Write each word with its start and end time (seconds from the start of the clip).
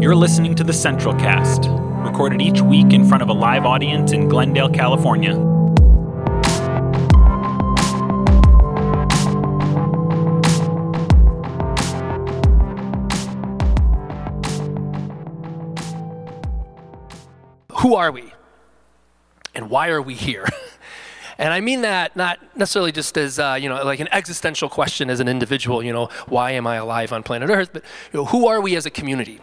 You're 0.00 0.16
listening 0.16 0.54
to 0.54 0.64
the 0.64 0.72
Central 0.72 1.12
Cast, 1.12 1.66
recorded 2.10 2.40
each 2.40 2.62
week 2.62 2.94
in 2.94 3.06
front 3.06 3.22
of 3.22 3.28
a 3.28 3.34
live 3.34 3.66
audience 3.66 4.12
in 4.12 4.30
Glendale, 4.30 4.70
California. 4.70 5.34
Who 17.74 17.94
are 17.94 18.10
we? 18.10 18.32
And 19.54 19.68
why 19.68 19.88
are 19.90 20.00
we 20.00 20.14
here? 20.14 20.46
And 21.38 21.54
I 21.54 21.60
mean 21.62 21.80
that 21.80 22.16
not 22.16 22.38
necessarily 22.54 22.92
just 22.92 23.16
as, 23.16 23.38
uh, 23.38 23.56
you 23.58 23.70
know, 23.70 23.82
like 23.82 23.98
an 23.98 24.08
existential 24.12 24.68
question 24.68 25.08
as 25.08 25.20
an 25.20 25.26
individual, 25.26 25.82
you 25.82 25.90
know, 25.90 26.10
why 26.28 26.50
am 26.50 26.66
I 26.66 26.76
alive 26.76 27.14
on 27.14 27.22
planet 27.22 27.48
Earth? 27.48 27.70
But, 27.72 27.82
you 28.12 28.18
know, 28.18 28.26
who 28.26 28.46
are 28.46 28.60
we 28.60 28.76
as 28.76 28.84
a 28.84 28.90
community? 28.90 29.40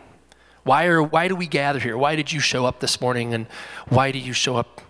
Why, 0.68 0.86
are, 0.88 1.02
why 1.02 1.30
do 1.30 1.36
we 1.36 1.48
gather 1.48 1.80
here? 1.80 1.98
Why 1.98 2.18
did 2.18 2.34
you 2.34 2.42
show 2.42 2.66
up 2.66 2.82
this 2.82 3.00
morning? 3.00 3.34
And 3.34 3.48
why 3.88 4.12
do 4.12 4.20
you 4.20 4.34
show 4.34 4.58
up, 4.58 4.82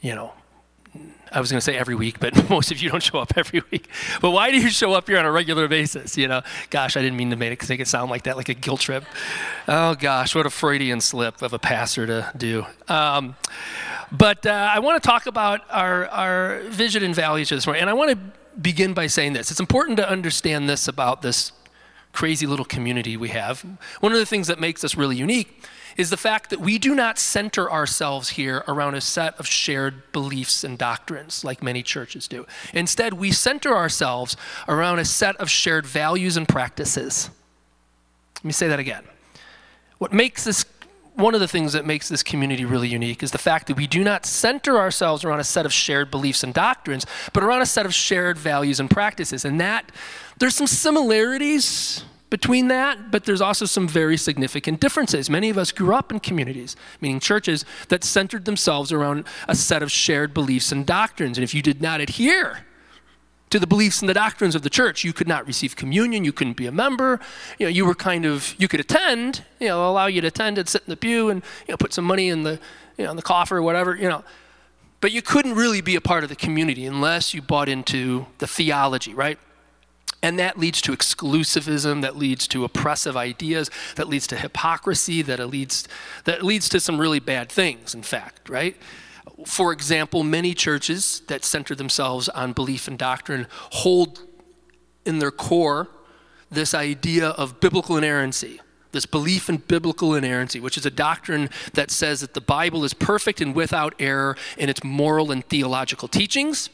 you 0.00 0.14
know, 0.14 0.32
I 1.32 1.40
was 1.40 1.50
going 1.50 1.58
to 1.58 1.64
say 1.64 1.76
every 1.76 1.96
week, 1.96 2.20
but 2.20 2.48
most 2.50 2.70
of 2.70 2.80
you 2.80 2.90
don't 2.90 3.02
show 3.02 3.18
up 3.18 3.32
every 3.36 3.60
week. 3.72 3.88
But 4.20 4.30
why 4.30 4.52
do 4.52 4.56
you 4.56 4.70
show 4.70 4.92
up 4.92 5.08
here 5.08 5.18
on 5.18 5.24
a 5.24 5.32
regular 5.32 5.66
basis? 5.66 6.16
You 6.16 6.28
know, 6.28 6.42
gosh, 6.70 6.96
I 6.96 7.02
didn't 7.02 7.16
mean 7.16 7.30
to 7.30 7.36
make 7.36 7.68
it, 7.68 7.88
sound 7.88 8.08
like 8.08 8.22
that, 8.22 8.36
like 8.36 8.48
a 8.48 8.54
guilt 8.54 8.80
trip. 8.80 9.04
Oh 9.66 9.96
gosh, 9.96 10.32
what 10.36 10.46
a 10.46 10.50
Freudian 10.50 11.00
slip 11.00 11.42
of 11.42 11.52
a 11.52 11.58
pastor 11.58 12.06
to 12.06 12.32
do. 12.36 12.64
Um, 12.86 13.34
but 14.12 14.46
uh, 14.46 14.70
I 14.72 14.78
want 14.78 15.02
to 15.02 15.06
talk 15.06 15.26
about 15.26 15.62
our, 15.70 16.06
our 16.06 16.60
vision 16.68 17.02
and 17.02 17.16
values 17.16 17.48
this 17.48 17.66
morning. 17.66 17.80
And 17.80 17.90
I 17.90 17.94
want 17.94 18.12
to 18.12 18.18
begin 18.60 18.94
by 18.94 19.08
saying 19.08 19.32
this. 19.32 19.50
It's 19.50 19.58
important 19.58 19.96
to 19.96 20.08
understand 20.08 20.68
this 20.68 20.86
about 20.86 21.22
this 21.22 21.50
crazy 22.16 22.46
little 22.46 22.64
community 22.64 23.14
we 23.14 23.28
have. 23.28 23.60
One 24.00 24.10
of 24.10 24.18
the 24.18 24.24
things 24.24 24.46
that 24.46 24.58
makes 24.58 24.82
us 24.82 24.96
really 24.96 25.16
unique 25.16 25.62
is 25.98 26.08
the 26.08 26.16
fact 26.16 26.48
that 26.48 26.60
we 26.60 26.78
do 26.78 26.94
not 26.94 27.18
center 27.18 27.70
ourselves 27.70 28.30
here 28.30 28.64
around 28.66 28.94
a 28.94 29.02
set 29.02 29.38
of 29.38 29.46
shared 29.46 30.10
beliefs 30.12 30.64
and 30.64 30.78
doctrines 30.78 31.44
like 31.44 31.62
many 31.62 31.82
churches 31.82 32.26
do. 32.26 32.46
Instead, 32.72 33.12
we 33.12 33.32
center 33.32 33.76
ourselves 33.76 34.34
around 34.66 34.98
a 34.98 35.04
set 35.04 35.36
of 35.36 35.50
shared 35.50 35.84
values 35.84 36.38
and 36.38 36.48
practices. 36.48 37.28
Let 38.36 38.44
me 38.46 38.52
say 38.52 38.68
that 38.68 38.80
again. 38.80 39.04
What 39.98 40.14
makes 40.14 40.42
this 40.42 40.64
one 41.16 41.34
of 41.34 41.40
the 41.40 41.48
things 41.48 41.72
that 41.72 41.86
makes 41.86 42.08
this 42.08 42.22
community 42.22 42.64
really 42.64 42.88
unique 42.88 43.22
is 43.22 43.30
the 43.30 43.38
fact 43.38 43.66
that 43.66 43.76
we 43.76 43.86
do 43.86 44.04
not 44.04 44.26
center 44.26 44.78
ourselves 44.78 45.24
around 45.24 45.40
a 45.40 45.44
set 45.44 45.66
of 45.66 45.72
shared 45.72 46.10
beliefs 46.10 46.42
and 46.42 46.52
doctrines, 46.52 47.06
but 47.32 47.42
around 47.42 47.62
a 47.62 47.66
set 47.66 47.86
of 47.86 47.94
shared 47.94 48.36
values 48.38 48.78
and 48.78 48.90
practices. 48.90 49.44
And 49.44 49.60
that, 49.60 49.90
there's 50.38 50.54
some 50.54 50.66
similarities 50.66 52.04
between 52.28 52.68
that, 52.68 53.10
but 53.10 53.24
there's 53.24 53.40
also 53.40 53.64
some 53.64 53.88
very 53.88 54.16
significant 54.16 54.78
differences. 54.78 55.30
Many 55.30 55.48
of 55.48 55.56
us 55.56 55.72
grew 55.72 55.94
up 55.94 56.12
in 56.12 56.20
communities, 56.20 56.76
meaning 57.00 57.18
churches, 57.18 57.64
that 57.88 58.04
centered 58.04 58.44
themselves 58.44 58.92
around 58.92 59.24
a 59.48 59.54
set 59.54 59.82
of 59.82 59.90
shared 59.90 60.34
beliefs 60.34 60.70
and 60.70 60.84
doctrines. 60.84 61.38
And 61.38 61.44
if 61.44 61.54
you 61.54 61.62
did 61.62 61.80
not 61.80 62.00
adhere 62.00 62.66
to 63.56 63.60
the 63.60 63.66
beliefs 63.66 64.00
and 64.00 64.08
the 64.08 64.14
doctrines 64.14 64.54
of 64.54 64.62
the 64.62 64.70
church. 64.70 65.02
You 65.02 65.12
could 65.12 65.28
not 65.28 65.46
receive 65.46 65.76
communion. 65.76 66.24
You 66.24 66.32
couldn't 66.32 66.56
be 66.56 66.66
a 66.66 66.72
member. 66.72 67.20
You 67.58 67.66
know, 67.66 67.70
you 67.70 67.84
were 67.84 67.94
kind 67.94 68.24
of 68.24 68.54
you 68.58 68.68
could 68.68 68.80
attend. 68.80 69.44
You 69.58 69.68
know, 69.68 69.90
allow 69.90 70.06
you 70.06 70.20
to 70.20 70.26
attend 70.28 70.58
and 70.58 70.68
sit 70.68 70.82
in 70.86 70.90
the 70.90 70.96
pew 70.96 71.28
and 71.30 71.42
you 71.66 71.72
know 71.72 71.76
put 71.76 71.92
some 71.92 72.04
money 72.04 72.28
in 72.28 72.42
the 72.42 72.60
you 72.96 73.04
know 73.04 73.10
in 73.10 73.16
the 73.16 73.22
coffer 73.22 73.56
or 73.56 73.62
whatever. 73.62 73.96
You 73.96 74.08
know, 74.08 74.24
but 75.00 75.12
you 75.12 75.22
couldn't 75.22 75.54
really 75.54 75.80
be 75.80 75.96
a 75.96 76.00
part 76.00 76.22
of 76.22 76.28
the 76.28 76.36
community 76.36 76.86
unless 76.86 77.34
you 77.34 77.42
bought 77.42 77.68
into 77.68 78.26
the 78.38 78.46
theology, 78.46 79.14
right? 79.14 79.38
And 80.22 80.38
that 80.38 80.58
leads 80.58 80.80
to 80.82 80.92
exclusivism, 80.92 82.02
that 82.02 82.16
leads 82.16 82.48
to 82.48 82.64
oppressive 82.64 83.16
ideas, 83.16 83.70
that 83.96 84.08
leads 84.08 84.26
to 84.28 84.36
hypocrisy, 84.36 85.22
that 85.22 85.38
leads 85.48 85.86
that 86.24 86.42
leads 86.42 86.68
to 86.70 86.80
some 86.80 87.00
really 87.00 87.20
bad 87.20 87.48
things. 87.48 87.94
In 87.94 88.02
fact, 88.02 88.48
right? 88.48 88.76
For 89.44 89.72
example, 89.72 90.22
many 90.22 90.54
churches 90.54 91.22
that 91.28 91.44
center 91.44 91.74
themselves 91.74 92.28
on 92.28 92.52
belief 92.52 92.88
and 92.88 92.98
doctrine 92.98 93.46
hold 93.70 94.22
in 95.04 95.18
their 95.18 95.30
core 95.30 95.88
this 96.50 96.74
idea 96.74 97.28
of 97.30 97.60
biblical 97.60 97.96
inerrancy, 97.96 98.60
this 98.92 99.06
belief 99.06 99.48
in 99.48 99.58
biblical 99.58 100.14
inerrancy, 100.14 100.60
which 100.60 100.76
is 100.76 100.86
a 100.86 100.90
doctrine 100.90 101.50
that 101.74 101.90
says 101.90 102.20
that 102.20 102.34
the 102.34 102.40
Bible 102.40 102.84
is 102.84 102.94
perfect 102.94 103.40
and 103.40 103.54
without 103.54 103.94
error 103.98 104.36
in 104.56 104.68
its 104.68 104.82
moral 104.84 105.32
and 105.32 105.44
theological 105.44 106.08
teachings, 106.08 106.70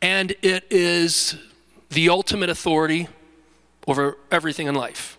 and 0.00 0.34
it 0.42 0.64
is 0.70 1.36
the 1.90 2.08
ultimate 2.08 2.50
authority 2.50 3.08
over 3.86 4.16
everything 4.30 4.66
in 4.66 4.74
life. 4.74 5.18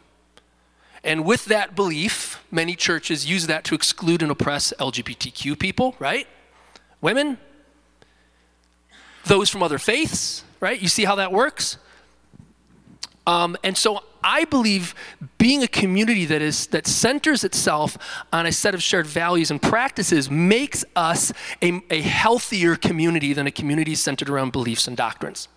And 1.03 1.25
with 1.25 1.45
that 1.45 1.75
belief, 1.75 2.43
many 2.51 2.75
churches 2.75 3.29
use 3.29 3.47
that 3.47 3.63
to 3.65 3.75
exclude 3.75 4.21
and 4.21 4.31
oppress 4.31 4.73
LGBTQ 4.79 5.57
people, 5.59 5.95
right? 5.99 6.27
Women, 7.01 7.37
those 9.25 9.49
from 9.49 9.63
other 9.63 9.77
faiths, 9.77 10.43
right? 10.59 10.81
You 10.81 10.87
see 10.87 11.05
how 11.05 11.15
that 11.15 11.31
works? 11.31 11.77
Um, 13.27 13.57
and 13.63 13.77
so 13.77 14.03
I 14.23 14.45
believe 14.45 14.95
being 15.37 15.61
a 15.61 15.67
community 15.67 16.25
that 16.25 16.41
is 16.41 16.67
that 16.67 16.87
centers 16.87 17.43
itself 17.43 17.97
on 18.31 18.45
a 18.45 18.51
set 18.51 18.73
of 18.73 18.81
shared 18.81 19.05
values 19.05 19.51
and 19.51 19.61
practices 19.61 20.31
makes 20.31 20.85
us 20.95 21.33
a, 21.61 21.81
a 21.91 22.01
healthier 22.01 22.77
community 22.77 23.33
than 23.33 23.45
a 23.45 23.51
community 23.51 23.95
centered 23.95 24.29
around 24.29 24.53
beliefs 24.53 24.87
and 24.87 24.95
doctrines. 24.95 25.49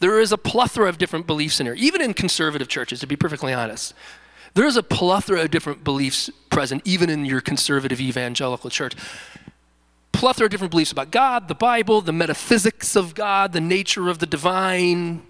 There 0.00 0.20
is 0.20 0.32
a 0.32 0.38
plethora 0.38 0.88
of 0.88 0.98
different 0.98 1.26
beliefs 1.26 1.60
in 1.60 1.66
here, 1.66 1.74
even 1.74 2.02
in 2.02 2.14
conservative 2.14 2.68
churches, 2.68 3.00
to 3.00 3.06
be 3.06 3.16
perfectly 3.16 3.52
honest. 3.52 3.94
There's 4.56 4.78
a 4.78 4.82
plethora 4.82 5.42
of 5.42 5.50
different 5.50 5.84
beliefs 5.84 6.30
present, 6.48 6.80
even 6.86 7.10
in 7.10 7.26
your 7.26 7.42
conservative 7.42 8.00
evangelical 8.00 8.70
church. 8.70 8.94
Plethora 10.12 10.46
of 10.46 10.50
different 10.50 10.70
beliefs 10.70 10.90
about 10.90 11.10
God, 11.10 11.48
the 11.48 11.54
Bible, 11.54 12.00
the 12.00 12.14
metaphysics 12.14 12.96
of 12.96 13.14
God, 13.14 13.52
the 13.52 13.60
nature 13.60 14.08
of 14.08 14.18
the 14.18 14.24
divine, 14.24 15.22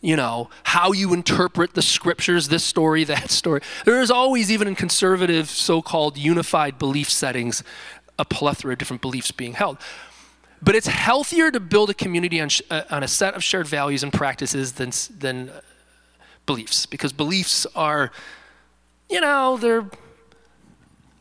you 0.00 0.16
know, 0.16 0.48
how 0.62 0.92
you 0.92 1.12
interpret 1.12 1.74
the 1.74 1.82
scriptures, 1.82 2.48
this 2.48 2.64
story, 2.64 3.04
that 3.14 3.30
story. 3.30 3.60
There 3.84 4.00
is 4.00 4.10
always, 4.10 4.50
even 4.50 4.66
in 4.66 4.76
conservative, 4.76 5.50
so 5.50 5.82
called 5.82 6.16
unified 6.16 6.78
belief 6.78 7.10
settings, 7.10 7.62
a 8.18 8.24
plethora 8.24 8.72
of 8.72 8.78
different 8.78 9.02
beliefs 9.02 9.30
being 9.30 9.52
held. 9.52 9.76
But 10.62 10.74
it's 10.74 10.86
healthier 10.86 11.50
to 11.50 11.60
build 11.60 11.90
a 11.90 11.94
community 11.94 12.40
on, 12.40 12.48
uh, 12.70 12.84
on 12.90 13.02
a 13.02 13.08
set 13.08 13.34
of 13.34 13.44
shared 13.44 13.66
values 13.66 14.02
and 14.02 14.10
practices 14.10 14.72
than, 14.72 14.90
than 15.18 15.50
uh, 15.50 15.60
beliefs, 16.46 16.86
because 16.86 17.12
beliefs 17.12 17.66
are 17.76 18.10
you 19.10 19.20
know, 19.20 19.56
they're, 19.56 19.84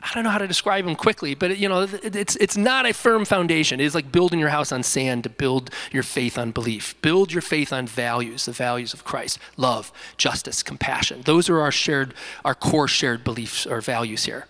I 0.02 0.14
don't 0.14 0.24
know 0.24 0.30
how 0.30 0.38
to 0.38 0.48
describe 0.48 0.86
them 0.86 0.96
quickly, 0.96 1.36
but 1.36 1.58
you 1.58 1.68
know, 1.68 1.88
it's, 2.04 2.36
it's 2.38 2.56
not 2.56 2.86
a 2.86 2.94
firm 2.94 3.26
foundation. 3.26 3.80
It's 3.80 3.96
like 3.96 4.12
building 4.12 4.40
your 4.40 4.50
house 4.50 4.72
on 4.72 4.84
sand 4.84 5.24
to 5.24 5.30
build 5.30 5.72
your 5.92 6.04
faith 6.04 6.38
on 6.38 6.52
belief. 6.52 7.00
Build 7.02 7.34
your 7.34 7.42
faith 7.42 7.74
on 7.74 7.88
values, 7.88 8.46
the 8.46 8.52
values 8.52 8.94
of 8.94 9.04
Christ 9.04 9.40
love, 9.58 9.92
justice, 10.18 10.64
compassion. 10.64 11.22
Those 11.26 11.50
are 11.50 11.60
our 11.60 11.72
shared, 11.72 12.14
our 12.46 12.56
core 12.56 12.88
shared 12.88 13.24
beliefs 13.24 13.66
or 13.66 13.82
values 13.82 14.26
here 14.26 14.46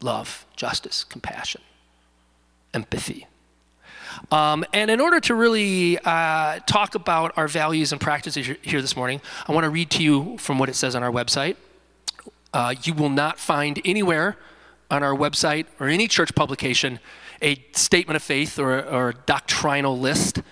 love, 0.00 0.46
justice, 0.56 1.04
compassion, 1.04 1.60
empathy. 2.74 3.26
Um, 4.30 4.64
and 4.72 4.90
in 4.90 5.00
order 5.00 5.20
to 5.20 5.34
really 5.34 5.98
uh, 6.04 6.60
talk 6.66 6.94
about 6.94 7.32
our 7.36 7.48
values 7.48 7.92
and 7.92 8.00
practices 8.00 8.46
here 8.62 8.80
this 8.80 8.96
morning, 8.96 9.20
I 9.46 9.52
want 9.52 9.64
to 9.64 9.70
read 9.70 9.90
to 9.90 10.02
you 10.02 10.36
from 10.38 10.58
what 10.58 10.68
it 10.68 10.74
says 10.74 10.94
on 10.94 11.02
our 11.02 11.10
website. 11.10 11.56
Uh, 12.52 12.74
you 12.82 12.94
will 12.94 13.08
not 13.08 13.38
find 13.38 13.80
anywhere 13.84 14.36
on 14.90 15.02
our 15.02 15.14
website 15.14 15.66
or 15.80 15.88
any 15.88 16.06
church 16.06 16.34
publication 16.34 17.00
a 17.40 17.64
statement 17.72 18.16
of 18.16 18.22
faith 18.22 18.58
or, 18.58 18.80
or 18.84 19.08
a 19.10 19.14
doctrinal 19.26 19.98
list. 19.98 20.42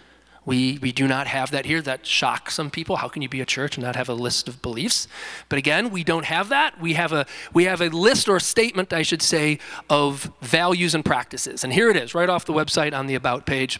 We, 0.46 0.78
we 0.80 0.90
do 0.90 1.06
not 1.06 1.26
have 1.26 1.50
that 1.52 1.66
here. 1.66 1.82
That 1.82 2.06
shocks 2.06 2.54
some 2.54 2.70
people. 2.70 2.96
How 2.96 3.08
can 3.08 3.22
you 3.22 3.28
be 3.28 3.40
a 3.40 3.46
church 3.46 3.76
and 3.76 3.84
not 3.84 3.94
have 3.94 4.08
a 4.08 4.14
list 4.14 4.48
of 4.48 4.62
beliefs? 4.62 5.06
But 5.48 5.58
again, 5.58 5.90
we 5.90 6.02
don't 6.02 6.24
have 6.24 6.48
that. 6.48 6.80
We 6.80 6.94
have 6.94 7.12
a, 7.12 7.26
we 7.52 7.64
have 7.64 7.80
a 7.80 7.88
list 7.88 8.28
or 8.28 8.36
a 8.36 8.40
statement, 8.40 8.92
I 8.92 9.02
should 9.02 9.22
say, 9.22 9.58
of 9.88 10.32
values 10.40 10.94
and 10.94 11.04
practices. 11.04 11.62
And 11.62 11.72
here 11.72 11.90
it 11.90 11.96
is, 11.96 12.14
right 12.14 12.28
off 12.28 12.46
the 12.46 12.54
website 12.54 12.94
on 12.94 13.06
the 13.06 13.14
About 13.14 13.46
page. 13.46 13.78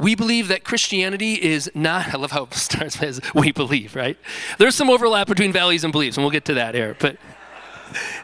We 0.00 0.14
believe 0.14 0.48
that 0.48 0.64
Christianity 0.64 1.34
is 1.34 1.70
not, 1.74 2.08
I 2.14 2.16
love 2.16 2.32
how 2.32 2.44
it 2.44 2.54
starts 2.54 3.02
as 3.02 3.20
we 3.34 3.52
believe, 3.52 3.94
right? 3.94 4.16
There's 4.58 4.74
some 4.74 4.90
overlap 4.90 5.26
between 5.26 5.52
values 5.52 5.84
and 5.84 5.92
beliefs, 5.92 6.16
and 6.16 6.24
we'll 6.24 6.30
get 6.30 6.46
to 6.46 6.54
that 6.54 6.74
here. 6.74 6.96
But 6.98 7.16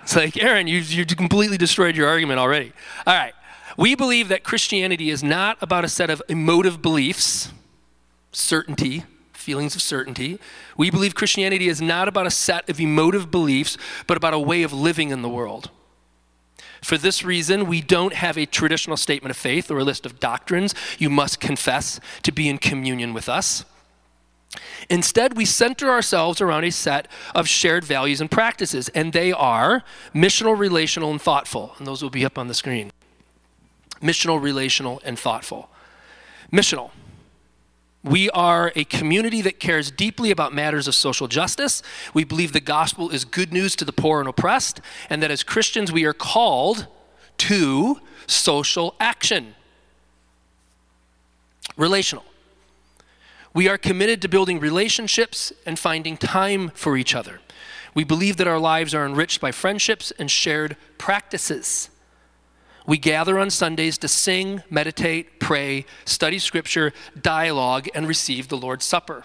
it's 0.02 0.16
like, 0.16 0.42
Aaron, 0.42 0.66
you, 0.66 0.78
you 0.78 1.04
completely 1.04 1.58
destroyed 1.58 1.96
your 1.96 2.08
argument 2.08 2.38
already. 2.38 2.72
All 3.06 3.14
right. 3.14 3.34
We 3.76 3.94
believe 3.94 4.28
that 4.28 4.42
Christianity 4.42 5.10
is 5.10 5.22
not 5.22 5.58
about 5.60 5.84
a 5.84 5.88
set 5.88 6.08
of 6.08 6.22
emotive 6.28 6.80
beliefs, 6.80 7.52
certainty, 8.32 9.04
feelings 9.32 9.74
of 9.74 9.82
certainty. 9.82 10.38
We 10.76 10.90
believe 10.90 11.14
Christianity 11.14 11.68
is 11.68 11.82
not 11.82 12.08
about 12.08 12.26
a 12.26 12.30
set 12.30 12.68
of 12.70 12.80
emotive 12.80 13.30
beliefs, 13.30 13.76
but 14.06 14.16
about 14.16 14.34
a 14.34 14.38
way 14.38 14.62
of 14.62 14.72
living 14.72 15.10
in 15.10 15.22
the 15.22 15.28
world. 15.28 15.70
For 16.86 16.96
this 16.96 17.24
reason, 17.24 17.66
we 17.66 17.80
don't 17.80 18.14
have 18.14 18.38
a 18.38 18.46
traditional 18.46 18.96
statement 18.96 19.32
of 19.32 19.36
faith 19.36 19.72
or 19.72 19.78
a 19.78 19.82
list 19.82 20.06
of 20.06 20.20
doctrines 20.20 20.72
you 21.00 21.10
must 21.10 21.40
confess 21.40 21.98
to 22.22 22.30
be 22.30 22.48
in 22.48 22.58
communion 22.58 23.12
with 23.12 23.28
us. 23.28 23.64
Instead, 24.88 25.36
we 25.36 25.44
center 25.44 25.90
ourselves 25.90 26.40
around 26.40 26.62
a 26.62 26.70
set 26.70 27.08
of 27.34 27.48
shared 27.48 27.84
values 27.84 28.20
and 28.20 28.30
practices, 28.30 28.88
and 28.90 29.12
they 29.12 29.32
are 29.32 29.82
missional, 30.14 30.56
relational, 30.56 31.10
and 31.10 31.20
thoughtful. 31.20 31.74
And 31.78 31.88
those 31.88 32.04
will 32.04 32.10
be 32.10 32.24
up 32.24 32.38
on 32.38 32.46
the 32.46 32.54
screen. 32.54 32.92
Missional, 34.00 34.40
relational, 34.40 35.02
and 35.04 35.18
thoughtful. 35.18 35.68
Missional. 36.52 36.92
We 38.06 38.30
are 38.30 38.72
a 38.76 38.84
community 38.84 39.42
that 39.42 39.58
cares 39.58 39.90
deeply 39.90 40.30
about 40.30 40.54
matters 40.54 40.86
of 40.86 40.94
social 40.94 41.26
justice. 41.26 41.82
We 42.14 42.22
believe 42.22 42.52
the 42.52 42.60
gospel 42.60 43.10
is 43.10 43.24
good 43.24 43.52
news 43.52 43.74
to 43.76 43.84
the 43.84 43.92
poor 43.92 44.20
and 44.20 44.28
oppressed, 44.28 44.80
and 45.10 45.20
that 45.24 45.32
as 45.32 45.42
Christians 45.42 45.90
we 45.90 46.04
are 46.04 46.12
called 46.12 46.86
to 47.38 48.00
social 48.28 48.94
action. 49.00 49.56
Relational. 51.76 52.24
We 53.52 53.68
are 53.68 53.76
committed 53.76 54.22
to 54.22 54.28
building 54.28 54.60
relationships 54.60 55.52
and 55.66 55.76
finding 55.76 56.16
time 56.16 56.70
for 56.74 56.96
each 56.96 57.12
other. 57.12 57.40
We 57.92 58.04
believe 58.04 58.36
that 58.36 58.46
our 58.46 58.60
lives 58.60 58.94
are 58.94 59.04
enriched 59.04 59.40
by 59.40 59.50
friendships 59.50 60.12
and 60.16 60.30
shared 60.30 60.76
practices. 60.96 61.90
We 62.86 62.98
gather 62.98 63.38
on 63.38 63.50
Sundays 63.50 63.98
to 63.98 64.08
sing, 64.08 64.62
meditate, 64.70 65.40
pray, 65.40 65.84
study 66.04 66.38
scripture, 66.38 66.92
dialogue, 67.20 67.88
and 67.94 68.06
receive 68.06 68.48
the 68.48 68.56
Lord's 68.56 68.84
Supper. 68.84 69.24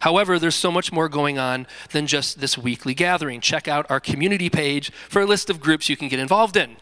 However, 0.00 0.38
there's 0.38 0.54
so 0.54 0.70
much 0.70 0.92
more 0.92 1.08
going 1.08 1.38
on 1.38 1.66
than 1.92 2.06
just 2.06 2.38
this 2.38 2.58
weekly 2.58 2.92
gathering. 2.92 3.40
Check 3.40 3.66
out 3.66 3.90
our 3.90 4.00
community 4.00 4.50
page 4.50 4.92
for 5.08 5.22
a 5.22 5.26
list 5.26 5.48
of 5.48 5.60
groups 5.60 5.88
you 5.88 5.96
can 5.96 6.08
get 6.08 6.18
involved 6.18 6.58
in. 6.58 6.76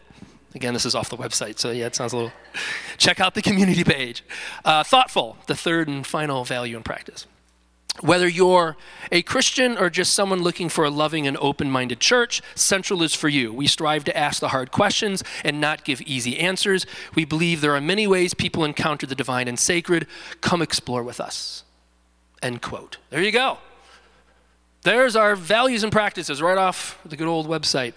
Again, 0.55 0.73
this 0.73 0.85
is 0.85 0.93
off 0.93 1.09
the 1.09 1.15
website, 1.17 1.57
so 1.57 1.71
yeah, 1.71 1.85
it 1.85 1.95
sounds 1.95 2.11
a 2.11 2.17
little. 2.17 2.33
Check 2.97 3.21
out 3.21 3.33
the 3.33 3.41
community 3.41 3.85
page. 3.85 4.23
Uh, 4.65 4.83
thoughtful, 4.83 5.37
the 5.47 5.55
third 5.55 5.87
and 5.87 6.05
final 6.05 6.43
value 6.43 6.75
in 6.75 6.83
practice. 6.83 7.25
Whether 8.01 8.27
you're 8.27 8.75
a 9.11 9.21
Christian 9.21 9.77
or 9.77 9.89
just 9.89 10.13
someone 10.13 10.41
looking 10.41 10.67
for 10.67 10.83
a 10.83 10.89
loving 10.89 11.27
and 11.27 11.37
open 11.37 11.69
minded 11.69 11.99
church, 11.99 12.41
Central 12.55 13.03
is 13.03 13.13
for 13.13 13.29
you. 13.29 13.53
We 13.53 13.67
strive 13.67 14.03
to 14.05 14.17
ask 14.17 14.39
the 14.39 14.49
hard 14.49 14.71
questions 14.71 15.23
and 15.43 15.61
not 15.61 15.85
give 15.85 16.01
easy 16.01 16.39
answers. 16.39 16.87
We 17.13 17.23
believe 17.23 17.61
there 17.61 17.75
are 17.75 17.81
many 17.81 18.07
ways 18.07 18.33
people 18.33 18.65
encounter 18.65 19.05
the 19.05 19.15
divine 19.15 19.47
and 19.47 19.59
sacred. 19.59 20.07
Come 20.41 20.61
explore 20.61 21.03
with 21.03 21.21
us. 21.21 21.63
End 22.41 22.61
quote. 22.61 22.97
There 23.11 23.21
you 23.21 23.31
go. 23.31 23.59
There's 24.81 25.15
our 25.15 25.35
values 25.35 25.83
and 25.83 25.91
practices 25.91 26.41
right 26.41 26.57
off 26.57 26.99
the 27.05 27.15
good 27.15 27.27
old 27.27 27.47
website. 27.47 27.93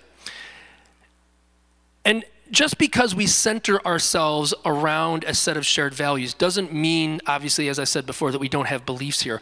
And 2.04 2.25
just 2.52 2.78
because 2.78 3.14
we 3.14 3.26
center 3.26 3.84
ourselves 3.84 4.54
around 4.64 5.25
a 5.25 5.34
set 5.34 5.56
of 5.56 5.66
shared 5.66 5.94
values 5.94 6.32
doesn't 6.32 6.72
mean, 6.72 7.20
obviously, 7.26 7.69
as 7.69 7.81
I 7.81 7.84
said 7.84 8.06
before, 8.06 8.31
that 8.31 8.38
we 8.38 8.48
don't 8.48 8.66
have 8.69 8.87
beliefs 8.87 9.22
here. 9.22 9.40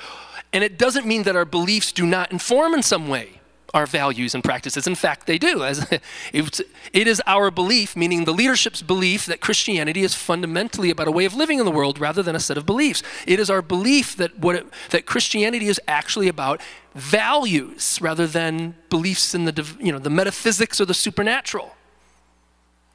And 0.54 0.62
it 0.62 0.78
doesn't 0.78 1.04
mean 1.04 1.24
that 1.24 1.34
our 1.34 1.44
beliefs 1.44 1.90
do 1.92 2.06
not 2.06 2.30
inform 2.32 2.74
in 2.74 2.82
some 2.82 3.08
way 3.08 3.40
our 3.74 3.86
values 3.86 4.36
and 4.36 4.44
practices. 4.44 4.86
In 4.86 4.94
fact, 4.94 5.26
they 5.26 5.36
do. 5.36 5.64
As 5.64 5.84
it 6.32 7.08
is 7.08 7.20
our 7.26 7.50
belief, 7.50 7.96
meaning 7.96 8.24
the 8.24 8.32
leadership's 8.32 8.82
belief, 8.82 9.26
that 9.26 9.40
Christianity 9.40 10.02
is 10.02 10.14
fundamentally 10.14 10.90
about 10.90 11.08
a 11.08 11.10
way 11.10 11.24
of 11.24 11.34
living 11.34 11.58
in 11.58 11.64
the 11.64 11.72
world 11.72 11.98
rather 11.98 12.22
than 12.22 12.36
a 12.36 12.40
set 12.40 12.56
of 12.56 12.64
beliefs. 12.64 13.02
It 13.26 13.40
is 13.40 13.50
our 13.50 13.60
belief 13.60 14.16
that 14.16 14.38
what 14.38 14.54
it, 14.54 14.66
that 14.90 15.06
Christianity 15.06 15.66
is 15.66 15.80
actually 15.88 16.28
about 16.28 16.62
values 16.94 17.98
rather 18.00 18.28
than 18.28 18.76
beliefs 18.88 19.34
in 19.34 19.46
the 19.46 19.74
you 19.80 19.90
know 19.90 19.98
the 19.98 20.08
metaphysics 20.08 20.80
or 20.80 20.84
the 20.84 20.94
supernatural. 20.94 21.74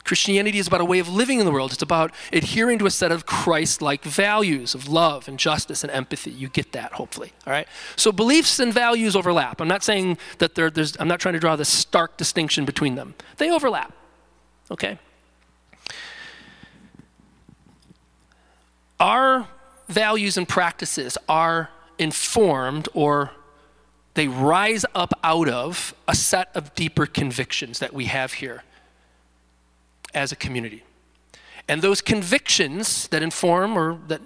Christianity 0.09 0.57
is 0.57 0.65
about 0.65 0.81
a 0.81 0.85
way 0.85 0.97
of 0.97 1.07
living 1.07 1.39
in 1.39 1.45
the 1.45 1.51
world. 1.51 1.71
It's 1.71 1.83
about 1.83 2.11
adhering 2.33 2.79
to 2.79 2.88
a 2.88 2.89
set 2.89 3.11
of 3.11 3.27
Christ 3.27 3.79
like 3.79 4.03
values 4.03 4.73
of 4.73 4.88
love 4.88 5.27
and 5.27 5.38
justice 5.38 5.83
and 5.83 5.91
empathy. 5.91 6.31
You 6.31 6.50
get 6.50 6.71
that, 6.71 6.94
hopefully. 6.94 7.31
All 7.45 7.53
right? 7.53 7.67
So 7.95 8.11
beliefs 8.11 8.59
and 8.59 8.73
values 8.73 9.15
overlap. 9.15 9.61
I'm 9.61 9.67
not 9.67 9.83
saying 9.83 10.17
that 10.39 10.56
there's, 10.56 10.97
I'm 11.00 11.07
not 11.07 11.19
trying 11.19 11.35
to 11.35 11.39
draw 11.39 11.56
this 11.56 11.69
stark 11.69 12.17
distinction 12.17 12.65
between 12.65 12.95
them. 12.95 13.13
They 13.38 13.51
overlap. 13.51 13.94
Okay? 14.71 14.97
Our 19.00 19.47
values 19.88 20.38
and 20.38 20.50
practices 20.50 21.19
are 21.27 21.69
informed 22.00 22.89
or 22.95 23.29
they 24.15 24.27
rise 24.27 24.88
up 24.95 25.13
out 25.23 25.47
of 25.47 25.94
a 26.07 26.15
set 26.15 26.50
of 26.56 26.73
deeper 26.73 27.06
convictions 27.06 27.77
that 27.77 27.94
we 27.94 28.06
have 28.06 28.33
here 28.33 28.63
as 30.13 30.31
a 30.31 30.35
community. 30.35 30.83
And 31.67 31.81
those 31.81 32.01
convictions 32.01 33.07
that 33.09 33.21
inform 33.21 33.77
or 33.77 34.00
that 34.07 34.21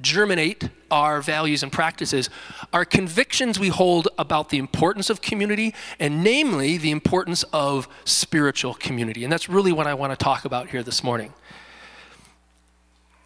germinate 0.00 0.68
our 0.90 1.22
values 1.22 1.62
and 1.62 1.72
practices 1.72 2.28
are 2.72 2.84
convictions 2.84 3.58
we 3.58 3.68
hold 3.68 4.08
about 4.18 4.50
the 4.50 4.58
importance 4.58 5.08
of 5.08 5.22
community 5.22 5.74
and 5.98 6.22
namely 6.22 6.76
the 6.76 6.90
importance 6.90 7.44
of 7.52 7.88
spiritual 8.04 8.74
community. 8.74 9.24
And 9.24 9.32
that's 9.32 9.48
really 9.48 9.72
what 9.72 9.86
I 9.86 9.94
want 9.94 10.12
to 10.12 10.22
talk 10.22 10.44
about 10.44 10.70
here 10.70 10.82
this 10.82 11.02
morning. 11.02 11.32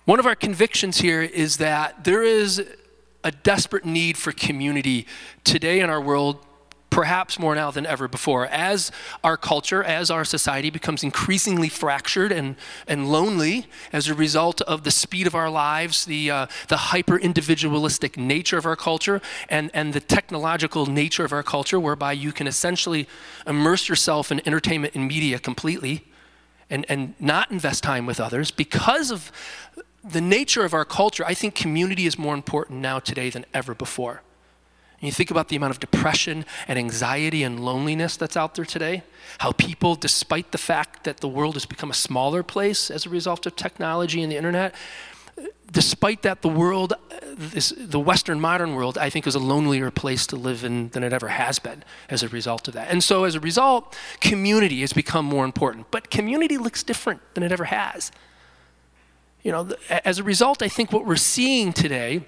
One 0.05 0.21
of 0.21 0.27
our 0.27 0.37
convictions 0.37 0.99
here 0.99 1.23
is 1.23 1.57
that 1.57 2.05
there 2.05 2.23
is 2.23 2.65
a 3.25 3.33
desperate 3.33 3.85
need 3.85 4.17
for 4.17 4.31
community 4.31 5.07
today 5.43 5.81
in 5.81 5.91
our 5.91 6.01
world 6.01 6.46
perhaps 6.91 7.39
more 7.39 7.55
now 7.55 7.71
than 7.71 7.85
ever 7.85 8.09
before. 8.09 8.47
As 8.47 8.91
our 9.23 9.37
culture, 9.37 9.83
as 9.83 10.11
our 10.11 10.25
society 10.25 10.71
becomes 10.71 11.03
increasingly 11.03 11.69
fractured 11.69 12.33
and, 12.33 12.57
and 12.87 13.11
lonely 13.11 13.67
as 13.93 14.09
a 14.09 14.15
result 14.15 14.61
of 14.63 14.83
the 14.85 14.91
speed 14.91 15.27
of 15.27 15.35
our 15.35 15.51
lives, 15.51 16.05
the, 16.07 16.31
uh, 16.31 16.47
the 16.69 16.77
hyper 16.77 17.19
individualistic 17.19 18.17
nature 18.17 18.57
of 18.57 18.67
our 18.67 18.77
culture, 18.77 19.21
and, 19.49 19.71
and 19.75 19.93
the 19.93 20.01
technological 20.01 20.87
nature 20.87 21.25
of 21.25 21.33
our 21.33 21.43
culture, 21.43 21.79
whereby 21.79 22.13
you 22.13 22.33
can 22.33 22.47
essentially 22.47 23.09
immerse 23.47 23.89
yourself 23.89 24.33
in 24.33 24.41
entertainment 24.47 24.95
and 24.95 25.07
media 25.07 25.39
completely 25.39 26.05
and, 26.71 26.87
and 26.89 27.15
not 27.21 27.51
invest 27.51 27.83
time 27.83 28.07
with 28.07 28.21
others 28.21 28.51
because 28.51 29.11
of 29.11 29.31
the 30.09 30.21
nature 30.21 30.65
of 30.65 30.73
our 30.73 30.85
culture, 30.85 31.25
I 31.27 31.35
think 31.35 31.55
community 31.55 32.07
is 32.07 32.19
more 32.19 32.35
important 32.35 32.81
now 32.81 33.01
today 33.01 33.31
than 33.31 33.45
ever 33.53 33.75
before. 33.75 34.23
And 35.01 35.07
you 35.07 35.13
think 35.13 35.31
about 35.31 35.49
the 35.49 35.57
amount 35.57 35.73
of 35.73 35.81
depression 35.81 36.47
and 36.67 36.79
anxiety 36.79 37.43
and 37.43 37.61
loneliness 37.61 38.17
that's 38.17 38.37
out 38.37 38.55
there 38.55 38.65
today, 38.65 39.03
how 39.39 39.53
people, 39.53 39.95
despite 39.95 40.53
the 40.53 40.59
fact 40.59 41.05
that 41.05 41.19
the 41.19 41.29
world 41.29 41.55
has 41.55 41.67
become 41.67 41.91
a 41.91 41.95
smaller 41.95 42.43
place 42.43 42.91
as 42.91 43.05
a 43.05 43.11
result 43.11 43.45
of 43.45 43.57
technology 43.57 44.23
and 44.23 44.33
the 44.33 44.37
internet, 44.37 44.75
despite 45.71 46.23
that, 46.23 46.41
the 46.41 46.49
world, 46.49 46.95
this, 47.37 47.75
the 47.77 48.01
Western 48.01 48.41
modern 48.41 48.75
world, 48.75 48.97
I 48.97 49.11
think 49.11 49.27
is 49.27 49.35
a 49.35 49.39
lonelier 49.39 49.91
place 49.91 50.27
to 50.29 50.37
live 50.37 50.65
in 50.65 50.89
than 50.91 51.03
it 51.03 51.13
ever 51.13 51.29
has 51.29 51.59
been 51.59 51.85
as 52.09 52.23
a 52.23 52.29
result 52.29 52.69
of 52.69 52.75
that. 52.75 52.89
And 52.89 53.05
so, 53.05 53.25
as 53.25 53.35
a 53.35 53.41
result, 53.41 53.97
community 54.21 54.81
has 54.81 54.95
become 54.95 55.27
more 55.27 55.45
important. 55.45 55.91
But 55.91 56.11
community 56.11 56.57
looks 56.57 56.83
different 56.83 57.21
than 57.35 57.43
it 57.43 57.53
ever 57.53 57.65
has. 57.65 58.13
You 59.43 59.53
know, 59.53 59.69
as 59.91 60.19
a 60.19 60.25
result, 60.25 60.63
I 60.63 60.69
think 60.69 60.91
what 60.91 61.07
we're 61.07 61.17
seeing 61.17 61.73
today 61.73 62.25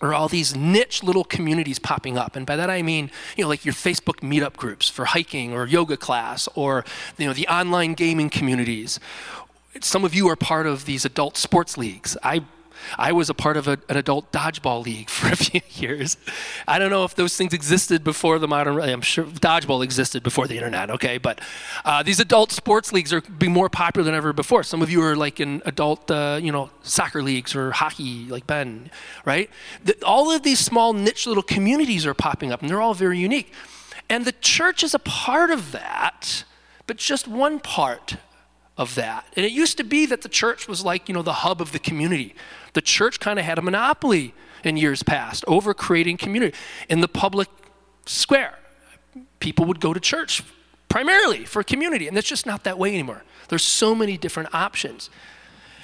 are 0.00 0.12
all 0.12 0.28
these 0.28 0.54
niche 0.54 1.02
little 1.02 1.24
communities 1.24 1.78
popping 1.78 2.18
up. 2.18 2.36
And 2.36 2.46
by 2.46 2.56
that 2.56 2.70
I 2.70 2.82
mean, 2.82 3.10
you 3.36 3.44
know, 3.44 3.48
like 3.48 3.64
your 3.64 3.74
Facebook 3.74 4.20
meetup 4.20 4.56
groups 4.56 4.88
for 4.88 5.06
hiking 5.06 5.52
or 5.52 5.66
yoga 5.66 5.96
class 5.96 6.48
or, 6.54 6.84
you 7.18 7.26
know, 7.26 7.32
the 7.32 7.46
online 7.48 7.94
gaming 7.94 8.30
communities. 8.30 9.00
Some 9.80 10.04
of 10.04 10.14
you 10.14 10.28
are 10.28 10.36
part 10.36 10.66
of 10.66 10.86
these 10.86 11.04
adult 11.04 11.36
sports 11.36 11.76
leagues. 11.76 12.16
I 12.22 12.44
I 12.98 13.12
was 13.12 13.30
a 13.30 13.34
part 13.34 13.56
of 13.56 13.68
a, 13.68 13.78
an 13.88 13.96
adult 13.96 14.32
dodgeball 14.32 14.84
league 14.84 15.10
for 15.16 15.28
a 15.28 15.36
few 15.36 15.60
years. 15.74 16.16
I 16.66 16.78
don't 16.78 16.90
know 16.90 17.04
if 17.04 17.14
those 17.14 17.36
things 17.36 17.52
existed 17.52 18.04
before 18.04 18.38
the 18.38 18.48
modern. 18.48 18.78
I'm 18.80 19.00
sure 19.00 19.24
dodgeball 19.24 19.82
existed 19.82 20.22
before 20.22 20.46
the 20.46 20.56
internet. 20.56 20.90
Okay, 20.90 21.18
but 21.18 21.40
uh, 21.84 22.02
these 22.02 22.20
adult 22.20 22.52
sports 22.52 22.92
leagues 22.92 23.12
are 23.12 23.20
being 23.20 23.52
more 23.52 23.68
popular 23.68 24.04
than 24.04 24.14
ever 24.14 24.32
before. 24.32 24.62
Some 24.62 24.82
of 24.82 24.90
you 24.90 25.02
are 25.02 25.16
like 25.16 25.40
in 25.40 25.62
adult, 25.64 26.10
uh, 26.10 26.38
you 26.42 26.52
know, 26.52 26.70
soccer 26.82 27.22
leagues 27.22 27.54
or 27.54 27.72
hockey, 27.72 28.26
like 28.26 28.46
Ben, 28.46 28.90
right? 29.24 29.50
The, 29.84 29.96
all 30.04 30.30
of 30.30 30.42
these 30.42 30.60
small 30.60 30.92
niche 30.92 31.26
little 31.26 31.42
communities 31.42 32.06
are 32.06 32.14
popping 32.14 32.52
up, 32.52 32.60
and 32.60 32.70
they're 32.70 32.82
all 32.82 32.94
very 32.94 33.18
unique. 33.18 33.52
And 34.08 34.24
the 34.24 34.32
church 34.32 34.84
is 34.84 34.94
a 34.94 34.98
part 34.98 35.50
of 35.50 35.72
that, 35.72 36.44
but 36.86 36.96
just 36.96 37.26
one 37.26 37.58
part 37.58 38.16
of 38.76 38.94
that. 38.94 39.26
And 39.36 39.46
it 39.46 39.52
used 39.52 39.76
to 39.78 39.84
be 39.84 40.06
that 40.06 40.22
the 40.22 40.28
church 40.28 40.68
was 40.68 40.84
like, 40.84 41.08
you 41.08 41.14
know, 41.14 41.22
the 41.22 41.32
hub 41.32 41.60
of 41.60 41.72
the 41.72 41.78
community. 41.78 42.34
The 42.74 42.82
church 42.82 43.20
kind 43.20 43.38
of 43.38 43.44
had 43.44 43.58
a 43.58 43.62
monopoly 43.62 44.34
in 44.64 44.76
years 44.76 45.02
past 45.02 45.44
over 45.46 45.72
creating 45.72 46.18
community 46.18 46.56
in 46.88 47.00
the 47.00 47.08
public 47.08 47.48
square. 48.04 48.58
People 49.40 49.64
would 49.64 49.80
go 49.80 49.94
to 49.94 50.00
church 50.00 50.42
primarily 50.88 51.44
for 51.44 51.62
community, 51.62 52.06
and 52.06 52.16
that's 52.16 52.28
just 52.28 52.46
not 52.46 52.64
that 52.64 52.78
way 52.78 52.90
anymore. 52.90 53.22
There's 53.48 53.62
so 53.62 53.94
many 53.94 54.18
different 54.18 54.54
options. 54.54 55.08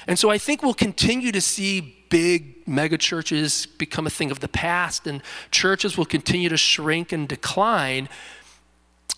And 0.06 0.18
so 0.18 0.30
I 0.30 0.38
think 0.38 0.62
we'll 0.62 0.74
continue 0.74 1.32
to 1.32 1.40
see 1.40 2.04
big 2.08 2.66
mega 2.68 2.98
churches 2.98 3.66
become 3.66 4.06
a 4.06 4.10
thing 4.10 4.30
of 4.30 4.40
the 4.40 4.48
past, 4.48 5.06
and 5.06 5.22
churches 5.50 5.96
will 5.96 6.04
continue 6.04 6.48
to 6.48 6.56
shrink 6.56 7.12
and 7.12 7.26
decline 7.28 8.08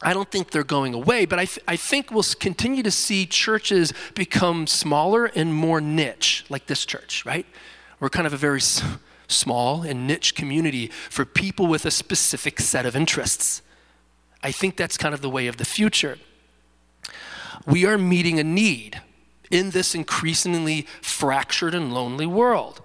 I 0.04 0.12
don't 0.12 0.30
think 0.30 0.50
they're 0.50 0.62
going 0.62 0.92
away, 0.92 1.24
but 1.24 1.38
I, 1.38 1.46
th- 1.46 1.64
I 1.66 1.76
think 1.76 2.10
we'll 2.10 2.24
continue 2.38 2.82
to 2.82 2.90
see 2.90 3.24
churches 3.24 3.92
become 4.14 4.66
smaller 4.66 5.24
and 5.24 5.54
more 5.54 5.80
niche, 5.80 6.44
like 6.50 6.66
this 6.66 6.84
church, 6.84 7.24
right? 7.24 7.46
We're 8.00 8.10
kind 8.10 8.26
of 8.26 8.34
a 8.34 8.36
very 8.36 8.58
s- 8.58 8.82
small 9.28 9.82
and 9.82 10.06
niche 10.06 10.34
community 10.34 10.88
for 11.08 11.24
people 11.24 11.66
with 11.66 11.86
a 11.86 11.90
specific 11.90 12.60
set 12.60 12.84
of 12.84 12.94
interests. 12.94 13.62
I 14.42 14.52
think 14.52 14.76
that's 14.76 14.98
kind 14.98 15.14
of 15.14 15.22
the 15.22 15.30
way 15.30 15.46
of 15.46 15.56
the 15.56 15.64
future. 15.64 16.18
We 17.66 17.86
are 17.86 17.96
meeting 17.96 18.38
a 18.38 18.44
need 18.44 19.00
in 19.50 19.70
this 19.70 19.94
increasingly 19.94 20.86
fractured 21.00 21.74
and 21.74 21.94
lonely 21.94 22.26
world. 22.26 22.82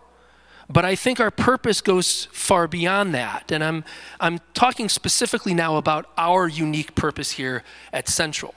But 0.72 0.86
I 0.86 0.96
think 0.96 1.20
our 1.20 1.32
purpose 1.32 1.82
goes 1.82 2.26
far 2.32 2.68
beyond 2.68 3.14
that. 3.16 3.52
And 3.52 3.64
I'm, 3.64 3.84
I'm 4.20 4.40
talking 4.54 4.88
specifically 4.88 5.56
now 5.56 5.78
about 5.78 6.12
our 6.16 6.48
unique 6.48 6.94
purpose 6.94 7.32
here 7.32 7.64
at 7.92 8.08
Central. 8.08 8.54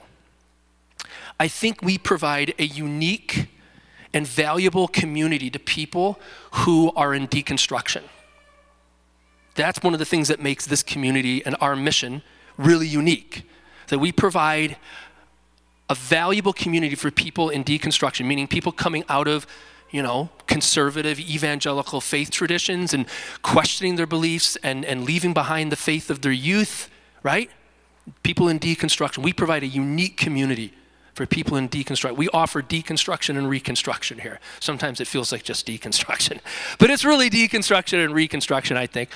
I 1.39 1.47
think 1.47 1.81
we 1.81 1.97
provide 1.97 2.53
a 2.59 2.65
unique 2.65 3.47
and 4.13 4.27
valuable 4.27 4.87
community 4.87 5.49
to 5.49 5.57
people 5.57 6.19
who 6.51 6.91
are 6.95 7.15
in 7.15 7.27
deconstruction. 7.27 8.03
That's 9.55 9.81
one 9.81 9.93
of 9.93 9.99
the 9.99 10.05
things 10.05 10.27
that 10.27 10.39
makes 10.39 10.67
this 10.67 10.83
community 10.83 11.43
and 11.43 11.55
our 11.59 11.75
mission 11.75 12.21
really 12.57 12.87
unique. 12.87 13.43
That 13.87 13.97
we 13.97 14.11
provide 14.11 14.77
a 15.89 15.95
valuable 15.95 16.53
community 16.53 16.95
for 16.95 17.09
people 17.09 17.49
in 17.49 17.63
deconstruction, 17.63 18.25
meaning 18.25 18.47
people 18.47 18.71
coming 18.71 19.03
out 19.09 19.27
of, 19.27 19.47
you 19.93 20.01
know, 20.01 20.29
conservative 20.47 21.19
evangelical 21.19 22.01
faith 22.01 22.31
traditions 22.31 22.93
and 22.93 23.05
questioning 23.43 23.95
their 23.95 24.07
beliefs 24.07 24.57
and, 24.63 24.83
and 24.83 25.05
leaving 25.05 25.33
behind 25.33 25.71
the 25.71 25.75
faith 25.75 26.09
of 26.09 26.23
their 26.23 26.31
youth, 26.31 26.89
right? 27.21 27.49
People 28.23 28.49
in 28.49 28.59
deconstruction. 28.59 29.19
We 29.19 29.33
provide 29.33 29.61
a 29.61 29.67
unique 29.67 30.17
community 30.17 30.73
for 31.13 31.27
people 31.27 31.57
in 31.57 31.69
deconstruction. 31.69 32.17
We 32.17 32.27
offer 32.29 32.63
deconstruction 32.63 33.37
and 33.37 33.47
reconstruction 33.47 34.17
here. 34.17 34.39
Sometimes 34.59 34.99
it 34.99 35.07
feels 35.07 35.31
like 35.31 35.43
just 35.43 35.67
deconstruction, 35.67 36.39
but 36.79 36.89
it's 36.89 37.05
really 37.05 37.29
deconstruction 37.29 38.03
and 38.03 38.15
reconstruction, 38.15 38.75
I 38.75 38.87
think. 38.87 39.11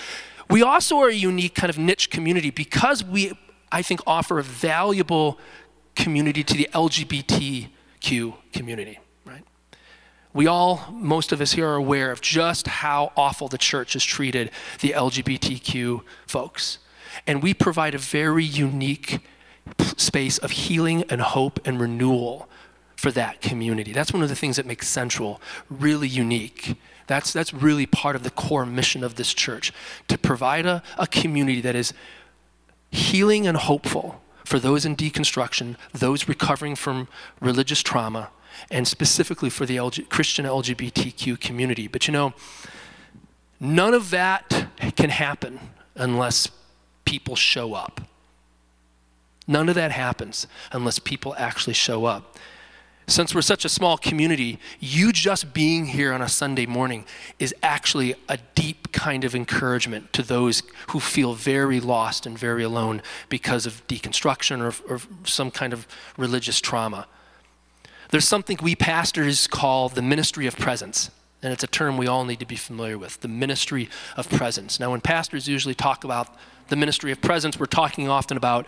We 0.47 0.61
also 0.61 0.97
are 0.99 1.09
a 1.09 1.13
unique 1.13 1.55
kind 1.55 1.71
of 1.71 1.79
niche 1.79 2.11
community 2.11 2.51
because 2.51 3.03
we, 3.03 3.33
I 3.71 3.81
think, 3.81 4.01
offer 4.05 4.37
a 4.37 4.43
valuable 4.43 5.39
community 5.95 6.43
to 6.43 6.53
the 6.53 6.69
LGBTQ 6.71 8.35
community? 8.53 8.99
We 10.37 10.45
all, 10.45 10.85
most 10.91 11.31
of 11.31 11.41
us 11.41 11.53
here, 11.53 11.67
are 11.67 11.77
aware 11.77 12.11
of 12.11 12.21
just 12.21 12.67
how 12.67 13.11
awful 13.17 13.47
the 13.47 13.57
church 13.57 13.93
has 13.93 14.03
treated 14.03 14.51
the 14.81 14.89
LGBTQ 14.89 16.03
folks. 16.27 16.77
And 17.25 17.41
we 17.41 17.55
provide 17.55 17.95
a 17.95 17.97
very 17.97 18.43
unique 18.43 19.21
space 19.79 20.37
of 20.37 20.51
healing 20.51 21.05
and 21.09 21.21
hope 21.21 21.59
and 21.65 21.81
renewal 21.81 22.47
for 22.95 23.09
that 23.13 23.41
community. 23.41 23.91
That's 23.93 24.13
one 24.13 24.21
of 24.21 24.29
the 24.29 24.35
things 24.35 24.57
that 24.57 24.67
makes 24.67 24.87
Central 24.87 25.41
really 25.71 26.07
unique. 26.07 26.75
That's, 27.07 27.33
that's 27.33 27.51
really 27.51 27.87
part 27.87 28.15
of 28.15 28.21
the 28.21 28.29
core 28.29 28.67
mission 28.67 29.03
of 29.03 29.15
this 29.15 29.33
church 29.33 29.73
to 30.07 30.19
provide 30.19 30.67
a, 30.67 30.83
a 30.99 31.07
community 31.07 31.61
that 31.61 31.75
is 31.75 31.93
healing 32.91 33.47
and 33.47 33.57
hopeful 33.57 34.21
for 34.45 34.59
those 34.59 34.85
in 34.85 34.95
deconstruction, 34.95 35.77
those 35.93 36.27
recovering 36.27 36.75
from 36.75 37.07
religious 37.41 37.81
trauma, 37.81 38.29
and 38.69 38.87
specifically 38.87 39.49
for 39.49 39.65
the 39.65 39.77
LG, 39.77 40.09
Christian 40.09 40.45
LGBTQ 40.45 41.39
community. 41.39 41.87
But 41.87 42.07
you 42.07 42.11
know, 42.11 42.33
none 43.59 43.93
of 43.93 44.09
that 44.11 44.67
can 44.95 45.09
happen 45.09 45.59
unless 45.95 46.49
people 47.05 47.35
show 47.35 47.73
up. 47.73 48.01
None 49.47 49.69
of 49.69 49.75
that 49.75 49.91
happens 49.91 50.45
unless 50.71 50.99
people 50.99 51.33
actually 51.37 51.73
show 51.73 52.05
up. 52.05 52.37
Since 53.09 53.33
we're 53.33 53.41
such 53.41 53.63
a 53.63 53.69
small 53.69 53.97
community, 53.97 54.59
you 54.81 55.13
just 55.13 55.53
being 55.53 55.85
here 55.85 56.11
on 56.11 56.21
a 56.21 56.27
Sunday 56.27 56.65
morning 56.65 57.05
is 57.39 57.55
actually 57.63 58.15
a 58.27 58.37
deep 58.53 58.91
kind 58.91 59.23
of 59.23 59.33
encouragement 59.33 60.11
to 60.11 60.23
those 60.23 60.61
who 60.89 60.99
feel 60.99 61.33
very 61.33 61.79
lost 61.79 62.25
and 62.25 62.37
very 62.37 62.63
alone 62.63 63.01
because 63.29 63.65
of 63.65 63.87
deconstruction 63.87 64.59
or, 64.59 64.93
or 64.93 64.99
some 65.23 65.51
kind 65.51 65.71
of 65.71 65.87
religious 66.17 66.59
trauma. 66.59 67.07
There's 68.09 68.27
something 68.27 68.57
we 68.61 68.75
pastors 68.75 69.47
call 69.47 69.89
the 69.89 70.01
ministry 70.01 70.47
of 70.47 70.57
presence. 70.57 71.11
And 71.43 71.53
it's 71.53 71.63
a 71.63 71.67
term 71.67 71.97
we 71.97 72.07
all 72.07 72.25
need 72.25 72.39
to 72.39 72.45
be 72.45 72.55
familiar 72.55 72.97
with 72.97 73.21
the 73.21 73.27
ministry 73.27 73.89
of 74.15 74.29
presence. 74.29 74.79
Now, 74.79 74.91
when 74.91 75.01
pastors 75.01 75.47
usually 75.47 75.75
talk 75.75 76.03
about 76.03 76.35
the 76.69 76.75
ministry 76.75 77.11
of 77.11 77.21
presence, 77.21 77.59
we're 77.59 77.67
talking 77.67 78.09
often 78.09 78.37
about 78.37 78.65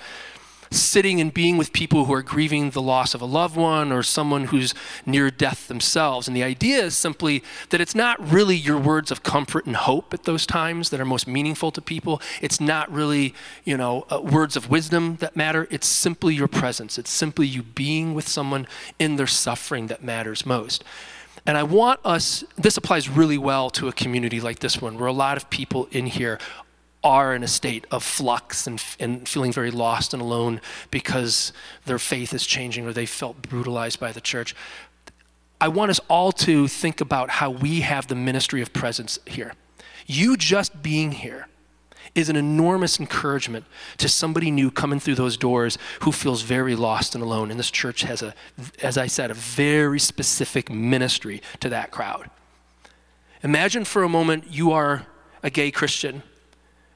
sitting 0.71 1.19
and 1.19 1.33
being 1.33 1.57
with 1.57 1.73
people 1.73 2.05
who 2.05 2.13
are 2.13 2.21
grieving 2.21 2.71
the 2.71 2.81
loss 2.81 3.13
of 3.13 3.21
a 3.21 3.25
loved 3.25 3.55
one 3.55 3.91
or 3.91 4.03
someone 4.03 4.45
who's 4.45 4.73
near 5.05 5.31
death 5.31 5.67
themselves. 5.67 6.27
And 6.27 6.35
the 6.35 6.43
idea 6.43 6.83
is 6.83 6.95
simply 6.95 7.43
that 7.69 7.81
it's 7.81 7.95
not 7.95 8.19
really 8.31 8.55
your 8.55 8.77
words 8.77 9.11
of 9.11 9.23
comfort 9.23 9.65
and 9.65 9.75
hope 9.75 10.13
at 10.13 10.23
those 10.23 10.45
times 10.45 10.89
that 10.89 10.99
are 10.99 11.05
most 11.05 11.27
meaningful 11.27 11.71
to 11.71 11.81
people. 11.81 12.21
It's 12.41 12.59
not 12.59 12.91
really, 12.91 13.33
you 13.63 13.77
know, 13.77 14.05
uh, 14.09 14.21
words 14.21 14.55
of 14.55 14.69
wisdom 14.69 15.17
that 15.17 15.35
matter. 15.35 15.67
It's 15.71 15.87
simply 15.87 16.35
your 16.35 16.47
presence. 16.47 16.97
It's 16.97 17.11
simply 17.11 17.47
you 17.47 17.63
being 17.63 18.13
with 18.13 18.27
someone 18.27 18.67
in 18.99 19.15
their 19.15 19.27
suffering 19.27 19.87
that 19.87 20.03
matters 20.03 20.45
most. 20.45 20.83
And 21.45 21.57
I 21.57 21.63
want 21.63 21.99
us, 22.03 22.43
this 22.57 22.77
applies 22.77 23.09
really 23.09 23.37
well 23.37 23.69
to 23.71 23.87
a 23.87 23.93
community 23.93 24.39
like 24.41 24.59
this 24.59 24.81
one, 24.81 24.99
where 24.99 25.07
a 25.07 25.13
lot 25.13 25.37
of 25.37 25.49
people 25.49 25.87
in 25.91 26.05
here 26.05 26.37
are 27.03 27.33
in 27.33 27.43
a 27.43 27.47
state 27.47 27.85
of 27.91 28.03
flux 28.03 28.67
and, 28.67 28.83
and 28.99 29.27
feeling 29.27 29.51
very 29.53 29.71
lost 29.71 30.13
and 30.13 30.21
alone 30.21 30.59
because 30.91 31.53
their 31.85 31.99
faith 31.99 32.33
is 32.33 32.45
changing 32.45 32.85
or 32.85 32.93
they 32.93 33.05
felt 33.05 33.41
brutalized 33.41 33.99
by 33.99 34.11
the 34.11 34.21
church. 34.21 34.55
I 35.61 35.67
want 35.69 35.91
us 35.91 35.99
all 36.09 36.31
to 36.33 36.67
think 36.67 37.01
about 37.01 37.29
how 37.29 37.49
we 37.49 37.81
have 37.81 38.07
the 38.07 38.15
ministry 38.15 38.61
of 38.61 38.73
presence 38.73 39.19
here. 39.25 39.53
You 40.07 40.37
just 40.37 40.81
being 40.81 41.11
here 41.11 41.47
is 42.15 42.29
an 42.29 42.35
enormous 42.35 42.99
encouragement 42.99 43.65
to 43.97 44.09
somebody 44.09 44.51
new 44.51 44.71
coming 44.71 44.99
through 44.99 45.15
those 45.15 45.37
doors 45.37 45.77
who 46.01 46.11
feels 46.11 46.41
very 46.41 46.75
lost 46.75 47.13
and 47.13 47.23
alone. 47.23 47.51
And 47.51 47.59
this 47.59 47.71
church 47.71 48.01
has 48.01 48.21
a, 48.21 48.33
as 48.81 48.97
I 48.97 49.07
said, 49.07 49.31
a 49.31 49.35
very 49.35 49.99
specific 49.99 50.69
ministry 50.71 51.41
to 51.59 51.69
that 51.69 51.91
crowd. 51.91 52.29
Imagine 53.43 53.85
for 53.85 54.03
a 54.03 54.09
moment 54.09 54.45
you 54.49 54.71
are 54.71 55.05
a 55.43 55.49
gay 55.49 55.71
Christian 55.71 56.23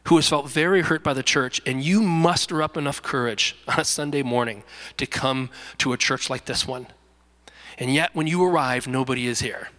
who 0.05 0.15
has 0.17 0.27
felt 0.27 0.50
very 0.50 0.81
hurt 0.81 1.03
by 1.03 1.13
the 1.13 1.24
church, 1.24 1.62
and 1.65 1.83
you 1.83 2.01
muster 2.01 2.62
up 2.62 2.75
enough 2.75 3.01
courage 3.01 3.55
on 3.67 3.79
a 3.79 3.86
Sunday 3.86 4.22
morning 4.22 4.63
to 4.98 5.05
come 5.05 5.50
to 5.77 5.93
a 5.93 5.98
church 5.98 6.29
like 6.29 6.45
this 6.45 6.67
one. 6.67 6.88
And 7.77 7.93
yet, 7.93 8.13
when 8.13 8.27
you 8.27 8.43
arrive, 8.43 8.88
nobody 8.88 9.27
is 9.27 9.39
here. 9.39 9.69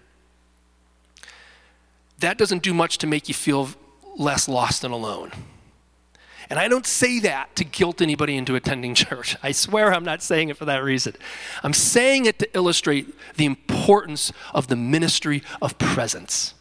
That 2.19 2.39
doesn't 2.39 2.63
do 2.63 2.73
much 2.73 2.99
to 2.99 3.07
make 3.07 3.29
you 3.29 3.35
feel 3.35 3.69
less 4.17 4.49
lost 4.49 4.85
and 4.85 4.95
alone. 4.95 5.31
And 6.51 6.59
I 6.59 6.69
don't 6.69 6.87
say 6.87 7.21
that 7.21 7.55
to 7.57 7.65
guilt 7.65 8.01
anybody 8.01 8.37
into 8.37 8.55
attending 8.55 8.95
church. 8.95 9.37
I 9.43 9.53
swear 9.53 9.93
I'm 9.93 10.05
not 10.05 10.23
saying 10.23 10.49
it 10.49 10.57
for 10.57 10.65
that 10.65 10.83
reason. 10.83 11.15
I'm 11.63 11.73
saying 11.73 12.27
it 12.27 12.39
to 12.39 12.57
illustrate 12.57 13.15
the 13.37 13.45
importance 13.45 14.33
of 14.53 14.69
the 14.69 14.77
ministry 14.77 15.43
of 15.61 15.79
presence. 15.79 16.55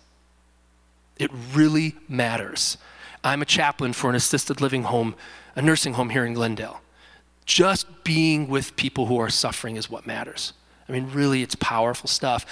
It 1.17 1.31
really 1.53 1.95
matters. 2.07 2.77
I'm 3.23 3.41
a 3.41 3.45
chaplain 3.45 3.93
for 3.93 4.09
an 4.09 4.15
assisted 4.15 4.59
living 4.59 4.83
home, 4.83 5.15
a 5.55 5.61
nursing 5.61 5.93
home 5.93 6.09
here 6.09 6.25
in 6.25 6.33
Glendale. 6.33 6.81
Just 7.45 8.03
being 8.03 8.47
with 8.47 8.75
people 8.75 9.05
who 9.05 9.17
are 9.17 9.29
suffering 9.29 9.75
is 9.75 9.89
what 9.89 10.05
matters. 10.05 10.53
I 10.87 10.91
mean, 10.91 11.09
really, 11.11 11.41
it's 11.41 11.55
powerful 11.55 12.07
stuff. 12.07 12.45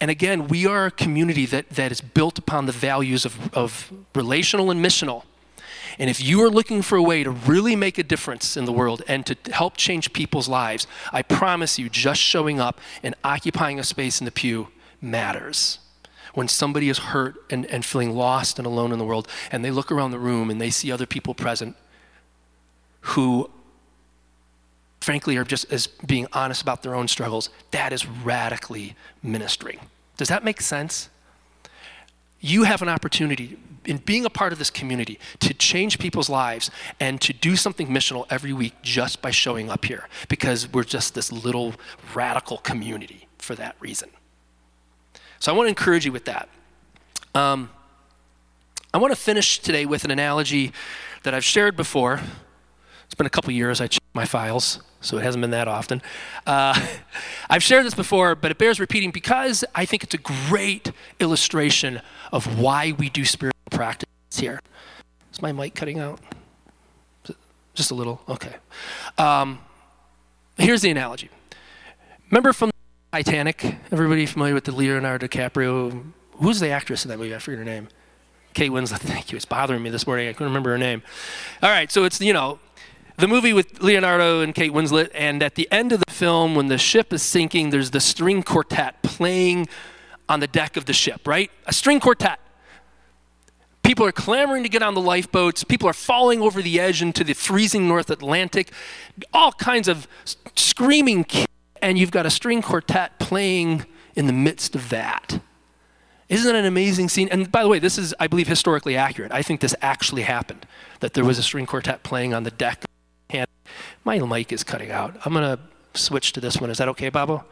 And 0.00 0.10
again, 0.10 0.48
we 0.48 0.66
are 0.66 0.86
a 0.86 0.90
community 0.90 1.46
that, 1.46 1.70
that 1.70 1.92
is 1.92 2.00
built 2.00 2.38
upon 2.38 2.66
the 2.66 2.72
values 2.72 3.24
of, 3.24 3.54
of 3.54 3.92
relational 4.14 4.70
and 4.70 4.84
missional. 4.84 5.24
And 5.98 6.10
if 6.10 6.20
you 6.20 6.42
are 6.42 6.50
looking 6.50 6.82
for 6.82 6.96
a 6.96 7.02
way 7.02 7.22
to 7.22 7.30
really 7.30 7.76
make 7.76 7.98
a 7.98 8.02
difference 8.02 8.56
in 8.56 8.64
the 8.64 8.72
world 8.72 9.02
and 9.06 9.24
to 9.26 9.36
help 9.52 9.76
change 9.76 10.12
people's 10.12 10.48
lives, 10.48 10.88
I 11.12 11.22
promise 11.22 11.78
you, 11.78 11.88
just 11.88 12.20
showing 12.20 12.58
up 12.58 12.80
and 13.02 13.14
occupying 13.22 13.78
a 13.78 13.84
space 13.84 14.20
in 14.20 14.24
the 14.24 14.32
pew 14.32 14.68
matters 15.00 15.78
when 16.34 16.48
somebody 16.48 16.88
is 16.88 16.98
hurt 16.98 17.36
and, 17.50 17.64
and 17.66 17.84
feeling 17.84 18.14
lost 18.14 18.58
and 18.58 18.66
alone 18.66 18.92
in 18.92 18.98
the 18.98 19.04
world, 19.04 19.28
and 19.50 19.64
they 19.64 19.70
look 19.70 19.90
around 19.90 20.10
the 20.10 20.18
room 20.18 20.50
and 20.50 20.60
they 20.60 20.70
see 20.70 20.92
other 20.92 21.06
people 21.06 21.34
present 21.34 21.76
who, 23.00 23.50
frankly, 25.00 25.36
are 25.36 25.44
just 25.44 25.70
as 25.72 25.86
being 25.86 26.26
honest 26.32 26.62
about 26.62 26.82
their 26.82 26.94
own 26.94 27.06
struggles, 27.08 27.50
that 27.70 27.92
is 27.92 28.06
radically 28.06 28.96
ministering. 29.22 29.78
Does 30.16 30.28
that 30.28 30.44
make 30.44 30.60
sense? 30.60 31.08
You 32.40 32.64
have 32.64 32.82
an 32.82 32.88
opportunity 32.88 33.58
in 33.84 33.98
being 33.98 34.24
a 34.24 34.30
part 34.30 34.52
of 34.52 34.58
this 34.58 34.70
community 34.70 35.18
to 35.40 35.52
change 35.54 35.98
people's 35.98 36.28
lives 36.28 36.70
and 37.00 37.20
to 37.20 37.32
do 37.32 37.56
something 37.56 37.88
missional 37.88 38.26
every 38.30 38.52
week 38.52 38.74
just 38.82 39.20
by 39.20 39.30
showing 39.30 39.70
up 39.70 39.84
here 39.84 40.08
because 40.28 40.72
we're 40.72 40.84
just 40.84 41.14
this 41.14 41.30
little 41.30 41.74
radical 42.14 42.58
community 42.58 43.28
for 43.38 43.54
that 43.54 43.76
reason. 43.80 44.10
So 45.44 45.52
I 45.52 45.56
want 45.56 45.66
to 45.66 45.68
encourage 45.68 46.06
you 46.06 46.12
with 46.12 46.24
that. 46.24 46.48
Um, 47.34 47.68
I 48.94 48.96
want 48.96 49.12
to 49.12 49.20
finish 49.20 49.58
today 49.58 49.84
with 49.84 50.06
an 50.06 50.10
analogy 50.10 50.72
that 51.22 51.34
I've 51.34 51.44
shared 51.44 51.76
before, 51.76 52.22
It's 53.04 53.14
been 53.14 53.26
a 53.26 53.30
couple 53.30 53.52
years. 53.52 53.78
I 53.78 53.88
checked 53.88 54.06
my 54.14 54.24
files, 54.24 54.80
so 55.02 55.18
it 55.18 55.22
hasn't 55.22 55.42
been 55.42 55.50
that 55.50 55.68
often. 55.68 56.00
Uh, 56.46 56.80
I've 57.50 57.62
shared 57.62 57.84
this 57.84 57.92
before, 57.92 58.34
but 58.34 58.52
it 58.52 58.56
bears 58.56 58.80
repeating 58.80 59.10
because 59.10 59.66
I 59.74 59.84
think 59.84 60.02
it's 60.02 60.14
a 60.14 60.18
great 60.48 60.92
illustration 61.20 62.00
of 62.32 62.58
why 62.58 62.92
we 62.92 63.10
do 63.10 63.26
spiritual 63.26 63.60
practice 63.70 64.08
here. 64.34 64.60
Is 65.30 65.42
my 65.42 65.52
mic 65.52 65.74
cutting 65.74 65.98
out? 65.98 66.20
Just 67.74 67.90
a 67.90 67.94
little? 67.94 68.22
Okay. 68.30 68.54
Um, 69.18 69.58
here's 70.56 70.80
the 70.80 70.90
analogy. 70.90 71.28
Remember 72.30 72.54
from 72.54 72.70
Titanic? 73.14 73.76
Everybody 73.92 74.26
familiar 74.26 74.54
with 74.54 74.64
the 74.64 74.72
Leonardo 74.72 75.28
DiCaprio? 75.28 76.04
Who's 76.32 76.58
the 76.58 76.70
actress 76.70 77.04
in 77.04 77.10
that 77.10 77.18
movie? 77.18 77.32
I 77.32 77.38
forget 77.38 77.60
her 77.60 77.64
name. 77.64 77.86
Kate 78.54 78.72
Winslet. 78.72 78.98
Thank 78.98 79.30
you. 79.30 79.36
It's 79.36 79.44
bothering 79.44 79.84
me 79.84 79.88
this 79.88 80.04
morning. 80.04 80.26
I 80.26 80.32
couldn't 80.32 80.48
remember 80.48 80.70
her 80.70 80.78
name. 80.78 81.00
All 81.62 81.70
right, 81.70 81.92
so 81.92 82.02
it's, 82.02 82.20
you 82.20 82.32
know, 82.32 82.58
the 83.18 83.28
movie 83.28 83.52
with 83.52 83.80
Leonardo 83.80 84.40
and 84.40 84.52
Kate 84.52 84.72
Winslet, 84.72 85.12
and 85.14 85.44
at 85.44 85.54
the 85.54 85.70
end 85.70 85.92
of 85.92 86.02
the 86.04 86.12
film, 86.12 86.56
when 86.56 86.66
the 86.66 86.76
ship 86.76 87.12
is 87.12 87.22
sinking, 87.22 87.70
there's 87.70 87.92
the 87.92 88.00
string 88.00 88.42
quartet 88.42 89.00
playing 89.04 89.68
on 90.28 90.40
the 90.40 90.48
deck 90.48 90.76
of 90.76 90.86
the 90.86 90.92
ship, 90.92 91.28
right? 91.28 91.52
A 91.68 91.72
string 91.72 92.00
quartet. 92.00 92.40
People 93.84 94.04
are 94.06 94.12
clamoring 94.12 94.64
to 94.64 94.68
get 94.68 94.82
on 94.82 94.94
the 94.94 95.00
lifeboats. 95.00 95.62
People 95.62 95.88
are 95.88 95.92
falling 95.92 96.42
over 96.42 96.60
the 96.60 96.80
edge 96.80 97.00
into 97.00 97.22
the 97.22 97.34
freezing 97.34 97.86
North 97.86 98.10
Atlantic. 98.10 98.72
All 99.32 99.52
kinds 99.52 99.86
of 99.86 100.08
screaming, 100.56 101.24
and 101.84 101.98
you've 101.98 102.10
got 102.10 102.24
a 102.24 102.30
string 102.30 102.62
quartet 102.62 103.18
playing 103.18 103.84
in 104.14 104.26
the 104.26 104.32
midst 104.32 104.74
of 104.74 104.88
that. 104.88 105.38
Isn't 106.30 106.56
it 106.56 106.58
an 106.58 106.64
amazing 106.64 107.10
scene? 107.10 107.28
And 107.30 107.52
by 107.52 107.62
the 107.62 107.68
way, 107.68 107.78
this 107.78 107.98
is, 107.98 108.14
I 108.18 108.26
believe, 108.26 108.48
historically 108.48 108.96
accurate. 108.96 109.30
I 109.32 109.42
think 109.42 109.60
this 109.60 109.74
actually 109.82 110.22
happened, 110.22 110.66
that 111.00 111.12
there 111.12 111.26
was 111.26 111.38
a 111.38 111.42
string 111.42 111.66
quartet 111.66 112.02
playing 112.02 112.32
on 112.32 112.44
the 112.44 112.50
deck. 112.50 112.84
My 114.02 114.18
mic 114.18 114.50
is 114.50 114.64
cutting 114.64 114.90
out. 114.90 115.14
I'm 115.26 115.34
going 115.34 115.56
to 115.56 115.62
switch 115.98 116.32
to 116.32 116.40
this 116.40 116.58
one. 116.58 116.70
Is 116.70 116.78
that 116.78 116.88
okay, 116.88 117.10
Babo? 117.10 117.44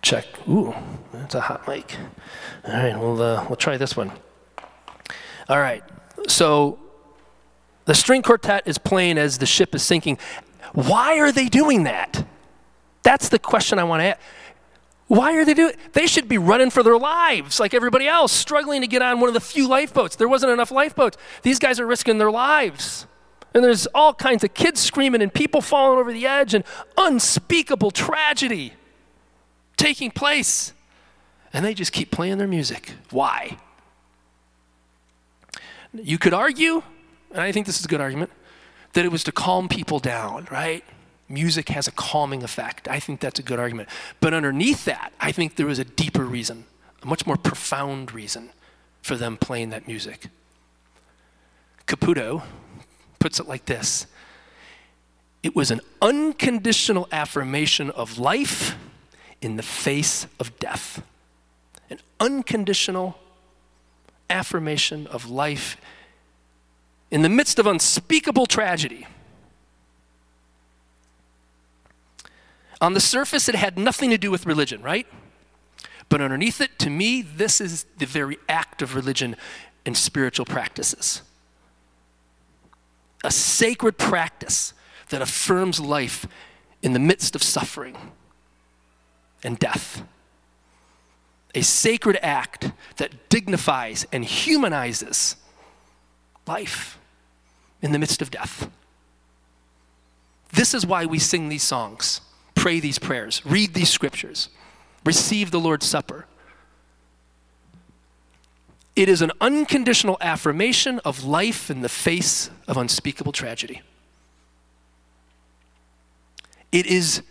Check. 0.00 0.26
Ooh, 0.48 0.74
that's 1.12 1.34
a 1.34 1.40
hot 1.40 1.66
mic. 1.66 1.96
All 2.64 2.72
right, 2.72 2.96
we'll, 2.96 3.20
uh, 3.20 3.46
we'll 3.48 3.56
try 3.56 3.76
this 3.76 3.96
one. 3.96 4.12
All 5.48 5.58
right, 5.58 5.82
so 6.28 6.78
the 7.90 7.94
string 7.96 8.22
quartet 8.22 8.62
is 8.68 8.78
playing 8.78 9.18
as 9.18 9.38
the 9.38 9.46
ship 9.46 9.74
is 9.74 9.82
sinking. 9.82 10.16
Why 10.74 11.18
are 11.18 11.32
they 11.32 11.48
doing 11.48 11.82
that? 11.82 12.24
That's 13.02 13.30
the 13.30 13.38
question 13.40 13.80
I 13.80 13.82
want 13.82 14.02
to 14.02 14.04
ask. 14.04 14.20
Why 15.08 15.36
are 15.36 15.44
they 15.44 15.54
doing 15.54 15.70
it? 15.70 15.92
They 15.92 16.06
should 16.06 16.28
be 16.28 16.38
running 16.38 16.70
for 16.70 16.84
their 16.84 16.96
lives 16.96 17.58
like 17.58 17.74
everybody 17.74 18.06
else, 18.06 18.30
struggling 18.30 18.82
to 18.82 18.86
get 18.86 19.02
on 19.02 19.18
one 19.18 19.26
of 19.26 19.34
the 19.34 19.40
few 19.40 19.66
lifeboats. 19.66 20.14
There 20.14 20.28
wasn't 20.28 20.52
enough 20.52 20.70
lifeboats. 20.70 21.16
These 21.42 21.58
guys 21.58 21.80
are 21.80 21.84
risking 21.84 22.18
their 22.18 22.30
lives. 22.30 23.08
And 23.54 23.64
there's 23.64 23.88
all 23.88 24.14
kinds 24.14 24.44
of 24.44 24.54
kids 24.54 24.78
screaming 24.78 25.20
and 25.20 25.34
people 25.34 25.60
falling 25.60 25.98
over 25.98 26.12
the 26.12 26.28
edge 26.28 26.54
and 26.54 26.62
unspeakable 26.96 27.90
tragedy 27.90 28.74
taking 29.76 30.12
place. 30.12 30.74
And 31.52 31.64
they 31.64 31.74
just 31.74 31.90
keep 31.90 32.12
playing 32.12 32.38
their 32.38 32.46
music. 32.46 32.92
Why? 33.10 33.58
You 35.92 36.18
could 36.18 36.34
argue, 36.34 36.84
and 37.30 37.40
I 37.40 37.52
think 37.52 37.66
this 37.66 37.78
is 37.78 37.84
a 37.84 37.88
good 37.88 38.00
argument, 38.00 38.30
that 38.92 39.04
it 39.04 39.12
was 39.12 39.24
to 39.24 39.32
calm 39.32 39.68
people 39.68 39.98
down, 39.98 40.48
right? 40.50 40.84
Music 41.28 41.68
has 41.68 41.86
a 41.86 41.92
calming 41.92 42.42
effect. 42.42 42.88
I 42.88 42.98
think 42.98 43.20
that's 43.20 43.38
a 43.38 43.42
good 43.42 43.58
argument. 43.58 43.88
But 44.20 44.34
underneath 44.34 44.84
that, 44.86 45.12
I 45.20 45.30
think 45.30 45.56
there 45.56 45.66
was 45.66 45.78
a 45.78 45.84
deeper 45.84 46.24
reason, 46.24 46.64
a 47.02 47.06
much 47.06 47.26
more 47.26 47.36
profound 47.36 48.12
reason 48.12 48.50
for 49.00 49.16
them 49.16 49.36
playing 49.36 49.70
that 49.70 49.86
music. 49.86 50.26
Caputo 51.86 52.42
puts 53.18 53.38
it 53.40 53.48
like 53.48 53.66
this 53.66 54.06
It 55.42 55.54
was 55.54 55.70
an 55.70 55.80
unconditional 56.02 57.08
affirmation 57.12 57.90
of 57.90 58.18
life 58.18 58.76
in 59.40 59.56
the 59.56 59.62
face 59.62 60.26
of 60.38 60.58
death. 60.58 61.02
An 61.88 61.98
unconditional 62.18 63.18
affirmation 64.28 65.06
of 65.08 65.28
life 65.28 65.76
in 67.10 67.22
the 67.22 67.28
midst 67.28 67.58
of 67.58 67.66
unspeakable 67.66 68.46
tragedy. 68.46 69.06
On 72.80 72.94
the 72.94 73.00
surface, 73.00 73.48
it 73.48 73.54
had 73.54 73.78
nothing 73.78 74.10
to 74.10 74.18
do 74.18 74.30
with 74.30 74.46
religion, 74.46 74.80
right? 74.80 75.06
But 76.08 76.20
underneath 76.20 76.60
it, 76.60 76.78
to 76.80 76.90
me, 76.90 77.22
this 77.22 77.60
is 77.60 77.84
the 77.98 78.06
very 78.06 78.38
act 78.48 78.80
of 78.80 78.94
religion 78.94 79.36
and 79.84 79.96
spiritual 79.96 80.46
practices. 80.46 81.22
A 83.22 83.30
sacred 83.30 83.98
practice 83.98 84.72
that 85.10 85.20
affirms 85.20 85.78
life 85.78 86.26
in 86.82 86.94
the 86.94 86.98
midst 86.98 87.34
of 87.34 87.42
suffering 87.42 87.96
and 89.42 89.58
death. 89.58 90.02
A 91.54 91.62
sacred 91.62 92.18
act 92.22 92.72
that 92.96 93.28
dignifies 93.28 94.06
and 94.12 94.24
humanizes 94.24 95.36
life 96.46 96.99
in 97.82 97.92
the 97.92 97.98
midst 97.98 98.22
of 98.22 98.30
death. 98.30 98.70
This 100.52 100.74
is 100.74 100.84
why 100.84 101.06
we 101.06 101.18
sing 101.18 101.48
these 101.48 101.62
songs, 101.62 102.20
pray 102.54 102.80
these 102.80 102.98
prayers, 102.98 103.44
read 103.46 103.74
these 103.74 103.90
scriptures, 103.90 104.48
receive 105.04 105.50
the 105.50 105.60
Lord's 105.60 105.86
Supper. 105.86 106.26
It 108.96 109.08
is 109.08 109.22
an 109.22 109.30
unconditional 109.40 110.18
affirmation 110.20 110.98
of 111.04 111.24
life 111.24 111.70
in 111.70 111.80
the 111.80 111.88
face 111.88 112.50
of 112.66 112.76
unspeakable 112.76 113.32
tragedy. 113.32 113.82
It 116.72 116.86
is 116.86 117.22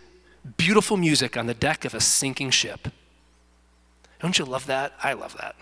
beautiful 0.57 0.97
music 0.97 1.38
on 1.38 1.45
the 1.47 1.53
deck 1.53 1.85
of 1.85 1.93
a 1.93 1.99
sinking 1.99 2.51
ship. 2.51 2.88
Don't 4.19 4.39
you 4.39 4.45
love 4.45 4.65
that? 4.65 4.93
I 5.03 5.13
love 5.13 5.35
that. 5.38 5.55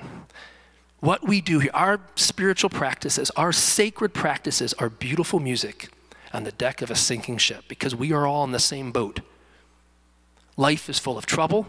What 1.08 1.26
we 1.26 1.39
do 1.39 1.60
here, 1.60 1.72
our 1.74 2.02
spiritual 2.17 2.70
practices, 2.70 3.32
our 3.38 3.54
sacred 3.54 4.13
practices, 4.13 4.74
are 4.74 4.89
beautiful 4.89 5.39
music 5.39 5.88
on 6.34 6.43
the 6.43 6.52
deck 6.52 6.82
of 6.82 6.91
a 6.91 6.96
sinking 6.96 7.38
ship 7.38 7.63
because 7.70 7.96
we 7.96 8.12
are 8.12 8.28
all 8.28 8.43
in 8.43 8.52
the 8.52 8.60
same 8.60 8.91
boat. 8.91 9.22
Life 10.58 10.89
is 10.89 11.00
full 11.00 11.17
of 11.17 11.26
trouble. 11.26 11.65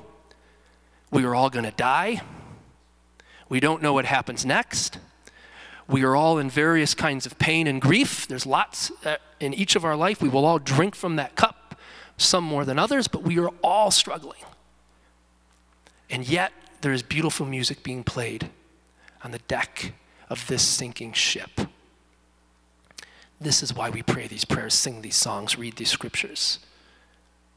We 1.13 1.25
are 1.25 1.37
all 1.37 1.51
going 1.51 1.67
to 1.67 1.71
die. 1.71 2.21
We 3.49 3.61
don't 3.61 3.81
know 3.81 3.93
what 3.93 4.07
happens 4.07 4.45
next. 4.45 4.99
We 5.87 6.03
are 6.03 6.17
all 6.17 6.39
in 6.39 6.51
various 6.51 6.93
kinds 6.95 7.25
of 7.25 7.39
pain 7.39 7.69
and 7.69 7.81
grief. 7.81 8.27
There's 8.27 8.45
lots 8.45 8.91
uh, 9.05 9.19
in 9.39 9.55
each 9.55 9.77
of 9.77 9.85
our 9.85 9.95
life. 9.95 10.21
We 10.21 10.29
will 10.29 10.45
all 10.45 10.59
drink 10.59 10.97
from 10.97 11.15
that 11.15 11.37
cup 11.37 11.79
some 12.17 12.43
more 12.43 12.65
than 12.65 12.77
others, 12.77 13.07
but 13.07 13.23
we 13.23 13.39
are 13.39 13.51
all 13.63 13.93
struggling. 13.93 14.43
And 16.11 16.29
yet, 16.29 16.53
there 16.81 16.93
is 16.93 17.05
beautiful 17.05 17.47
music 17.47 17.85
being 17.85 18.03
played 18.03 18.51
on 19.23 19.31
the 19.31 19.39
deck 19.41 19.93
of 20.29 20.47
this 20.47 20.63
sinking 20.63 21.13
ship. 21.13 21.51
This 23.41 23.63
is 23.63 23.75
why 23.75 23.91
we 23.91 24.03
pray 24.03 24.27
these 24.27 24.45
prayers, 24.45 24.75
sing 24.75 25.03
these 25.03 25.17
songs, 25.17 25.57
read 25.57 25.77
these 25.77 25.91
scriptures, 25.91 26.59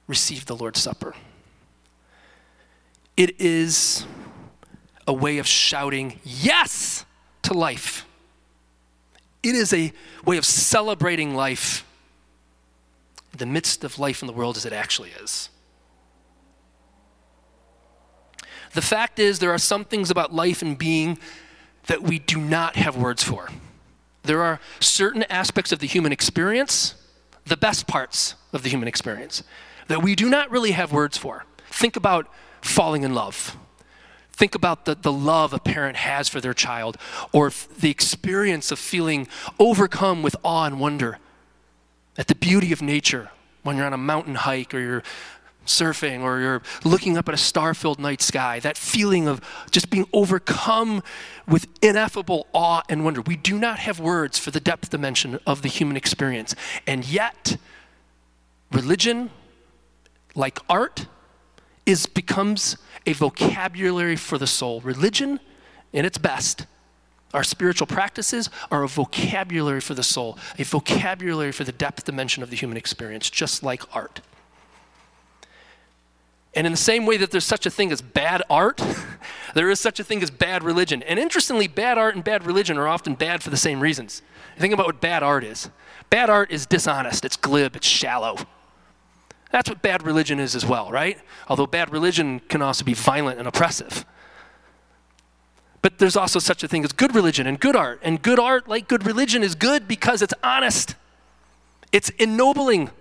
receive 0.08 0.46
the 0.46 0.56
Lord's 0.56 0.80
Supper. 0.80 1.16
It 3.18 3.40
is 3.40 4.06
a 5.08 5.14
way 5.14 5.40
of 5.40 5.48
shouting 5.48 6.20
yes 6.24 7.06
to 7.44 7.54
life. 7.54 8.06
It 9.44 9.56
is 9.56 9.74
a 9.74 9.92
way 10.24 10.38
of 10.38 10.46
celebrating 10.46 11.36
life 11.36 11.86
in 13.34 13.40
the 13.40 13.46
midst 13.46 13.84
of 13.84 13.98
life 13.98 14.22
in 14.22 14.28
the 14.28 14.34
world 14.34 14.58
as 14.58 14.66
it 14.66 14.74
actually 14.74 15.10
is. 15.22 15.50
The 18.74 18.82
fact 18.82 19.20
is, 19.20 19.40
there 19.40 19.52
are 19.52 19.58
some 19.58 19.84
things 19.84 20.12
about 20.12 20.34
life 20.34 20.62
and 20.62 20.78
being 20.78 21.18
that 21.88 22.04
we 22.04 22.20
do 22.20 22.40
not 22.40 22.76
have 22.76 22.96
words 22.96 23.24
for. 23.24 23.50
There 24.24 24.42
are 24.42 24.60
certain 24.80 25.24
aspects 25.24 25.72
of 25.72 25.80
the 25.80 25.88
human 25.88 26.12
experience, 26.12 26.96
the 27.46 27.58
best 27.58 27.88
parts 27.88 28.36
of 28.54 28.64
the 28.64 28.70
human 28.70 28.88
experience, 28.88 29.44
that 29.88 30.04
we 30.04 30.16
do 30.16 30.30
not 30.30 30.52
really 30.52 30.72
have 30.72 30.92
words 30.92 31.18
for. 31.18 31.46
Think 31.70 31.96
about 31.96 32.28
falling 32.62 33.04
in 33.04 33.14
love. 33.14 33.58
Think 34.32 34.56
about 34.56 34.86
the, 34.86 34.96
the 34.96 35.12
love 35.12 35.54
a 35.54 35.60
parent 35.60 35.98
has 35.98 36.30
for 36.30 36.40
their 36.40 36.54
child, 36.54 36.98
or 37.32 37.52
the 37.80 37.90
experience 37.90 38.72
of 38.72 38.80
feeling 38.80 39.28
overcome 39.60 40.24
with 40.24 40.36
awe 40.44 40.66
and 40.66 40.80
wonder 40.80 41.18
at 42.18 42.28
the 42.28 42.36
beauty 42.36 42.72
of 42.72 42.82
nature 42.82 43.30
when 43.64 43.78
you're 43.78 43.86
on 43.86 43.94
a 43.94 43.98
mountain 43.98 44.36
hike 44.36 44.74
or 44.74 44.80
you're 44.80 45.04
surfing 45.72 46.22
or 46.22 46.40
you're 46.40 46.62
looking 46.84 47.18
up 47.18 47.28
at 47.28 47.34
a 47.34 47.38
star 47.38 47.74
filled 47.74 48.00
night 48.00 48.22
sky, 48.22 48.60
that 48.60 48.78
feeling 48.78 49.28
of 49.28 49.42
just 49.72 49.90
being 49.90 50.06
overcome 50.14 51.02
with 51.48 51.68
ineffable 51.82 52.48
awe 52.54 52.82
and 52.90 53.04
wonder. 53.04 53.22
We 53.22 53.38
do 53.38 53.58
not 53.58 53.80
have 53.80 54.00
words 54.00 54.38
for 54.38 54.52
the 54.52 54.60
depth 54.60 54.90
dimension 54.90 55.40
of 55.46 55.62
the 55.62 55.68
human 55.70 55.98
experience. 55.98 56.56
And 56.86 57.06
yet, 57.06 57.58
religion, 58.72 59.32
like 60.36 60.60
art, 60.70 61.08
is 61.86 62.06
becomes 62.06 62.78
a 63.06 63.14
vocabulary 63.14 64.16
for 64.16 64.38
the 64.38 64.48
soul. 64.48 64.82
Religion, 64.82 65.40
in 65.92 66.06
its 66.06 66.18
best, 66.18 66.68
Our 67.34 67.44
spiritual 67.44 67.88
practices 67.88 68.50
are 68.70 68.84
a 68.84 68.88
vocabulary 68.88 69.80
for 69.82 69.94
the 69.94 70.04
soul, 70.04 70.38
a 70.60 70.64
vocabulary 70.64 71.52
for 71.52 71.64
the 71.64 71.72
depth 71.72 72.04
dimension 72.04 72.44
of 72.44 72.50
the 72.50 72.56
human 72.56 72.78
experience, 72.78 73.30
just 73.30 73.64
like 73.64 73.84
art. 73.96 74.22
And 76.54 76.68
in 76.68 76.74
the 76.74 76.78
same 76.78 77.06
way 77.06 77.18
that 77.18 77.32
there's 77.32 77.46
such 77.46 77.66
a 77.66 77.70
thing 77.70 77.92
as 77.92 78.02
bad 78.02 78.44
art, 78.50 78.82
there 79.54 79.70
is 79.70 79.80
such 79.80 80.00
a 80.00 80.04
thing 80.04 80.22
as 80.22 80.30
bad 80.30 80.64
religion. 80.64 81.02
And 81.04 81.18
interestingly, 81.18 81.68
bad 81.68 81.98
art 81.98 82.16
and 82.16 82.24
bad 82.24 82.46
religion 82.46 82.78
are 82.78 82.88
often 82.88 83.16
bad 83.16 83.42
for 83.42 83.50
the 83.50 83.58
same 83.58 83.80
reasons. 83.80 84.22
Think 84.58 84.74
about 84.74 84.86
what 84.86 85.02
bad 85.02 85.24
art 85.24 85.44
is 85.44 85.70
bad 86.10 86.30
art 86.30 86.52
is 86.52 86.66
dishonest, 86.66 87.24
it's 87.24 87.38
glib, 87.38 87.76
it's 87.76 87.88
shallow. 87.88 88.36
That's 89.50 89.70
what 89.70 89.82
bad 89.82 90.04
religion 90.04 90.40
is 90.40 90.56
as 90.56 90.66
well, 90.66 90.92
right? 90.92 91.18
Although 91.48 91.68
bad 91.68 91.92
religion 91.92 92.40
can 92.42 92.62
also 92.62 92.84
be 92.84 92.94
violent 92.94 93.40
and 93.40 93.48
oppressive. 93.48 94.06
But 95.82 95.98
there's 95.98 96.16
also 96.16 96.40
such 96.40 96.64
a 96.64 96.68
thing 96.68 96.84
as 96.84 96.92
good 96.92 97.16
religion 97.16 97.48
and 97.48 97.60
good 97.60 97.76
art. 97.76 98.00
And 98.04 98.22
good 98.22 98.40
art, 98.40 98.68
like 98.68 98.88
good 98.88 99.06
religion, 99.06 99.42
is 99.44 99.56
good 99.56 99.88
because 99.88 100.22
it's 100.22 100.34
honest, 100.44 100.96
it's 101.92 102.10
ennobling, 102.12 102.92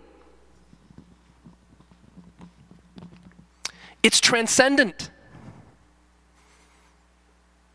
it's 4.03 4.21
transcendent, 4.21 5.11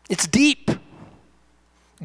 it's 0.08 0.26
deep. 0.26 0.70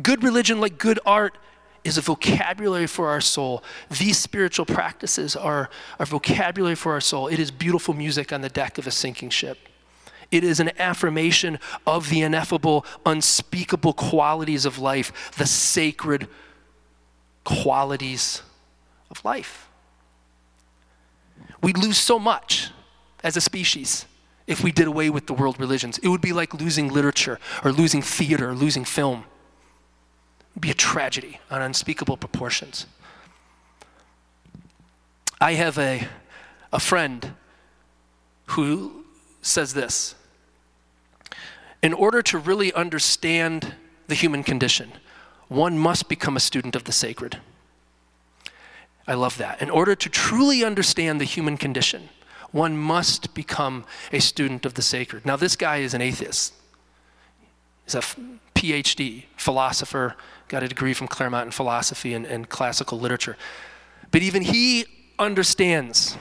Good 0.01 0.23
religion, 0.23 0.61
like 0.61 0.77
good 0.77 0.99
art, 1.05 1.37
is 1.83 1.97
a 1.97 2.01
vocabulary 2.01 2.87
for 2.87 3.09
our 3.09 3.21
soul. 3.21 3.63
These 3.89 4.17
spiritual 4.17 4.65
practices 4.65 5.35
are 5.35 5.69
a 5.99 6.05
vocabulary 6.05 6.75
for 6.75 6.93
our 6.93 7.01
soul. 7.01 7.27
It 7.27 7.39
is 7.39 7.51
beautiful 7.51 7.93
music 7.93 8.31
on 8.31 8.41
the 8.41 8.49
deck 8.49 8.77
of 8.77 8.87
a 8.87 8.91
sinking 8.91 9.31
ship. 9.31 9.57
It 10.29 10.43
is 10.45 10.59
an 10.59 10.71
affirmation 10.79 11.59
of 11.85 12.09
the 12.09 12.21
ineffable, 12.21 12.85
unspeakable 13.05 13.93
qualities 13.93 14.65
of 14.65 14.79
life, 14.79 15.31
the 15.37 15.45
sacred 15.45 16.27
qualities 17.43 18.41
of 19.09 19.23
life. 19.25 19.67
We'd 21.61 21.77
lose 21.77 21.97
so 21.97 22.17
much 22.17 22.69
as 23.23 23.35
a 23.35 23.41
species 23.41 24.05
if 24.47 24.63
we 24.63 24.71
did 24.71 24.87
away 24.87 25.09
with 25.09 25.27
the 25.27 25.33
world 25.33 25.59
religions. 25.59 25.97
It 25.99 26.07
would 26.07 26.21
be 26.21 26.33
like 26.33 26.53
losing 26.53 26.89
literature 26.89 27.39
or 27.63 27.71
losing 27.71 28.01
theater 28.01 28.49
or 28.49 28.55
losing 28.55 28.85
film. 28.85 29.25
It'd 30.51 30.61
be 30.61 30.71
a 30.71 30.75
tragedy 30.75 31.39
on 31.49 31.61
unspeakable 31.61 32.17
proportions. 32.17 32.85
I 35.39 35.53
have 35.53 35.77
a, 35.77 36.07
a 36.71 36.79
friend 36.79 37.33
who 38.47 39.05
says 39.41 39.73
this 39.73 40.15
In 41.81 41.93
order 41.93 42.21
to 42.23 42.37
really 42.37 42.73
understand 42.73 43.75
the 44.07 44.15
human 44.15 44.43
condition, 44.43 44.91
one 45.47 45.77
must 45.77 46.09
become 46.09 46.35
a 46.35 46.39
student 46.39 46.75
of 46.75 46.83
the 46.83 46.91
sacred. 46.91 47.39
I 49.07 49.15
love 49.15 49.37
that. 49.37 49.61
In 49.61 49.69
order 49.69 49.95
to 49.95 50.09
truly 50.09 50.63
understand 50.63 51.19
the 51.19 51.25
human 51.25 51.57
condition, 51.57 52.09
one 52.51 52.77
must 52.77 53.33
become 53.33 53.85
a 54.11 54.19
student 54.19 54.65
of 54.65 54.73
the 54.73 54.81
sacred. 54.81 55.25
Now, 55.25 55.35
this 55.35 55.55
guy 55.55 55.77
is 55.77 55.93
an 55.93 56.01
atheist. 56.01 56.53
He's 57.85 57.95
a 57.95 58.01
PhD, 58.55 59.25
philosopher, 59.37 60.15
got 60.47 60.63
a 60.63 60.67
degree 60.67 60.93
from 60.93 61.07
Claremont 61.07 61.45
in 61.45 61.51
philosophy 61.51 62.13
and, 62.13 62.25
and 62.25 62.49
classical 62.49 62.99
literature. 62.99 63.37
But 64.11 64.21
even 64.21 64.41
he 64.41 64.85
understands 65.17 66.17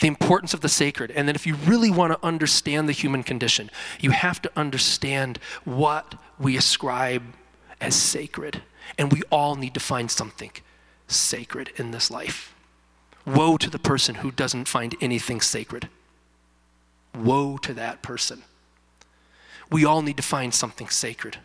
the 0.00 0.06
importance 0.06 0.54
of 0.54 0.60
the 0.60 0.68
sacred. 0.68 1.10
And 1.12 1.28
that 1.28 1.36
if 1.36 1.46
you 1.46 1.54
really 1.54 1.90
want 1.90 2.12
to 2.12 2.26
understand 2.26 2.88
the 2.88 2.92
human 2.92 3.22
condition, 3.22 3.70
you 4.00 4.10
have 4.10 4.40
to 4.42 4.50
understand 4.56 5.38
what 5.64 6.14
we 6.38 6.56
ascribe 6.56 7.22
as 7.80 7.94
sacred. 7.94 8.62
And 8.96 9.12
we 9.12 9.22
all 9.30 9.56
need 9.56 9.74
to 9.74 9.80
find 9.80 10.10
something 10.10 10.50
sacred 11.06 11.72
in 11.76 11.90
this 11.90 12.10
life. 12.10 12.54
Woe 13.28 13.58
to 13.58 13.68
the 13.68 13.78
person 13.78 14.16
who 14.16 14.30
doesn't 14.30 14.68
find 14.68 14.94
anything 15.02 15.40
sacred. 15.42 15.88
Woe 17.14 17.58
to 17.58 17.74
that 17.74 18.00
person. 18.00 18.42
We 19.70 19.84
all 19.84 20.00
need 20.00 20.16
to 20.16 20.22
find 20.22 20.54
something 20.54 20.88
sacred. 20.88 21.36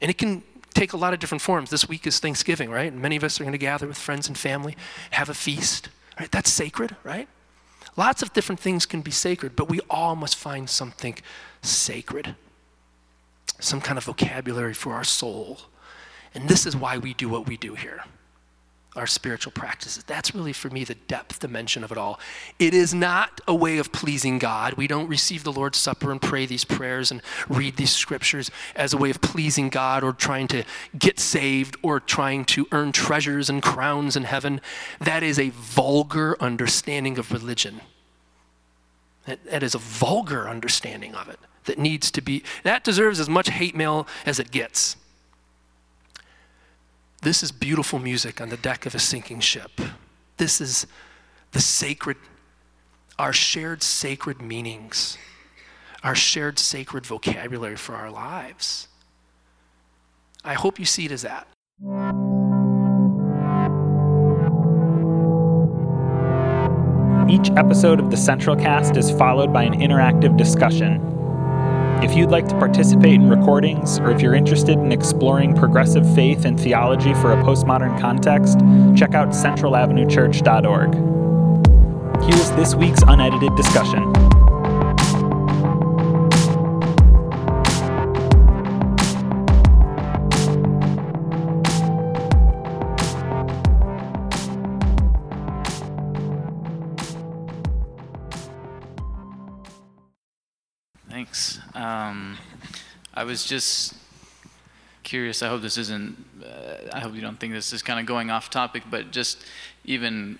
And 0.00 0.10
it 0.10 0.18
can 0.18 0.42
take 0.74 0.92
a 0.92 0.96
lot 0.96 1.14
of 1.14 1.20
different 1.20 1.42
forms. 1.42 1.70
This 1.70 1.88
week 1.88 2.06
is 2.06 2.18
Thanksgiving, 2.18 2.68
right? 2.68 2.90
And 2.90 3.00
many 3.00 3.14
of 3.14 3.22
us 3.22 3.40
are 3.40 3.44
going 3.44 3.52
to 3.52 3.58
gather 3.58 3.86
with 3.86 3.98
friends 3.98 4.26
and 4.26 4.36
family, 4.36 4.76
have 5.12 5.28
a 5.28 5.34
feast, 5.34 5.88
right? 6.18 6.30
That's 6.30 6.50
sacred, 6.50 6.96
right? 7.04 7.28
Lots 7.96 8.22
of 8.22 8.32
different 8.32 8.60
things 8.60 8.84
can 8.84 9.00
be 9.00 9.10
sacred, 9.12 9.54
but 9.54 9.68
we 9.68 9.80
all 9.88 10.16
must 10.16 10.34
find 10.36 10.68
something 10.68 11.16
sacred, 11.62 12.34
some 13.60 13.80
kind 13.80 13.98
of 13.98 14.04
vocabulary 14.04 14.74
for 14.74 14.94
our 14.94 15.04
soul. 15.04 15.60
And 16.34 16.48
this 16.48 16.66
is 16.66 16.74
why 16.74 16.98
we 16.98 17.14
do 17.14 17.28
what 17.28 17.46
we 17.46 17.56
do 17.56 17.74
here 17.74 18.02
our 18.96 19.06
spiritual 19.06 19.52
practices. 19.52 20.02
That's 20.04 20.34
really 20.34 20.52
for 20.52 20.68
me 20.68 20.82
the 20.82 20.96
depth 20.96 21.38
dimension 21.38 21.84
of 21.84 21.92
it 21.92 21.98
all. 21.98 22.18
It 22.58 22.74
is 22.74 22.92
not 22.92 23.40
a 23.46 23.54
way 23.54 23.78
of 23.78 23.92
pleasing 23.92 24.38
God. 24.38 24.74
We 24.74 24.88
don't 24.88 25.06
receive 25.08 25.44
the 25.44 25.52
Lord's 25.52 25.78
Supper 25.78 26.10
and 26.10 26.20
pray 26.20 26.44
these 26.44 26.64
prayers 26.64 27.12
and 27.12 27.22
read 27.48 27.76
these 27.76 27.92
scriptures 27.92 28.50
as 28.74 28.92
a 28.92 28.96
way 28.96 29.10
of 29.10 29.20
pleasing 29.20 29.68
God 29.68 30.02
or 30.02 30.12
trying 30.12 30.48
to 30.48 30.64
get 30.98 31.20
saved 31.20 31.76
or 31.82 32.00
trying 32.00 32.44
to 32.46 32.66
earn 32.72 32.90
treasures 32.90 33.48
and 33.48 33.62
crowns 33.62 34.16
in 34.16 34.24
heaven. 34.24 34.60
That 35.00 35.22
is 35.22 35.38
a 35.38 35.50
vulgar 35.50 36.36
understanding 36.40 37.16
of 37.16 37.30
religion. 37.30 37.80
that, 39.26 39.44
that 39.44 39.62
is 39.62 39.74
a 39.74 39.78
vulgar 39.78 40.48
understanding 40.48 41.14
of 41.14 41.28
it 41.28 41.38
that 41.66 41.78
needs 41.78 42.10
to 42.10 42.20
be, 42.20 42.42
that 42.64 42.82
deserves 42.82 43.20
as 43.20 43.28
much 43.28 43.48
hate 43.50 43.76
mail 43.76 44.06
as 44.26 44.40
it 44.40 44.50
gets. 44.50 44.96
This 47.22 47.42
is 47.42 47.52
beautiful 47.52 47.98
music 47.98 48.40
on 48.40 48.48
the 48.48 48.56
deck 48.56 48.86
of 48.86 48.94
a 48.94 48.98
sinking 48.98 49.40
ship. 49.40 49.72
This 50.38 50.58
is 50.58 50.86
the 51.50 51.60
sacred, 51.60 52.16
our 53.18 53.34
shared 53.34 53.82
sacred 53.82 54.40
meanings, 54.40 55.18
our 56.02 56.14
shared 56.14 56.58
sacred 56.58 57.04
vocabulary 57.04 57.76
for 57.76 57.94
our 57.94 58.10
lives. 58.10 58.88
I 60.42 60.54
hope 60.54 60.78
you 60.78 60.86
see 60.86 61.04
it 61.04 61.12
as 61.12 61.20
that. 61.20 61.46
Each 67.28 67.50
episode 67.58 68.00
of 68.00 68.10
the 68.10 68.16
Central 68.16 68.56
Cast 68.56 68.96
is 68.96 69.10
followed 69.10 69.52
by 69.52 69.64
an 69.64 69.74
interactive 69.74 70.38
discussion 70.38 71.19
if 72.02 72.14
you'd 72.16 72.30
like 72.30 72.48
to 72.48 72.54
participate 72.58 73.14
in 73.14 73.28
recordings, 73.28 73.98
or 74.00 74.10
if 74.10 74.20
you're 74.20 74.34
interested 74.34 74.78
in 74.78 74.90
exploring 74.92 75.54
progressive 75.54 76.14
faith 76.14 76.44
and 76.44 76.58
theology 76.58 77.14
for 77.14 77.32
a 77.32 77.36
postmodern 77.42 78.00
context, 78.00 78.58
check 78.98 79.14
out 79.14 79.28
centralavenuechurch.org. 79.28 80.94
Here's 82.24 82.50
this 82.52 82.74
week's 82.74 83.02
unedited 83.06 83.54
discussion. 83.56 84.39
I 101.80 103.24
was 103.24 103.44
just 103.44 103.94
curious. 105.02 105.42
I 105.42 105.48
hope 105.48 105.62
this 105.62 105.78
isn't, 105.78 106.24
uh, 106.44 106.90
I 106.92 107.00
hope 107.00 107.14
you 107.14 107.20
don't 107.20 107.38
think 107.40 107.52
this 107.52 107.72
is 107.72 107.82
kind 107.82 107.98
of 107.98 108.06
going 108.06 108.30
off 108.30 108.50
topic, 108.50 108.84
but 108.90 109.10
just 109.10 109.44
even 109.84 110.38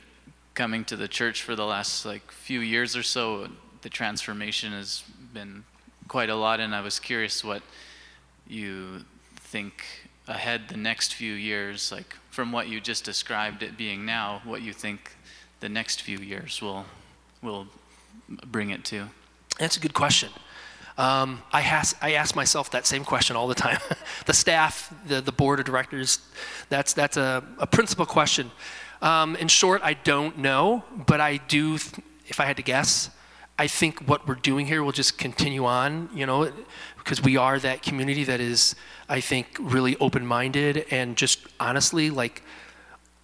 coming 0.55 0.85
to 0.85 0.97
the 0.97 1.09
church 1.09 1.43
for 1.43 1.57
the 1.57 1.65
last 1.65 2.05
like 2.05 2.31
few 2.31 2.61
years 2.61 2.97
or 2.97 3.03
so, 3.03 3.49
the 3.83 3.89
transformation 3.89 4.73
has 4.73 5.03
been 5.33 5.65
quite 6.09 6.29
a 6.29 6.35
lot. 6.37 6.61
And 6.61 6.75
I 6.75 6.81
was 6.81 7.01
curious 7.01 7.43
what 7.43 7.63
you 8.47 9.05
think 9.37 9.85
ahead 10.27 10.69
the 10.69 10.77
next 10.77 11.15
few 11.15 11.33
years, 11.33 11.91
like 11.91 12.17
from 12.31 12.53
what 12.53 12.69
you 12.69 12.81
just 12.81 13.05
described 13.05 13.63
it 13.63 13.77
being 13.77 14.05
now, 14.05 14.43
what 14.45 14.63
you 14.63 14.73
think 14.73 15.17
the 15.61 15.69
next 15.69 16.03
few 16.03 16.19
years 16.19 16.61
will 16.61 16.85
will 17.43 17.67
bring 18.47 18.71
it 18.71 18.85
to. 18.85 19.09
That's 19.59 19.77
a 19.77 19.81
good 19.81 19.95
question. 19.95 20.31
Um, 21.01 21.43
I, 21.51 21.63
has, 21.63 21.97
I 22.03 22.13
ask 22.13 22.37
myself 22.37 22.73
that 22.73 22.87
same 22.87 23.05
question 23.05 23.35
all 23.35 23.49
the 23.49 23.55
time. 23.55 23.79
the 24.27 24.35
staff, 24.35 24.93
the, 25.07 25.23
the 25.23 25.33
board 25.33 25.59
of 25.59 25.65
directors, 25.65 26.19
that's, 26.69 26.93
that's 26.93 27.17
a, 27.17 27.43
a 27.57 27.67
principal 27.67 28.05
question. 28.05 28.51
Um, 29.01 29.35
in 29.37 29.49
short, 29.49 29.81
I 29.83 29.95
don't 29.95 30.37
know, 30.37 30.85
but 31.07 31.19
I 31.19 31.39
do, 31.39 31.77
if 32.27 32.39
I 32.39 32.45
had 32.45 32.59
to 32.59 32.63
guess, 32.63 33.09
I 33.59 33.67
think 33.67 34.01
what 34.01 34.29
we're 34.29 34.35
doing 34.35 34.67
here 34.67 34.85
will 34.85 34.93
just 34.93 35.17
continue 35.17 35.65
on, 35.65 36.11
you 36.15 36.27
know, 36.27 36.53
because 36.99 37.23
we 37.23 37.39
are 37.39 37.59
that 37.59 37.81
community 37.81 38.25
that 38.25 38.41
is, 38.41 38.75
I 39.09 39.21
think, 39.21 39.57
really 39.59 39.97
open 40.01 40.27
minded 40.27 40.85
and 40.91 41.17
just 41.17 41.39
honestly, 41.59 42.11
like, 42.11 42.43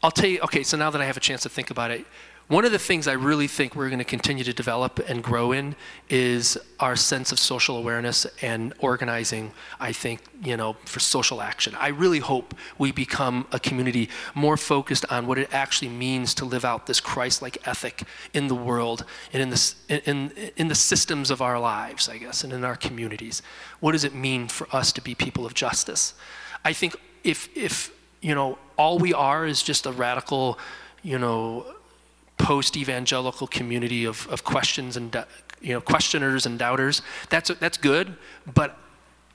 I'll 0.03 0.11
tell 0.11 0.31
you, 0.31 0.41
okay, 0.45 0.63
so 0.63 0.79
now 0.79 0.89
that 0.89 1.03
I 1.03 1.05
have 1.05 1.19
a 1.19 1.21
chance 1.21 1.43
to 1.43 1.51
think 1.51 1.71
about 1.71 1.91
it, 1.91 2.07
One 2.49 2.65
of 2.65 2.71
the 2.71 2.79
things 2.79 3.09
I 3.09 3.15
really 3.15 3.49
think 3.49 3.75
we're 3.75 3.89
going 3.89 3.99
to 3.99 4.05
continue 4.05 4.45
to 4.45 4.53
develop 4.53 5.01
and 5.09 5.21
grow 5.21 5.51
in 5.51 5.75
is 6.09 6.57
our 6.79 6.95
sense 6.95 7.33
of 7.33 7.41
social 7.41 7.77
awareness 7.77 8.25
and 8.41 8.73
organizing, 8.79 9.51
I 9.81 9.91
think, 9.91 10.21
you 10.45 10.57
know, 10.57 10.75
for 10.85 11.01
social 11.01 11.43
action. 11.43 11.75
I 11.75 11.89
really 11.89 12.21
hope 12.21 12.55
we 12.79 12.93
become 12.93 13.49
a 13.51 13.59
community 13.59 14.11
more 14.37 14.57
focused 14.57 15.05
on 15.11 15.27
what 15.27 15.39
it 15.39 15.53
actually 15.53 15.89
means 15.89 16.35
to 16.35 16.45
live 16.45 16.65
out 16.65 16.87
this 16.87 17.01
Christ-like 17.01 17.67
ethic 17.67 18.05
in 18.33 18.47
the 18.47 18.55
world 18.55 19.05
and 19.33 19.43
in 19.43 19.51
the, 19.51 19.75
in, 19.89 20.31
in 20.57 20.69
the 20.69 20.77
systems 20.77 21.33
of 21.33 21.43
our 21.43 21.59
lives, 21.59 22.09
I 22.09 22.19
guess, 22.19 22.45
and 22.45 22.53
in 22.53 22.65
our 22.65 22.77
communities. 22.77 23.43
What 23.81 23.91
does 23.91 24.05
it 24.05 24.15
mean 24.15 24.47
for 24.47 24.69
us 24.71 24.93
to 24.93 25.01
be 25.01 25.17
people 25.17 25.47
of 25.47 25.55
justice? 25.55 26.15
I 26.65 26.73
think 26.75 26.95
if, 27.25 27.49
if 27.57 27.91
you 28.21 28.37
know, 28.37 28.57
all 28.79 29.01
we 29.01 29.13
are 29.13 29.45
is 29.47 29.65
just 29.65 29.85
a 29.85 29.91
radical, 29.91 30.61
you 31.03 31.19
know, 31.19 31.67
post-evangelical 32.39 33.47
community 33.47 34.05
of, 34.05 34.29
of 34.29 34.45
questions 34.45 34.97
and 34.97 35.25
you 35.61 35.73
know 35.73 35.81
questioners 35.81 36.47
and 36.47 36.59
doubters. 36.59 37.03
That's 37.31 37.51
that's 37.61 37.79
good 37.79 38.17
but 38.55 38.79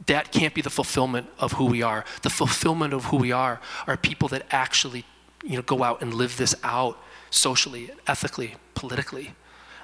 that 0.07 0.31
can't 0.31 0.53
be 0.53 0.61
the 0.61 0.69
fulfillment 0.69 1.27
of 1.37 1.53
who 1.53 1.65
we 1.65 1.81
are. 1.81 2.05
The 2.23 2.29
fulfillment 2.29 2.93
of 2.93 3.05
who 3.05 3.17
we 3.17 3.31
are 3.31 3.59
are 3.87 3.97
people 3.97 4.27
that 4.29 4.45
actually 4.51 5.05
you 5.43 5.55
know 5.55 5.61
go 5.61 5.83
out 5.83 6.01
and 6.01 6.13
live 6.13 6.37
this 6.37 6.55
out 6.63 6.97
socially 7.29 7.91
ethically 8.07 8.55
politically. 8.75 9.33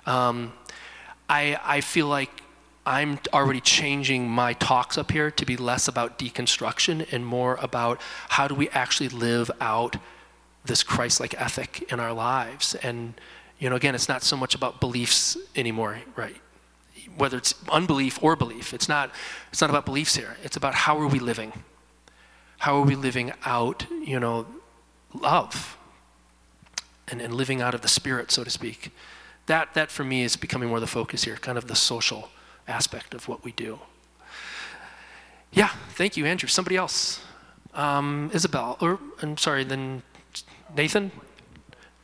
Um, 0.05 0.53
I, 1.29 1.59
I 1.63 1.81
feel 1.81 2.07
like 2.07 2.29
I'm 2.85 3.19
already 3.33 3.59
changing 3.59 4.29
my 4.29 4.53
talks 4.53 4.97
up 4.97 5.11
here 5.11 5.29
to 5.31 5.45
be 5.45 5.57
less 5.57 5.89
about 5.89 6.17
deconstruction 6.17 7.05
and 7.11 7.25
more 7.25 7.55
about 7.61 7.99
how 8.29 8.47
do 8.47 8.55
we 8.55 8.69
actually 8.69 9.09
live 9.09 9.51
out 9.59 9.97
this 10.67 10.83
Christ-like 10.83 11.39
ethic 11.39 11.91
in 11.91 11.99
our 11.99 12.13
lives. 12.13 12.75
And 12.75 13.13
you 13.59 13.69
know, 13.69 13.75
again, 13.75 13.95
it's 13.95 14.07
not 14.07 14.23
so 14.23 14.37
much 14.37 14.53
about 14.53 14.79
beliefs 14.79 15.37
anymore, 15.55 15.99
right? 16.15 16.35
Whether 17.15 17.37
it's 17.37 17.55
unbelief 17.71 18.21
or 18.21 18.35
belief, 18.35 18.73
it's 18.73 18.87
not. 18.87 19.11
It's 19.51 19.61
not 19.61 19.69
about 19.69 19.85
beliefs 19.85 20.15
here. 20.15 20.37
It's 20.43 20.57
about 20.57 20.75
how 20.75 20.99
are 20.99 21.07
we 21.07 21.19
living. 21.19 21.51
How 22.59 22.75
are 22.77 22.83
we 22.83 22.95
living 22.95 23.33
out, 23.45 23.85
you 23.89 24.19
know, 24.19 24.45
love, 25.13 25.77
and, 27.07 27.21
and 27.21 27.33
living 27.33 27.61
out 27.61 27.73
of 27.73 27.81
the 27.81 27.87
spirit, 27.87 28.31
so 28.31 28.43
to 28.43 28.49
speak. 28.49 28.91
That 29.47 29.73
that 29.73 29.91
for 29.91 30.03
me 30.03 30.23
is 30.23 30.35
becoming 30.35 30.69
more 30.69 30.79
the 30.79 30.87
focus 30.87 31.23
here, 31.23 31.37
kind 31.37 31.57
of 31.57 31.67
the 31.67 31.75
social 31.75 32.29
aspect 32.67 33.13
of 33.13 33.27
what 33.27 33.43
we 33.43 33.51
do. 33.51 33.79
Yeah, 35.51 35.69
thank 35.95 36.17
you, 36.17 36.25
Andrew. 36.25 36.49
Somebody 36.49 36.75
else. 36.75 37.21
Um, 37.73 38.29
Isabel, 38.33 38.77
or 38.81 38.99
I'm 39.21 39.37
sorry, 39.37 39.63
then 39.63 40.03
Nathan? 40.75 41.11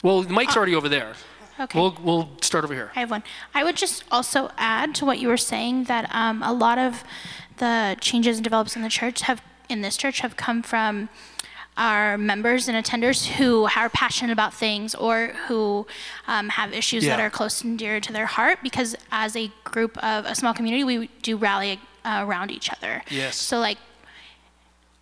Well, 0.03 0.23
Mike's 0.23 0.55
uh, 0.55 0.59
already 0.59 0.75
over 0.75 0.89
there. 0.89 1.13
Okay. 1.59 1.79
We'll, 1.79 1.97
we'll 2.01 2.29
start 2.41 2.63
over 2.63 2.73
here. 2.73 2.91
I 2.95 3.01
have 3.01 3.11
one. 3.11 3.23
I 3.53 3.63
would 3.63 3.77
just 3.77 4.03
also 4.11 4.51
add 4.57 4.95
to 4.95 5.05
what 5.05 5.19
you 5.19 5.27
were 5.27 5.37
saying 5.37 5.85
that 5.85 6.13
um, 6.13 6.41
a 6.41 6.51
lot 6.51 6.77
of 6.77 7.03
the 7.57 7.95
changes 8.01 8.37
and 8.37 8.43
develops 8.43 8.75
in 8.75 8.81
the 8.81 8.89
church 8.89 9.21
have 9.21 9.41
in 9.69 9.81
this 9.81 9.95
church 9.95 10.19
have 10.19 10.35
come 10.35 10.61
from 10.61 11.09
our 11.77 12.17
members 12.17 12.67
and 12.67 12.85
attenders 12.85 13.25
who 13.25 13.67
are 13.75 13.89
passionate 13.89 14.31
about 14.31 14.53
things 14.53 14.93
or 14.93 15.29
who 15.47 15.87
um, 16.27 16.49
have 16.49 16.73
issues 16.73 17.03
yeah. 17.03 17.15
that 17.15 17.23
are 17.23 17.29
close 17.29 17.63
and 17.63 17.79
dear 17.79 17.99
to 17.99 18.13
their 18.13 18.27
heart 18.27 18.59
because 18.61 18.95
as 19.11 19.35
a 19.35 19.51
group 19.63 19.97
of 20.03 20.25
a 20.25 20.35
small 20.35 20.53
community 20.53 20.83
we 20.83 21.07
do 21.21 21.35
rally 21.35 21.79
uh, 22.05 22.23
around 22.27 22.51
each 22.51 22.71
other 22.71 23.01
yes 23.09 23.35
so 23.35 23.59
like 23.59 23.79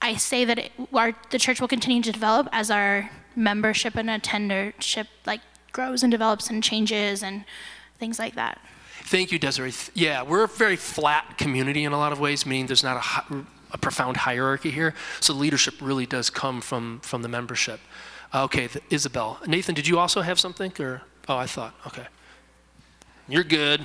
i 0.02 0.16
say 0.16 0.46
that 0.46 0.58
it, 0.60 0.72
our, 0.94 1.14
the 1.32 1.40
church 1.40 1.60
will 1.60 1.68
continue 1.68 2.02
to 2.02 2.12
develop 2.12 2.48
as 2.54 2.72
our 2.72 3.10
membership 3.36 3.96
and 3.96 4.10
attendership 4.10 5.08
like 5.26 5.42
grows 5.72 6.04
and 6.04 6.12
develops 6.12 6.50
and 6.50 6.64
changes 6.64 7.24
and 7.24 7.46
things 8.00 8.20
like 8.20 8.36
that. 8.36 8.60
Thank 9.04 9.32
you, 9.32 9.40
Desiree. 9.40 9.74
Yeah, 9.94 10.24
we're 10.24 10.44
a 10.44 10.48
very 10.48 10.76
flat 10.76 11.38
community 11.38 11.84
in 11.84 11.92
a 11.92 11.98
lot 11.98 12.12
of 12.12 12.20
ways, 12.20 12.46
meaning 12.46 12.68
there's 12.68 12.84
not 12.84 13.04
a, 13.30 13.36
a 13.72 13.78
profound 13.78 14.18
hierarchy 14.18 14.72
here. 14.72 14.94
So 15.20 15.34
leadership 15.34 15.76
really 15.82 16.06
does 16.06 16.30
come 16.30 16.62
from 16.62 17.00
from 17.02 17.22
the 17.22 17.28
membership. 17.28 17.80
Uh, 18.34 18.44
okay, 18.44 18.68
the, 18.68 18.82
Isabel. 18.90 19.40
Nathan, 19.48 19.76
did 19.76 19.88
you 19.88 20.00
also 20.00 20.22
have 20.22 20.40
something, 20.40 20.72
or 20.80 21.02
oh, 21.28 21.38
I 21.38 21.48
thought. 21.48 21.74
Okay, 21.88 22.08
you're 23.28 23.44
good. 23.44 23.84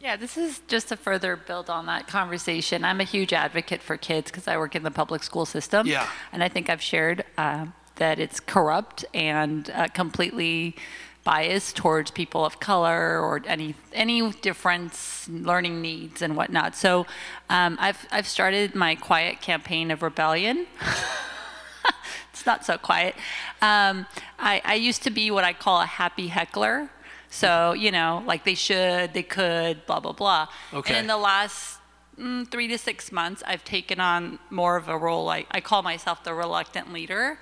Yeah, 0.00 0.16
this 0.16 0.38
is 0.38 0.62
just 0.66 0.88
to 0.88 0.96
further 0.96 1.36
build 1.36 1.68
on 1.68 1.84
that 1.86 2.08
conversation. 2.08 2.84
I'm 2.84 3.00
a 3.00 3.04
huge 3.04 3.34
advocate 3.34 3.82
for 3.82 3.98
kids 3.98 4.30
because 4.30 4.48
I 4.48 4.56
work 4.56 4.74
in 4.74 4.82
the 4.82 4.90
public 4.90 5.22
school 5.22 5.44
system. 5.44 5.86
Yeah. 5.86 6.08
And 6.32 6.42
I 6.42 6.48
think 6.48 6.70
I've 6.70 6.80
shared 6.80 7.22
uh, 7.36 7.66
that 7.96 8.18
it's 8.18 8.40
corrupt 8.40 9.04
and 9.12 9.68
uh, 9.68 9.88
completely 9.88 10.74
biased 11.22 11.76
towards 11.76 12.10
people 12.10 12.46
of 12.46 12.60
color 12.60 13.20
or 13.20 13.42
any 13.46 13.74
any 13.92 14.30
difference 14.32 15.28
learning 15.28 15.82
needs 15.82 16.22
and 16.22 16.34
whatnot. 16.34 16.74
So 16.74 17.06
um, 17.50 17.76
I've 17.78 18.06
I've 18.10 18.26
started 18.26 18.74
my 18.74 18.94
quiet 18.94 19.42
campaign 19.42 19.90
of 19.90 20.02
rebellion. 20.02 20.66
it's 22.32 22.46
not 22.46 22.64
so 22.64 22.78
quiet. 22.78 23.16
Um, 23.60 24.06
I, 24.38 24.62
I 24.64 24.76
used 24.76 25.02
to 25.02 25.10
be 25.10 25.30
what 25.30 25.44
I 25.44 25.52
call 25.52 25.82
a 25.82 25.86
happy 25.86 26.28
heckler. 26.28 26.88
So, 27.30 27.72
you 27.72 27.92
know, 27.92 28.22
like 28.26 28.44
they 28.44 28.54
should, 28.54 29.14
they 29.14 29.22
could, 29.22 29.86
blah, 29.86 30.00
blah, 30.00 30.12
blah. 30.12 30.48
Okay. 30.74 30.94
And 30.94 31.02
in 31.02 31.06
the 31.06 31.16
last 31.16 31.78
mm, 32.18 32.50
three 32.50 32.66
to 32.68 32.76
six 32.76 33.12
months, 33.12 33.42
I've 33.46 33.64
taken 33.64 34.00
on 34.00 34.40
more 34.50 34.76
of 34.76 34.88
a 34.88 34.98
role. 34.98 35.24
Like 35.24 35.46
I 35.52 35.60
call 35.60 35.82
myself 35.82 36.24
the 36.24 36.34
reluctant 36.34 36.92
leader. 36.92 37.38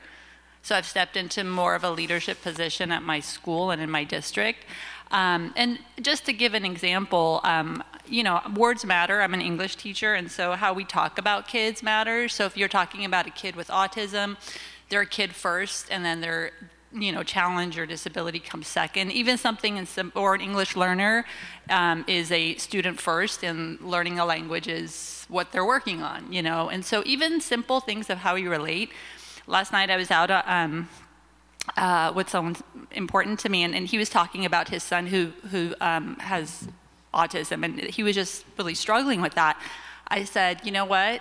So 0.63 0.77
I've 0.77 0.87
stepped 0.87 1.17
into 1.17 1.43
more 1.43 1.75
of 1.75 1.85
a 1.85 1.91
leadership 1.91 2.43
position 2.43 2.93
at 2.93 3.03
my 3.03 3.21
school 3.21 3.71
and 3.71 3.81
in 3.81 3.91
my 3.91 4.05
district. 4.05 4.65
Um, 5.11 5.55
and 5.57 5.79
just 6.03 6.27
to 6.27 6.35
give 6.35 6.53
an 6.53 6.67
example, 6.67 7.41
um, 7.45 7.83
you 8.07 8.23
know, 8.23 8.43
words 8.55 8.85
matter. 8.85 9.23
I'm 9.23 9.33
an 9.33 9.41
English 9.41 9.77
teacher, 9.77 10.13
and 10.15 10.31
so 10.31 10.53
how 10.53 10.75
we 10.75 10.85
talk 10.85 11.19
about 11.19 11.49
kids 11.49 11.83
matters. 11.83 12.35
So 12.35 12.45
if 12.45 12.57
you're 12.57 12.69
talking 12.69 13.07
about 13.07 13.27
a 13.27 13.31
kid 13.31 13.57
with 13.57 13.69
autism, 13.69 14.37
they're 14.91 15.03
a 15.03 15.07
kid 15.07 15.35
first, 15.35 15.87
and 15.91 16.05
then 16.05 16.21
they're 16.21 16.53
you 16.93 17.13
know, 17.13 17.23
challenge 17.23 17.79
or 17.79 17.87
disability 17.87 18.39
comes 18.39 18.67
second. 18.67 19.13
Even 19.13 19.37
something 19.37 19.77
in 19.77 19.87
some, 19.87 20.13
or 20.15 20.35
an 20.35 20.41
English 20.41 20.77
learner 20.77 21.25
um, 21.69 22.05
is 22.07 22.33
a 22.33 22.57
student 22.57 23.01
first, 23.01 23.43
and 23.43 23.81
learning 23.81 24.19
a 24.19 24.25
language 24.25 24.69
is 24.69 25.27
what 25.29 25.53
they're 25.53 25.65
working 25.65 26.03
on, 26.03 26.33
you 26.33 26.43
know. 26.43 26.69
And 26.69 26.85
so 26.85 27.03
even 27.05 27.41
simple 27.41 27.81
things 27.81 28.09
of 28.09 28.19
how 28.19 28.37
you 28.37 28.51
relate. 28.51 28.91
Last 29.47 29.73
night 29.73 29.91
I 29.91 29.97
was 29.97 30.11
out 30.11 30.31
uh, 30.31 30.43
um, 30.47 30.89
uh, 31.77 32.13
with 32.15 32.29
someone 32.31 32.57
important 32.93 33.39
to 33.41 33.49
me, 33.49 33.63
and, 33.63 33.75
and, 33.75 33.87
he 33.87 33.99
was 33.99 34.09
talking 34.09 34.47
about 34.47 34.69
his 34.69 34.83
son 34.83 35.07
who 35.07 35.33
who 35.51 35.75
um, 35.81 36.17
has 36.17 36.69
autism, 37.13 37.65
and 37.65 37.81
he 37.81 38.03
was 38.03 38.15
just 38.15 38.45
really 38.57 38.75
struggling 38.75 39.21
with 39.21 39.35
that. 39.35 39.61
I 40.09 40.25
said, 40.25 40.65
you 40.65 40.73
know 40.73 40.87
what? 40.87 41.21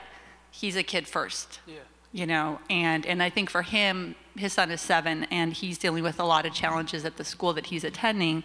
He's 0.51 0.77
a 0.77 0.84
kid 0.84 1.08
first. 1.08 1.60
Yeah 1.67 1.75
you 2.12 2.25
know 2.25 2.60
and 2.69 3.06
and 3.06 3.21
i 3.21 3.30
think 3.30 3.49
for 3.49 3.62
him 3.62 4.15
his 4.38 4.54
son 4.54 4.71
is 4.71 4.82
seven 4.82 5.26
and 5.26 5.54
he's 5.54 5.78
dealing 5.78 6.04
with 6.04 6.19
a 6.19 6.23
lot 6.23 6.45
of 6.45 6.54
challenges 6.54 7.06
at 7.06 7.17
the 7.17 7.23
school 7.23 7.54
that 7.54 7.67
he's 7.67 7.84
attending 7.84 8.43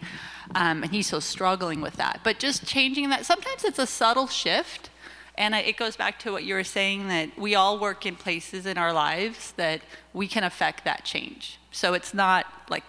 um, 0.55 0.83
and 0.83 0.93
he's 0.93 1.07
so 1.07 1.21
struggling 1.21 1.81
with 1.81 1.95
that. 1.95 2.21
But 2.25 2.39
just 2.39 2.67
changing 2.67 3.11
that 3.11 3.27
sometimes 3.27 3.65
it's 3.65 3.79
a 3.79 3.87
subtle 3.87 4.27
shift 4.27 4.91
and 5.37 5.55
it 5.55 5.77
goes 5.77 5.97
back 5.97 6.19
to 6.21 6.33
what 6.33 6.45
you 6.45 6.55
were 6.55 6.65
saying 6.65 7.09
that 7.09 7.39
we 7.39 7.55
all 7.55 7.79
work 7.79 8.05
in 8.05 8.17
places 8.17 8.67
in 8.67 8.77
our 8.77 8.93
lives 8.93 9.53
that 9.53 9.81
we 10.13 10.29
can 10.29 10.45
affect 10.45 10.85
that 10.85 11.05
change. 11.05 11.59
So 11.71 11.95
it's 11.95 12.13
not 12.13 12.47
like 12.69 12.85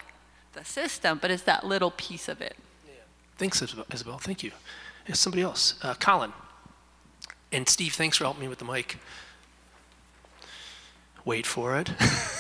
the 0.54 0.66
system 0.66 1.20
but 1.22 1.32
it's 1.32 1.44
that 1.44 1.66
little 1.66 1.92
piece 1.92 2.28
of 2.28 2.42
it. 2.42 2.56
Yeah. 2.86 2.94
thanks 3.38 3.62
isabel 3.62 4.18
thank 4.18 4.44
you. 4.44 4.52
There's 5.06 5.20
somebody 5.20 5.42
else. 5.42 5.76
Uh, 5.82 5.94
colin. 5.96 6.34
And 7.52 7.68
steve 7.68 7.94
thanks 7.94 8.18
for 8.18 8.24
helping 8.26 8.42
me 8.42 8.48
with 8.48 8.60
the 8.60 8.66
mic. 8.66 8.98
Wait 11.26 11.46
for 11.46 11.78
it. 11.78 11.89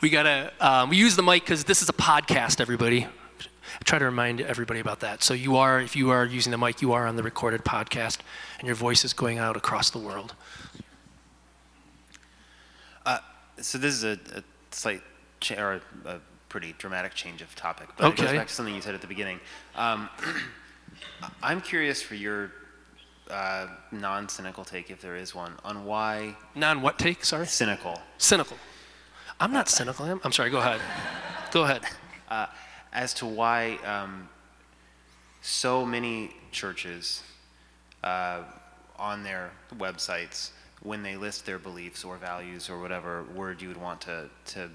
we 0.00 0.10
gotta, 0.10 0.52
um, 0.60 0.90
we 0.90 0.96
use 0.96 1.16
the 1.16 1.22
mic 1.22 1.42
because 1.42 1.64
this 1.64 1.82
is 1.82 1.88
a 1.88 1.92
podcast, 1.92 2.60
everybody. 2.60 3.04
I 3.04 3.84
try 3.84 3.98
to 3.98 4.04
remind 4.04 4.40
everybody 4.40 4.80
about 4.80 5.00
that. 5.00 5.22
So 5.22 5.34
you 5.34 5.56
are, 5.56 5.80
if 5.80 5.96
you 5.96 6.10
are 6.10 6.24
using 6.24 6.50
the 6.50 6.58
mic, 6.58 6.82
you 6.82 6.92
are 6.92 7.06
on 7.06 7.16
the 7.16 7.22
recorded 7.22 7.64
podcast, 7.64 8.18
and 8.58 8.66
your 8.66 8.76
voice 8.76 9.04
is 9.04 9.12
going 9.12 9.38
out 9.38 9.56
across 9.56 9.90
the 9.90 9.98
world. 9.98 10.34
Uh, 13.04 13.18
so 13.60 13.78
this 13.78 13.94
is 13.94 14.04
a, 14.04 14.18
a 14.34 14.42
slight 14.70 15.02
cha- 15.40 15.60
or 15.60 15.80
a, 16.04 16.08
a, 16.08 16.20
pretty 16.48 16.74
dramatic 16.78 17.12
change 17.12 17.42
of 17.42 17.54
topic, 17.54 17.88
but 17.98 18.06
okay. 18.06 18.22
it 18.22 18.26
goes 18.26 18.36
back 18.36 18.46
to 18.46 18.54
something 18.54 18.74
you 18.74 18.80
said 18.80 18.94
at 18.94 19.02
the 19.02 19.06
beginning. 19.06 19.38
Um, 19.74 20.08
I'm 21.42 21.60
curious 21.60 22.00
for 22.00 22.14
your 22.14 22.52
uh, 23.30 23.66
non-cynical 23.90 24.64
take, 24.64 24.90
if 24.90 25.00
there 25.02 25.16
is 25.16 25.34
one, 25.34 25.52
on 25.64 25.84
why 25.84 26.34
Non-what 26.54 26.98
take, 26.98 27.24
sorry? 27.24 27.46
cynical. 27.46 28.00
Cynical. 28.16 28.56
I'm 29.38 29.52
not 29.52 29.68
cynical. 29.68 30.06
I'm, 30.06 30.20
I'm 30.24 30.32
sorry, 30.32 30.50
go 30.50 30.58
ahead. 30.58 30.80
Go 31.50 31.64
ahead. 31.64 31.82
Uh, 32.28 32.46
as 32.92 33.12
to 33.14 33.26
why 33.26 33.78
um, 33.84 34.28
so 35.42 35.84
many 35.84 36.30
churches 36.52 37.22
uh, 38.02 38.44
on 38.98 39.22
their 39.22 39.50
websites, 39.76 40.52
when 40.82 41.02
they 41.02 41.16
list 41.16 41.44
their 41.44 41.58
beliefs 41.58 42.02
or 42.02 42.16
values 42.16 42.70
or 42.70 42.80
whatever 42.80 43.24
word 43.34 43.60
you 43.60 43.68
would 43.68 43.76
want 43.76 44.00
to, 44.00 44.30
to 44.46 44.70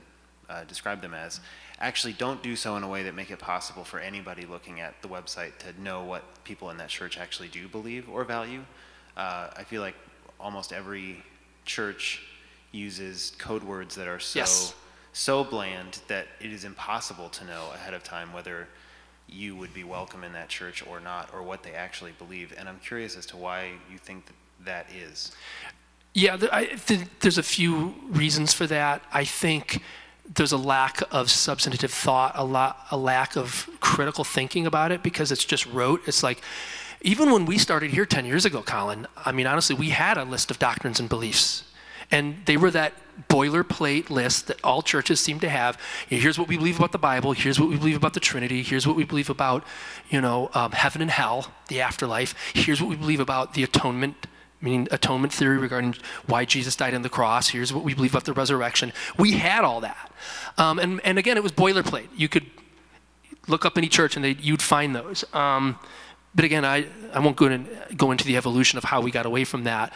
uh, 0.48 0.64
describe 0.66 1.02
them 1.02 1.16
as, 1.16 1.40
actually 1.80 2.14
don't 2.14 2.44
do 2.44 2.56
so 2.56 2.76
in 2.78 2.84
a 2.84 2.88
way 2.88 3.02
that 3.02 3.16
make 3.16 3.32
it 3.32 3.40
possible 3.40 3.84
for 3.84 4.00
anybody 4.00 4.46
looking 4.46 4.80
at 4.80 4.94
the 5.02 5.08
website 5.08 5.58
to 5.58 5.82
know 5.82 6.04
what 6.04 6.24
people 6.44 6.70
in 6.70 6.78
that 6.78 6.90
church 6.90 7.18
actually 7.18 7.48
do 7.48 7.68
believe 7.68 8.08
or 8.08 8.24
value. 8.24 8.62
Uh, 9.18 9.50
I 9.58 9.64
feel 9.64 9.82
like 9.82 9.96
almost 10.40 10.72
every 10.72 11.24
church 11.66 12.22
uses 12.72 13.34
code 13.38 13.64
words 13.64 13.96
that 13.96 14.08
are 14.08 14.20
so 14.20 14.40
Yes. 14.40 14.74
so 15.14 15.44
bland 15.44 16.00
that 16.08 16.28
it 16.40 16.52
is 16.52 16.64
impossible 16.64 17.30
to 17.30 17.44
know 17.46 17.70
ahead 17.74 17.94
of 17.94 18.04
time 18.04 18.32
whether 18.34 18.68
you 19.28 19.56
would 19.56 19.74
be 19.74 19.84
welcome 19.84 20.24
in 20.24 20.34
that 20.34 20.50
church 20.50 20.86
or 20.86 21.00
not, 21.00 21.30
or 21.34 21.42
what 21.42 21.64
they 21.64 21.72
actually 21.74 22.12
believe. 22.18 22.54
And 22.58 22.68
I'm 22.68 22.80
curious 22.80 23.16
as 23.16 23.26
to 23.28 23.38
why 23.38 23.72
you 23.90 23.98
think 23.98 24.26
that 24.26 24.36
that 24.66 24.86
is. 24.94 25.32
Yeah, 26.14 26.38
I 26.52 26.66
think 26.66 27.20
there's 27.22 27.38
a 27.38 27.44
few 27.44 27.96
reasons 28.10 28.54
for 28.54 28.68
that. 28.68 29.02
I 29.14 29.24
think 29.24 29.82
there's 30.36 30.52
a 30.52 30.58
lack 30.58 31.02
of 31.12 31.30
substantive 31.30 31.92
thought, 31.92 32.34
a, 32.36 32.44
lot, 32.44 32.86
a 32.92 32.98
lack 32.98 33.38
of 33.38 33.70
critical 33.80 34.24
thinking 34.26 34.66
about 34.66 34.92
it 34.92 35.02
because 35.04 35.32
it's 35.32 35.46
just 35.46 35.66
rote. 35.68 36.02
It's 36.08 36.24
like, 36.24 36.42
even 37.02 37.32
when 37.32 37.46
we 37.46 37.58
started 37.58 37.92
here 37.92 38.06
10 38.06 38.26
years 38.26 38.46
ago, 38.46 38.62
Colin, 38.62 39.08
I 39.26 39.32
mean, 39.32 39.48
honestly, 39.48 39.76
we 39.76 39.90
had 39.90 40.18
a 40.18 40.26
list 40.26 40.52
of 40.52 40.60
doctrines 40.60 41.00
and 41.00 41.08
beliefs. 41.08 41.64
And 42.12 42.38
they 42.46 42.58
were 42.58 42.72
that 42.72 42.94
boilerplate 43.30 44.10
list 44.10 44.48
that 44.48 44.64
all 44.64 44.82
churches 44.82 45.20
seem 45.20 45.40
to 45.40 45.50
have. 45.50 45.78
Here's 46.08 46.40
what 46.40 46.48
we 46.48 46.58
believe 46.58 46.78
about 46.78 46.92
the 46.92 46.98
Bible. 46.98 47.34
Here's 47.34 47.60
what 47.60 47.70
we 47.70 47.78
believe 47.78 47.96
about 47.96 48.14
the 48.14 48.20
Trinity. 48.20 48.64
Here's 48.64 48.88
what 48.88 48.96
we 48.96 49.04
believe 49.04 49.30
about, 49.30 49.64
you 50.10 50.22
know, 50.22 50.50
um, 50.54 50.72
heaven 50.72 51.02
and 51.02 51.12
hell, 51.12 51.52
the 51.68 51.82
afterlife. 51.82 52.34
Here's 52.54 52.82
what 52.82 52.90
we 52.90 52.96
believe 52.96 53.20
about 53.20 53.54
the 53.54 53.64
atonement 53.64 54.28
meaning 54.64 54.88
atonement 54.92 55.34
theory 55.34 55.58
regarding 55.58 55.96
why 56.28 56.46
Jesus 56.46 56.76
died 56.76 56.94
on 56.94 57.02
the 57.02 57.10
cross. 57.10 57.50
Here's 57.50 57.74
what 57.74 57.84
we 57.84 57.96
believe 57.96 58.12
about 58.14 58.26
the 58.26 58.34
resurrection. 58.34 58.94
We 59.18 59.32
had 59.32 59.64
all 59.64 59.82
that. 59.82 60.12
Um, 60.58 60.78
and, 60.78 61.02
and 61.04 61.18
again, 61.18 61.36
it 61.36 61.42
was 61.42 61.52
boilerplate. 61.52 62.08
You 62.16 62.30
could 62.30 62.46
look 63.48 63.66
up 63.66 63.76
any 63.76 63.88
church 63.88 64.16
and 64.16 64.24
they, 64.24 64.34
you'd 64.40 64.62
find 64.62 64.96
those. 64.96 65.26
Um, 65.34 65.80
but 66.36 66.46
again, 66.46 66.64
I, 66.64 66.86
I 67.12 67.20
won't 67.20 67.38
go, 67.38 67.48
in, 67.48 67.68
go 67.98 68.12
into 68.12 68.24
the 68.24 68.38
evolution 68.38 68.78
of 68.78 68.84
how 68.84 69.02
we 69.02 69.10
got 69.10 69.26
away 69.26 69.46
from 69.46 69.64
that. 69.64 69.92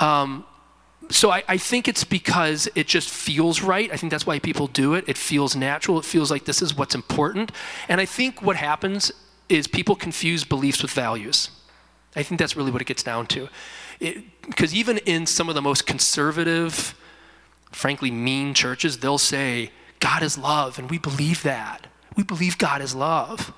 Um, 0.00 0.44
so 1.10 1.30
I, 1.30 1.42
I 1.48 1.56
think 1.56 1.88
it's 1.88 2.04
because 2.04 2.68
it 2.74 2.86
just 2.86 3.08
feels 3.08 3.62
right. 3.62 3.90
I 3.92 3.96
think 3.96 4.10
that's 4.10 4.26
why 4.26 4.38
people 4.38 4.66
do 4.66 4.94
it. 4.94 5.04
It 5.06 5.16
feels 5.16 5.54
natural. 5.54 5.98
It 5.98 6.04
feels 6.04 6.30
like 6.30 6.44
this 6.44 6.62
is 6.62 6.76
what's 6.76 6.94
important. 6.94 7.52
And 7.88 8.00
I 8.00 8.06
think 8.06 8.42
what 8.42 8.56
happens 8.56 9.12
is 9.48 9.66
people 9.68 9.94
confuse 9.94 10.44
beliefs 10.44 10.82
with 10.82 10.90
values. 10.90 11.50
I 12.16 12.22
think 12.22 12.40
that's 12.40 12.56
really 12.56 12.70
what 12.70 12.80
it 12.80 12.86
gets 12.86 13.02
down 13.02 13.26
to. 13.28 13.48
Because 14.46 14.74
even 14.74 14.98
in 14.98 15.26
some 15.26 15.48
of 15.48 15.54
the 15.54 15.62
most 15.62 15.86
conservative, 15.86 16.94
frankly, 17.70 18.10
mean 18.10 18.54
churches, 18.54 18.98
they'll 18.98 19.18
say, 19.18 19.70
God 20.00 20.22
is 20.22 20.36
love, 20.36 20.78
and 20.78 20.90
we 20.90 20.98
believe 20.98 21.42
that. 21.42 21.86
We 22.16 22.22
believe 22.22 22.58
God 22.58 22.82
is 22.82 22.94
love. 22.94 23.52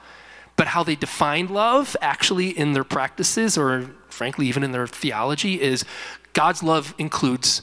But 0.56 0.68
how 0.68 0.82
they 0.82 0.96
define 0.96 1.48
love, 1.48 1.96
actually, 2.00 2.50
in 2.50 2.72
their 2.72 2.84
practices, 2.84 3.56
or 3.56 3.90
frankly, 4.08 4.48
even 4.48 4.64
in 4.64 4.72
their 4.72 4.86
theology, 4.86 5.60
is 5.60 5.84
God's 6.32 6.62
love 6.62 6.94
includes 6.98 7.62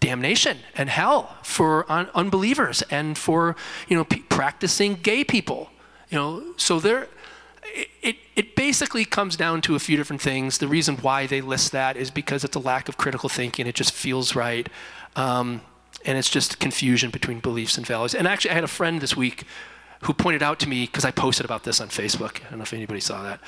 damnation 0.00 0.58
and 0.76 0.88
hell 0.88 1.36
for 1.42 1.90
un- 1.90 2.08
unbelievers 2.14 2.82
and 2.90 3.18
for 3.18 3.56
you 3.88 3.96
know 3.96 4.04
p- 4.04 4.20
practicing 4.20 4.94
gay 4.94 5.24
people 5.24 5.70
you 6.08 6.16
know 6.16 6.54
so 6.56 6.78
they're 6.78 7.08
it, 7.74 7.88
it, 8.02 8.16
it 8.34 8.56
basically 8.56 9.04
comes 9.04 9.36
down 9.36 9.60
to 9.62 9.74
a 9.74 9.78
few 9.78 9.96
different 9.96 10.22
things. 10.22 10.58
The 10.58 10.68
reason 10.68 10.96
why 10.96 11.26
they 11.26 11.40
list 11.40 11.72
that 11.72 11.96
is 11.96 12.10
because 12.10 12.44
it's 12.44 12.56
a 12.56 12.60
lack 12.60 12.88
of 12.88 12.96
critical 12.96 13.28
thinking. 13.28 13.66
It 13.66 13.74
just 13.74 13.92
feels 13.92 14.34
right. 14.34 14.68
Um, 15.16 15.60
and 16.04 16.16
it's 16.16 16.30
just 16.30 16.58
confusion 16.58 17.10
between 17.10 17.40
beliefs 17.40 17.76
and 17.76 17.86
values. 17.86 18.14
And 18.14 18.26
actually, 18.26 18.52
I 18.52 18.54
had 18.54 18.64
a 18.64 18.68
friend 18.68 19.00
this 19.00 19.16
week 19.16 19.44
who 20.02 20.12
pointed 20.12 20.42
out 20.42 20.60
to 20.60 20.68
me, 20.68 20.86
because 20.86 21.04
I 21.04 21.10
posted 21.10 21.44
about 21.44 21.64
this 21.64 21.80
on 21.80 21.88
Facebook. 21.88 22.36
I 22.46 22.50
don't 22.50 22.58
know 22.58 22.62
if 22.62 22.72
anybody 22.72 23.00
saw 23.00 23.22
that. 23.24 23.40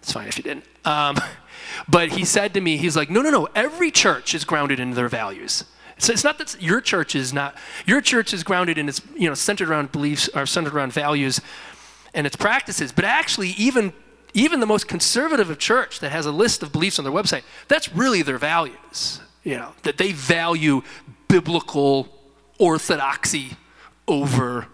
It's 0.00 0.12
fine 0.12 0.28
if 0.28 0.38
you 0.38 0.44
didn't. 0.44 0.64
Um, 0.84 1.16
but 1.88 2.10
he 2.10 2.24
said 2.24 2.54
to 2.54 2.60
me, 2.60 2.76
he's 2.76 2.96
like, 2.96 3.10
no, 3.10 3.22
no, 3.22 3.30
no, 3.30 3.48
every 3.54 3.90
church 3.90 4.34
is 4.34 4.44
grounded 4.44 4.80
in 4.80 4.92
their 4.92 5.08
values. 5.08 5.64
So 5.98 6.12
it's 6.12 6.24
not 6.24 6.38
that 6.38 6.60
your 6.60 6.80
church 6.80 7.14
is 7.14 7.32
not, 7.32 7.56
your 7.86 8.00
church 8.00 8.34
is 8.34 8.44
grounded 8.44 8.76
in 8.76 8.88
its, 8.88 9.00
you 9.16 9.28
know, 9.28 9.34
centered 9.34 9.70
around 9.70 9.92
beliefs 9.92 10.28
or 10.34 10.44
centered 10.44 10.74
around 10.74 10.92
values 10.92 11.40
and 12.12 12.26
its 12.26 12.36
practices. 12.36 12.92
But 12.92 13.04
actually, 13.04 13.50
even 13.50 13.92
even 14.36 14.60
the 14.60 14.66
most 14.66 14.86
conservative 14.86 15.48
of 15.48 15.58
church 15.58 16.00
that 16.00 16.10
has 16.10 16.26
a 16.26 16.30
list 16.30 16.62
of 16.62 16.70
beliefs 16.70 16.98
on 16.98 17.04
their 17.06 17.12
website, 17.12 17.42
that's 17.68 17.90
really 17.94 18.20
their 18.20 18.36
values. 18.36 19.20
You 19.42 19.56
know, 19.56 19.72
that 19.82 19.96
they 19.96 20.12
value 20.12 20.82
biblical 21.26 22.08
orthodoxy 22.58 23.52
over, 24.06 24.66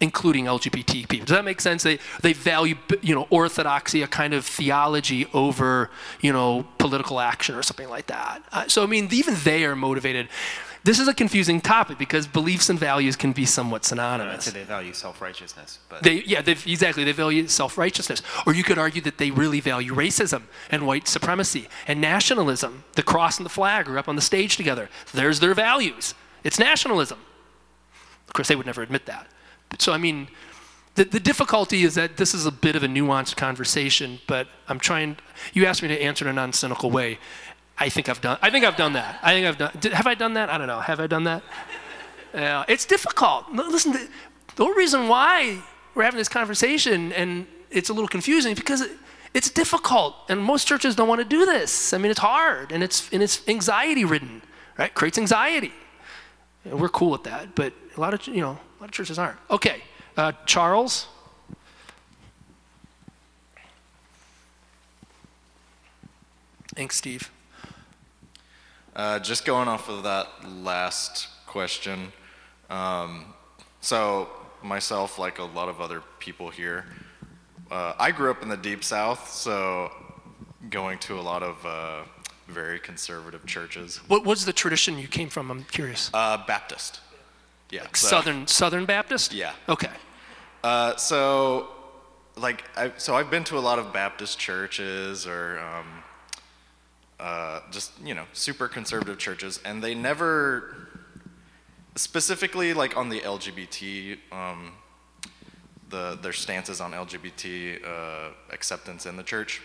including 0.00 0.44
LGBT 0.44 1.08
people. 1.08 1.26
Does 1.26 1.36
that 1.36 1.44
make 1.44 1.60
sense? 1.60 1.82
They 1.82 1.98
they 2.22 2.32
value 2.32 2.76
you 3.00 3.14
know 3.14 3.26
orthodoxy, 3.30 4.02
a 4.02 4.06
kind 4.06 4.34
of 4.34 4.44
theology 4.44 5.26
over 5.32 5.90
you 6.20 6.32
know 6.32 6.66
political 6.78 7.20
action 7.20 7.54
or 7.54 7.62
something 7.62 7.88
like 7.88 8.06
that. 8.06 8.42
Uh, 8.52 8.68
so 8.68 8.82
I 8.82 8.86
mean, 8.86 9.08
even 9.12 9.34
they 9.44 9.64
are 9.64 9.76
motivated. 9.76 10.28
This 10.86 11.00
is 11.00 11.08
a 11.08 11.14
confusing 11.14 11.60
topic 11.60 11.98
because 11.98 12.28
beliefs 12.28 12.70
and 12.70 12.78
values 12.78 13.16
can 13.16 13.32
be 13.32 13.44
somewhat 13.44 13.84
synonymous. 13.84 14.44
say 14.44 14.52
they 14.52 14.62
value 14.62 14.92
self-righteousness, 14.92 15.80
but 15.88 16.04
They, 16.04 16.22
yeah, 16.24 16.42
exactly. 16.46 17.02
They 17.02 17.10
value 17.10 17.48
self 17.48 17.76
righteousness. 17.76 18.22
Or 18.46 18.54
you 18.54 18.62
could 18.62 18.78
argue 18.78 19.02
that 19.02 19.18
they 19.18 19.32
really 19.32 19.58
value 19.58 19.92
racism 19.92 20.42
and 20.70 20.86
white 20.86 21.08
supremacy 21.08 21.66
and 21.88 22.00
nationalism. 22.00 22.84
The 22.92 23.02
cross 23.02 23.36
and 23.38 23.44
the 23.44 23.50
flag 23.50 23.88
are 23.88 23.98
up 23.98 24.08
on 24.08 24.14
the 24.14 24.22
stage 24.22 24.56
together. 24.56 24.88
There's 25.12 25.40
their 25.40 25.54
values. 25.54 26.14
It's 26.44 26.56
nationalism. 26.60 27.18
Of 28.28 28.32
course, 28.34 28.46
they 28.46 28.54
would 28.54 28.66
never 28.66 28.82
admit 28.82 29.06
that. 29.06 29.26
So, 29.78 29.92
I 29.92 29.98
mean, 29.98 30.28
the, 30.94 31.04
the 31.04 31.20
difficulty 31.20 31.82
is 31.82 31.94
that 31.94 32.16
this 32.16 32.34
is 32.34 32.46
a 32.46 32.50
bit 32.50 32.74
of 32.74 32.82
a 32.82 32.88
nuanced 32.88 33.36
conversation, 33.36 34.18
but 34.26 34.48
I'm 34.68 34.80
trying. 34.80 35.16
You 35.52 35.66
asked 35.66 35.82
me 35.82 35.88
to 35.88 36.00
answer 36.00 36.24
in 36.24 36.30
a 36.30 36.34
non 36.34 36.52
cynical 36.52 36.90
way. 36.90 37.18
I 37.78 37.90
think 37.90 38.08
I've 38.08 38.20
done. 38.20 38.38
I 38.40 38.50
think 38.50 38.64
I've 38.64 38.76
done 38.76 38.94
that. 38.94 39.20
I 39.22 39.32
think 39.32 39.46
I've 39.46 39.58
done. 39.58 39.72
Did, 39.78 39.92
have 39.92 40.06
I 40.06 40.14
done 40.14 40.34
that? 40.34 40.48
I 40.48 40.56
don't 40.56 40.66
know. 40.66 40.80
Have 40.80 41.00
I 41.00 41.06
done 41.06 41.24
that? 41.24 41.42
Yeah, 42.34 42.64
it's 42.68 42.84
difficult. 42.84 43.50
Listen, 43.50 43.92
the, 43.92 44.08
the 44.56 44.66
reason 44.66 45.08
why 45.08 45.62
we're 45.94 46.02
having 46.02 46.18
this 46.18 46.28
conversation 46.28 47.10
and 47.12 47.46
it's 47.70 47.88
a 47.88 47.94
little 47.94 48.08
confusing 48.08 48.54
because 48.54 48.82
it, 48.82 48.90
it's 49.32 49.48
difficult, 49.48 50.14
and 50.28 50.42
most 50.42 50.66
churches 50.66 50.94
don't 50.96 51.08
want 51.08 51.20
to 51.20 51.24
do 51.24 51.46
this. 51.46 51.94
I 51.94 51.98
mean, 51.98 52.10
it's 52.10 52.20
hard 52.20 52.72
and 52.72 52.82
it's 52.82 53.08
and 53.10 53.22
it's 53.22 53.46
anxiety 53.48 54.04
ridden, 54.04 54.42
right? 54.78 54.92
Creates 54.92 55.18
anxiety. 55.18 55.72
We're 56.64 56.88
cool 56.88 57.10
with 57.10 57.24
that, 57.24 57.54
but 57.54 57.72
a 57.96 58.00
lot 58.00 58.12
of 58.12 58.26
you 58.26 58.40
know 58.40 58.58
a 58.78 58.82
lot 58.82 58.88
of 58.88 58.92
churches 58.92 59.18
aren't. 59.18 59.38
Okay, 59.50 59.82
uh, 60.16 60.32
Charles. 60.44 61.06
Thanks, 66.74 66.96
Steve. 66.96 67.30
Uh, 68.94 69.18
just 69.18 69.44
going 69.44 69.68
off 69.68 69.88
of 69.88 70.02
that 70.02 70.28
last 70.46 71.28
question, 71.46 72.12
um, 72.70 73.26
so 73.80 74.28
myself, 74.62 75.18
like 75.18 75.38
a 75.38 75.44
lot 75.44 75.68
of 75.68 75.80
other 75.80 76.02
people 76.18 76.50
here, 76.50 76.84
uh, 77.70 77.94
I 77.98 78.10
grew 78.10 78.30
up 78.30 78.42
in 78.42 78.48
the 78.48 78.56
deep 78.56 78.84
south, 78.84 79.30
so 79.30 79.90
going 80.70 80.98
to 81.00 81.18
a 81.18 81.20
lot 81.20 81.42
of 81.42 81.64
uh, 81.64 82.02
very 82.48 82.78
conservative 82.78 83.44
churches. 83.46 83.98
What 84.08 84.24
was 84.24 84.44
the 84.44 84.52
tradition 84.52 84.98
you 84.98 85.08
came 85.08 85.28
from? 85.28 85.50
I'm 85.50 85.64
curious. 85.64 86.10
Uh, 86.12 86.44
Baptist. 86.46 87.00
Yeah. 87.70 87.86
so- 87.92 88.08
Southern 88.08 88.46
Southern 88.46 88.84
Baptist. 88.84 89.32
Yeah. 89.32 89.52
Okay. 89.68 89.90
Uh, 90.62 90.96
so, 90.96 91.68
like, 92.36 92.64
I, 92.76 92.92
so 92.96 93.14
I've 93.14 93.30
been 93.30 93.44
to 93.44 93.58
a 93.58 93.60
lot 93.60 93.78
of 93.78 93.92
Baptist 93.92 94.38
churches 94.38 95.26
or 95.26 95.60
um, 95.60 95.86
uh, 97.20 97.60
just 97.70 97.92
you 98.04 98.14
know 98.14 98.24
super 98.32 98.68
conservative 98.68 99.18
churches, 99.18 99.60
and 99.64 99.82
they 99.82 99.94
never, 99.94 100.88
specifically 101.96 102.74
like 102.74 102.96
on 102.96 103.08
the 103.08 103.20
LGBT, 103.20 104.18
um, 104.32 104.72
the 105.88 106.18
their 106.20 106.32
stances 106.32 106.80
on 106.80 106.92
LGBT 106.92 107.84
uh, 107.86 108.28
acceptance 108.50 109.06
in 109.06 109.16
the 109.16 109.22
church. 109.22 109.62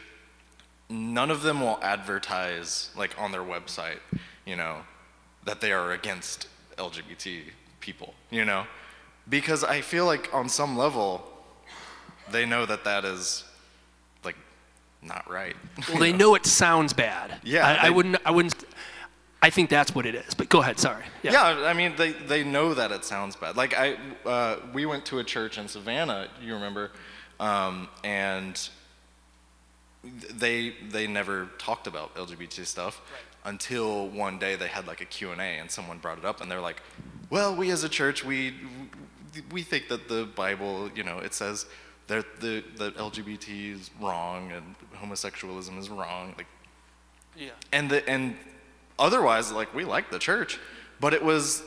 None 0.89 1.31
of 1.31 1.41
them 1.41 1.61
will 1.61 1.79
advertise 1.81 2.89
like 2.97 3.19
on 3.19 3.31
their 3.31 3.43
website, 3.43 3.99
you 4.45 4.55
know, 4.55 4.81
that 5.45 5.61
they 5.61 5.71
are 5.71 5.91
against 5.93 6.47
LGBT 6.77 7.43
people, 7.81 8.13
you 8.29 8.45
know, 8.45 8.65
because 9.27 9.63
I 9.63 9.81
feel 9.81 10.05
like 10.05 10.33
on 10.33 10.47
some 10.49 10.77
level, 10.77 11.23
they 12.32 12.45
know 12.45 12.65
that 12.65 12.84
that 12.86 13.03
is 13.03 13.43
like 14.23 14.38
not 15.01 15.29
right. 15.29 15.55
Well, 15.89 15.99
they 15.99 16.13
know 16.21 16.36
it 16.36 16.45
sounds 16.45 16.93
bad. 16.93 17.39
Yeah, 17.43 17.67
I, 17.67 17.88
I 17.88 17.89
wouldn't. 17.89 18.17
I 18.25 18.32
wouldn't. 18.32 18.55
I 19.43 19.49
think 19.49 19.69
that's 19.69 19.95
what 19.95 20.05
it 20.05 20.13
is. 20.13 20.34
But 20.36 20.49
go 20.49 20.61
ahead. 20.61 20.79
Sorry. 20.79 21.03
Yeah. 21.23 21.41
I 21.43 21.73
mean, 21.73 21.95
they, 21.97 22.11
they 22.11 22.43
know 22.43 22.75
that 22.75 22.91
it 22.91 23.03
sounds 23.03 23.36
bad. 23.36 23.57
Like, 23.57 23.73
I, 23.75 23.97
uh, 24.23 24.57
we 24.71 24.86
went 24.86 25.03
to 25.07 25.17
a 25.17 25.23
church 25.23 25.57
in 25.57 25.67
Savannah, 25.67 26.27
you 26.39 26.53
remember, 26.53 26.91
um, 27.39 27.88
and 28.03 28.69
they 30.03 30.75
they 30.89 31.07
never 31.07 31.47
talked 31.57 31.88
about 31.88 32.13
LGBT 32.15 32.65
stuff 32.65 33.01
until 33.45 34.07
one 34.09 34.37
day 34.37 34.55
they 34.55 34.67
had 34.67 34.87
like 34.87 35.01
a 35.01 35.05
Q&A 35.05 35.35
and 35.35 35.69
someone 35.69 35.97
brought 35.97 36.17
it 36.17 36.25
up 36.25 36.41
and 36.41 36.51
they're 36.51 36.61
like, 36.61 36.81
"Well, 37.29 37.55
we 37.55 37.71
as 37.71 37.83
a 37.83 37.89
church, 37.89 38.23
we 38.23 38.53
we 39.51 39.61
think 39.63 39.87
that 39.87 40.07
the 40.07 40.25
Bible, 40.35 40.89
you 40.95 41.03
know, 41.03 41.19
it 41.19 41.33
says 41.33 41.65
that 42.07 42.39
the 42.41 42.63
that 42.77 42.95
LGBT 42.97 43.73
is 43.73 43.89
wrong 43.99 44.51
and 44.51 44.75
homosexualism 44.95 45.77
is 45.79 45.89
wrong." 45.89 46.33
Like 46.37 46.47
Yeah. 47.35 47.51
and 47.71 47.89
the 47.89 48.07
and 48.09 48.35
otherwise 48.99 49.51
like 49.51 49.73
we 49.73 49.85
like 49.85 50.11
the 50.11 50.19
church, 50.19 50.59
but 50.99 51.13
it 51.13 51.23
was 51.23 51.63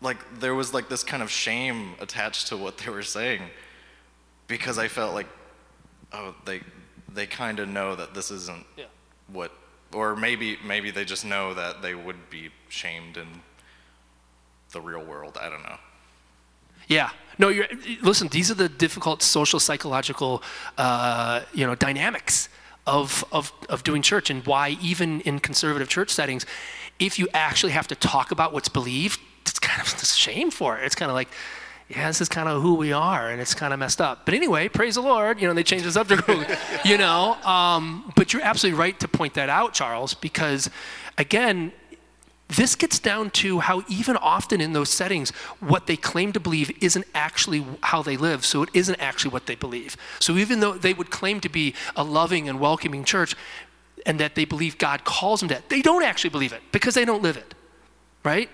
like 0.00 0.18
there 0.40 0.54
was 0.54 0.74
like 0.74 0.88
this 0.88 1.02
kind 1.02 1.22
of 1.22 1.30
shame 1.30 1.94
attached 2.00 2.48
to 2.48 2.56
what 2.56 2.76
they 2.78 2.90
were 2.90 3.02
saying 3.02 3.42
because 4.48 4.78
I 4.78 4.88
felt 4.88 5.14
like 5.14 5.28
oh 6.12 6.34
they 6.44 6.60
they 7.08 7.26
kind 7.26 7.58
of 7.60 7.68
know 7.68 7.94
that 7.96 8.12
this 8.12 8.30
isn't 8.30 8.66
Yeah. 8.76 8.84
what 9.28 9.50
or 9.94 10.16
maybe 10.16 10.58
maybe 10.64 10.90
they 10.90 11.04
just 11.04 11.24
know 11.24 11.54
that 11.54 11.82
they 11.82 11.94
would 11.94 12.30
be 12.30 12.50
shamed 12.68 13.16
in 13.16 13.28
the 14.72 14.80
real 14.80 15.04
world. 15.04 15.38
I 15.40 15.48
don't 15.48 15.62
know. 15.62 15.78
Yeah. 16.88 17.10
No, 17.38 17.48
you're, 17.48 17.66
listen, 18.02 18.28
these 18.28 18.50
are 18.50 18.54
the 18.54 18.68
difficult 18.68 19.22
social 19.22 19.58
psychological, 19.58 20.42
uh, 20.78 21.40
you 21.52 21.66
know, 21.66 21.74
dynamics 21.74 22.48
of, 22.86 23.24
of, 23.32 23.52
of 23.68 23.82
doing 23.82 24.02
church 24.02 24.30
and 24.30 24.46
why 24.46 24.76
even 24.80 25.20
in 25.22 25.40
conservative 25.40 25.88
church 25.88 26.10
settings, 26.10 26.46
if 26.98 27.18
you 27.18 27.26
actually 27.34 27.72
have 27.72 27.88
to 27.88 27.94
talk 27.94 28.30
about 28.30 28.52
what's 28.52 28.68
believed, 28.68 29.18
it's 29.46 29.58
kind 29.58 29.80
of 29.80 29.92
a 29.94 30.04
shame 30.04 30.50
for 30.50 30.78
it. 30.78 30.84
It's 30.84 30.94
kind 30.94 31.10
of 31.10 31.14
like, 31.14 31.28
yeah, 31.88 32.06
this 32.08 32.20
is 32.20 32.28
kind 32.28 32.48
of 32.48 32.62
who 32.62 32.74
we 32.74 32.92
are, 32.92 33.30
and 33.30 33.40
it's 33.40 33.54
kind 33.54 33.72
of 33.72 33.78
messed 33.78 34.00
up. 34.00 34.24
But 34.24 34.34
anyway, 34.34 34.68
praise 34.68 34.94
the 34.94 35.02
Lord. 35.02 35.40
You 35.40 35.48
know, 35.48 35.54
they 35.54 35.62
changed 35.62 35.84
the 35.84 35.92
subject. 35.92 36.22
you 36.84 36.96
know, 36.96 37.34
um, 37.44 38.12
but 38.16 38.32
you're 38.32 38.42
absolutely 38.42 38.78
right 38.78 38.98
to 39.00 39.08
point 39.08 39.34
that 39.34 39.50
out, 39.50 39.74
Charles, 39.74 40.14
because 40.14 40.70
again, 41.18 41.72
this 42.48 42.74
gets 42.74 42.98
down 42.98 43.30
to 43.30 43.60
how 43.60 43.82
even 43.88 44.16
often 44.16 44.60
in 44.60 44.72
those 44.72 44.90
settings, 44.90 45.30
what 45.60 45.86
they 45.86 45.96
claim 45.96 46.32
to 46.32 46.40
believe 46.40 46.70
isn't 46.82 47.04
actually 47.14 47.64
how 47.82 48.02
they 48.02 48.16
live. 48.16 48.44
So 48.44 48.62
it 48.62 48.70
isn't 48.72 48.96
actually 49.00 49.32
what 49.32 49.46
they 49.46 49.54
believe. 49.54 49.96
So 50.20 50.36
even 50.36 50.60
though 50.60 50.74
they 50.74 50.94
would 50.94 51.10
claim 51.10 51.40
to 51.40 51.48
be 51.48 51.74
a 51.96 52.04
loving 52.04 52.48
and 52.48 52.60
welcoming 52.60 53.04
church, 53.04 53.34
and 54.06 54.20
that 54.20 54.34
they 54.34 54.44
believe 54.44 54.78
God 54.78 55.04
calls 55.04 55.40
them 55.40 55.48
that, 55.48 55.68
they 55.68 55.80
don't 55.80 56.02
actually 56.02 56.30
believe 56.30 56.52
it 56.52 56.62
because 56.72 56.94
they 56.94 57.04
don't 57.04 57.22
live 57.22 57.36
it, 57.36 57.54
right? 58.22 58.50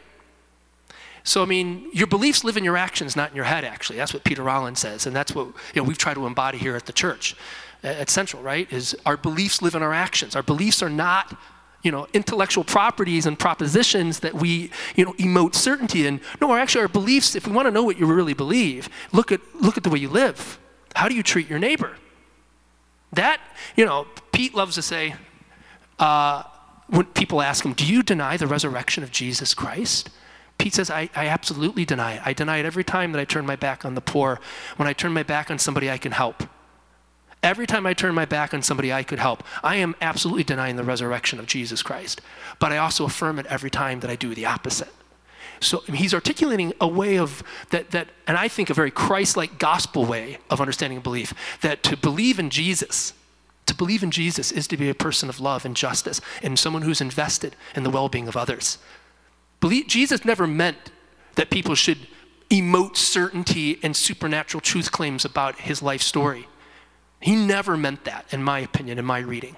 So, 1.23 1.43
I 1.43 1.47
mean, 1.47 1.89
your 1.93 2.07
beliefs 2.07 2.45
live 2.45 2.57
in 2.57 2.64
your 2.64 2.77
actions, 2.77 3.16
not 3.16 3.31
in 3.31 3.37
your 3.37 3.45
head, 3.45 3.64
actually. 3.64 3.97
That's 3.97 4.14
what 4.14 4.25
Peter 4.25 4.43
Rollins 4.43 4.79
says. 4.79 5.07
And 5.07 5.14
that's 5.14 5.35
what 5.35 5.47
you 5.75 5.83
know, 5.83 5.85
we've 5.85 5.99
tried 5.99 6.14
to 6.14 6.27
embody 6.27 6.59
here 6.59 6.77
at 6.77 6.87
the 6.87 6.93
church, 6.93 7.37
at 7.83 8.09
Central, 8.11 8.43
right? 8.43 8.71
Is 8.73 8.97
our 9.05 9.16
beliefs 9.16 9.62
live 9.62 9.75
in 9.75 9.83
our 9.83 9.93
actions. 9.93 10.35
Our 10.35 10.43
beliefs 10.43 10.83
are 10.83 10.91
not, 10.91 11.37
you 11.83 11.91
know, 11.91 12.07
intellectual 12.12 12.64
properties 12.64 13.27
and 13.27 13.39
propositions 13.39 14.21
that 14.21 14.35
we, 14.35 14.71
you 14.97 15.05
know, 15.05 15.12
emote 15.14 15.55
certainty 15.55 16.07
in. 16.07 16.21
No, 16.41 16.55
actually, 16.55 16.83
our 16.83 16.89
beliefs, 16.89 17.35
if 17.35 17.47
we 17.47 17.53
want 17.53 17.66
to 17.66 17.73
know 17.73 17.83
what 17.83 17.99
you 17.99 18.07
really 18.07 18.35
believe, 18.35 18.89
look 19.12 19.31
at, 19.33 19.41
look 19.61 19.77
at 19.77 19.83
the 19.83 19.91
way 19.91 19.99
you 19.99 20.09
live. 20.09 20.59
How 20.95 21.09
do 21.09 21.14
you 21.14 21.23
treat 21.23 21.49
your 21.49 21.59
neighbor? 21.59 21.97
That, 23.12 23.41
you 23.77 23.85
know, 23.85 24.07
Pete 24.33 24.55
loves 24.55 24.77
to 24.77 24.83
say, 24.83 25.14
uh, 25.99 26.45
when 26.89 27.07
people 27.07 27.41
ask 27.41 27.64
him, 27.64 27.73
Do 27.73 27.87
you 27.87 28.03
deny 28.03 28.37
the 28.37 28.47
resurrection 28.47 29.03
of 29.03 29.11
Jesus 29.11 29.55
Christ? 29.55 30.11
Pete 30.61 30.75
says, 30.75 30.91
I, 30.91 31.09
I 31.17 31.27
absolutely 31.27 31.87
deny 31.87 32.17
it. 32.17 32.23
I 32.23 32.35
deny 32.35 32.59
it 32.59 32.67
every 32.67 32.85
time 32.85 33.13
that 33.13 33.19
I 33.19 33.25
turn 33.25 33.47
my 33.47 33.57
back 33.57 33.87
on 33.87 33.95
the 33.95 34.03
poor, 34.03 34.39
when 34.77 34.87
I 34.87 34.93
turn 34.93 35.11
my 35.15 35.23
back 35.23 35.51
on 35.51 35.59
somebody 35.59 35.91
I 35.91 35.97
can 35.97 36.13
help. 36.13 36.43
Every 37.43 37.67
time 37.67 37.87
I 37.87 37.95
turn 37.95 38.15
my 38.15 38.27
back 38.27 38.53
on 38.53 38.61
somebody 38.61 38.93
I 38.93 39.03
could 39.03 39.19
help, 39.19 39.43
I 39.65 39.77
am 39.77 39.97
absolutely 40.03 40.45
denying 40.45 40.77
the 40.77 40.85
resurrection 40.85 41.39
of 41.39 41.47
Jesus 41.47 41.83
Christ. 41.83 42.21
But 42.59 42.73
I 42.73 42.77
also 42.77 43.07
affirm 43.07 43.39
it 43.39 43.47
every 43.47 43.71
time 43.71 44.01
that 44.01 44.11
I 44.11 44.17
do 44.17 44.35
the 44.35 44.45
opposite. 44.45 44.91
So 45.61 45.79
he's 45.81 46.13
articulating 46.13 46.75
a 46.79 46.87
way 46.87 47.17
of 47.17 47.43
that, 47.71 47.93
that 47.93 48.09
and 48.27 48.37
I 48.37 48.49
think 48.49 48.69
a 48.69 48.75
very 48.75 48.91
Christ 48.91 49.39
like 49.39 49.59
gospel 49.59 50.05
way 50.05 50.37
of 50.51 50.61
understanding 50.61 50.99
and 50.99 51.03
belief 51.03 51.33
that 51.63 51.83
to 51.85 51.97
believe 51.97 52.39
in 52.39 52.51
Jesus, 52.51 53.15
to 53.65 53.75
believe 53.75 54.03
in 54.03 54.11
Jesus 54.11 54.53
is 54.53 54.69
to 54.69 54.77
be 54.77 54.91
a 54.91 54.95
person 54.95 55.31
of 55.31 55.41
love 55.41 55.65
and 55.65 55.75
justice 55.75 56.21
and 56.43 56.59
someone 56.59 56.83
who's 56.83 57.01
invested 57.01 57.57
in 57.75 57.83
the 57.83 57.91
well 57.91 58.11
being 58.11 58.29
of 58.29 58.37
others. 58.37 58.77
Believe, 59.61 59.87
Jesus 59.87 60.25
never 60.25 60.47
meant 60.47 60.91
that 61.37 61.51
people 61.51 61.75
should 61.75 61.99
emote 62.51 62.97
certainty 62.97 63.79
and 63.83 63.95
supernatural 63.95 64.61
truth 64.61 64.91
claims 64.91 65.25
about 65.25 65.61
his 65.61 65.83
life 65.83 66.03
story. 66.03 66.49
He 67.21 67.37
never 67.37 67.77
meant 67.77 68.05
that, 68.05 68.27
in 68.33 68.43
my 68.43 68.61
opinion, 68.61 68.99
in 68.99 69.05
my 69.05 69.19
reading. 69.19 69.57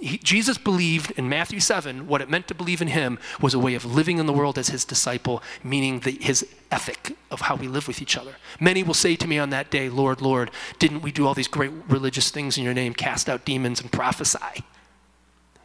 He, 0.00 0.18
Jesus 0.18 0.56
believed 0.56 1.10
in 1.12 1.28
Matthew 1.28 1.60
7 1.60 2.06
what 2.06 2.22
it 2.22 2.30
meant 2.30 2.48
to 2.48 2.54
believe 2.54 2.80
in 2.80 2.88
him 2.88 3.18
was 3.40 3.52
a 3.52 3.58
way 3.58 3.74
of 3.74 3.84
living 3.84 4.18
in 4.18 4.26
the 4.26 4.32
world 4.32 4.56
as 4.56 4.68
his 4.68 4.84
disciple, 4.84 5.42
meaning 5.64 6.00
the, 6.00 6.12
his 6.12 6.46
ethic 6.70 7.16
of 7.30 7.42
how 7.42 7.56
we 7.56 7.66
live 7.66 7.88
with 7.88 8.00
each 8.00 8.16
other. 8.16 8.36
Many 8.60 8.82
will 8.82 8.94
say 8.94 9.16
to 9.16 9.26
me 9.26 9.38
on 9.38 9.50
that 9.50 9.70
day, 9.70 9.88
Lord, 9.88 10.22
Lord, 10.22 10.50
didn't 10.78 11.02
we 11.02 11.12
do 11.12 11.26
all 11.26 11.34
these 11.34 11.48
great 11.48 11.72
religious 11.88 12.30
things 12.30 12.56
in 12.56 12.64
your 12.64 12.72
name, 12.72 12.94
cast 12.94 13.28
out 13.28 13.44
demons 13.44 13.80
and 13.80 13.90
prophesy? 13.90 14.64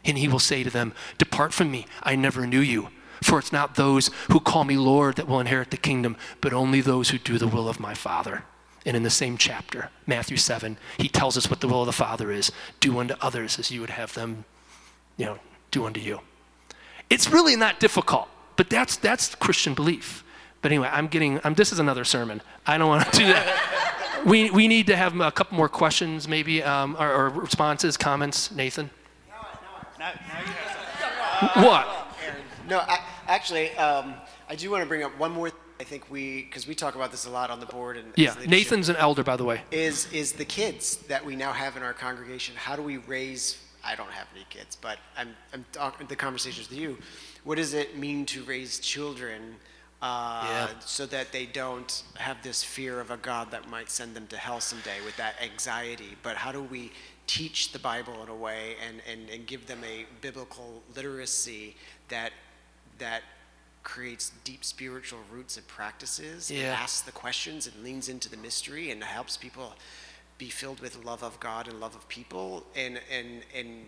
And 0.03 0.17
he 0.17 0.27
will 0.27 0.39
say 0.39 0.63
to 0.63 0.69
them, 0.69 0.93
Depart 1.17 1.53
from 1.53 1.71
me, 1.71 1.85
I 2.03 2.15
never 2.15 2.45
knew 2.45 2.59
you. 2.59 2.89
For 3.25 3.39
it's 3.39 3.51
not 3.51 3.73
those 3.73 4.11
who 4.29 4.39
call 4.39 4.65
me 4.65 4.77
Lord 4.77 5.15
that 5.15 5.27
will 5.27 5.39
inherit 5.39 5.71
the 5.71 5.77
kingdom, 5.77 6.15
but 6.41 6.53
only 6.53 6.79
those 6.79 7.09
who 7.09 7.17
do 7.17 7.39
the 7.39 7.47
will 7.47 7.67
of 7.67 7.79
my 7.79 7.95
Father. 7.95 8.43
And 8.85 8.95
in 8.95 9.01
the 9.01 9.09
same 9.09 9.35
chapter, 9.35 9.89
Matthew 10.05 10.37
7, 10.37 10.77
he 10.99 11.09
tells 11.09 11.35
us 11.35 11.49
what 11.49 11.59
the 11.59 11.67
will 11.67 11.81
of 11.81 11.87
the 11.87 11.91
Father 11.91 12.31
is 12.31 12.51
do 12.79 12.99
unto 12.99 13.15
others 13.21 13.57
as 13.57 13.71
you 13.71 13.81
would 13.81 13.89
have 13.89 14.13
them, 14.13 14.45
you 15.17 15.25
know, 15.25 15.39
do 15.71 15.87
unto 15.87 15.99
you. 15.99 16.19
It's 17.09 17.27
really 17.27 17.55
not 17.55 17.79
difficult, 17.79 18.27
but 18.57 18.69
that's, 18.69 18.95
that's 18.95 19.33
Christian 19.33 19.73
belief. 19.73 20.23
But 20.61 20.71
anyway, 20.71 20.89
I'm 20.91 21.07
getting, 21.07 21.41
I'm, 21.43 21.55
this 21.55 21.73
is 21.73 21.79
another 21.79 22.05
sermon. 22.05 22.43
I 22.67 22.77
don't 22.77 22.89
want 22.89 23.11
to 23.11 23.17
do 23.17 23.25
that. 23.25 24.21
we, 24.25 24.51
we 24.51 24.67
need 24.67 24.85
to 24.85 24.95
have 24.95 25.19
a 25.19 25.31
couple 25.31 25.57
more 25.57 25.67
questions, 25.67 26.27
maybe, 26.27 26.61
um, 26.61 26.95
or, 26.99 27.11
or 27.11 27.29
responses, 27.29 27.97
comments. 27.97 28.51
Nathan? 28.51 28.91
what? 31.55 32.05
No, 32.67 32.79
I, 32.79 32.99
actually, 33.27 33.71
um, 33.77 34.13
I 34.49 34.55
do 34.55 34.69
want 34.71 34.83
to 34.83 34.87
bring 34.87 35.03
up 35.03 35.17
one 35.19 35.31
more. 35.31 35.49
Th- 35.49 35.61
I 35.77 35.83
think 35.83 36.09
we, 36.09 36.43
because 36.43 36.65
we 36.67 36.73
talk 36.73 36.95
about 36.95 37.11
this 37.11 37.25
a 37.25 37.29
lot 37.29 37.49
on 37.49 37.59
the 37.59 37.65
board 37.65 37.97
and 37.97 38.13
Yeah, 38.15 38.33
Nathan's 38.47 38.87
an 38.87 38.95
elder, 38.95 39.23
by 39.23 39.35
the 39.35 39.43
way. 39.43 39.61
is 39.71 40.09
is 40.13 40.31
the 40.31 40.45
kids 40.45 40.97
that 41.09 41.25
we 41.25 41.35
now 41.35 41.51
have 41.51 41.75
in 41.75 41.83
our 41.83 41.93
congregation. 41.93 42.55
How 42.55 42.75
do 42.77 42.81
we 42.81 42.97
raise? 42.97 43.57
I 43.83 43.93
don't 43.95 44.09
have 44.11 44.27
any 44.33 44.45
kids, 44.49 44.77
but 44.77 44.97
I'm 45.17 45.35
I'm 45.53 45.65
talking 45.73 46.07
the 46.07 46.15
conversations 46.15 46.69
with 46.69 46.79
you. 46.79 46.97
What 47.43 47.55
does 47.57 47.73
it 47.73 47.97
mean 47.97 48.25
to 48.27 48.43
raise 48.43 48.79
children? 48.79 49.57
Uh, 50.01 50.43
Yeah. 50.47 50.67
So 50.85 51.05
that 51.07 51.31
they 51.33 51.45
don't 51.45 52.03
have 52.15 52.37
this 52.41 52.63
fear 52.63 52.99
of 53.01 53.11
a 53.11 53.17
God 53.17 53.51
that 53.51 53.69
might 53.69 53.89
send 53.89 54.15
them 54.15 54.27
to 54.27 54.37
hell 54.37 54.61
someday 54.61 55.01
with 55.03 55.17
that 55.17 55.35
anxiety. 55.41 56.15
But 56.23 56.37
how 56.37 56.51
do 56.53 56.61
we 56.63 56.91
teach 57.27 57.71
the 57.71 57.79
Bible 57.79 58.21
in 58.23 58.29
a 58.29 58.35
way 58.35 58.75
and, 58.87 59.01
and, 59.11 59.29
and 59.29 59.45
give 59.47 59.65
them 59.67 59.81
a 59.83 60.05
biblical 60.21 60.83
literacy 60.95 61.75
that 62.09 62.31
that 62.99 63.21
creates 63.83 64.31
deep 64.43 64.63
spiritual 64.65 65.19
roots 65.31 65.57
and 65.57 65.67
practices 65.67 66.49
Yeah. 66.49 66.73
asks 66.73 67.01
the 67.01 67.11
questions 67.11 67.67
and 67.67 67.83
leans 67.83 68.09
into 68.09 68.27
the 68.29 68.37
mystery 68.37 68.89
and 68.91 69.03
helps 69.03 69.37
people 69.37 69.75
be 70.37 70.49
filled 70.49 70.79
with 70.79 71.05
love 71.05 71.23
of 71.23 71.39
God 71.39 71.67
and 71.67 71.79
love 71.79 71.95
of 71.95 72.07
people 72.09 72.65
and 72.75 72.99
and 73.11 73.43
and 73.55 73.85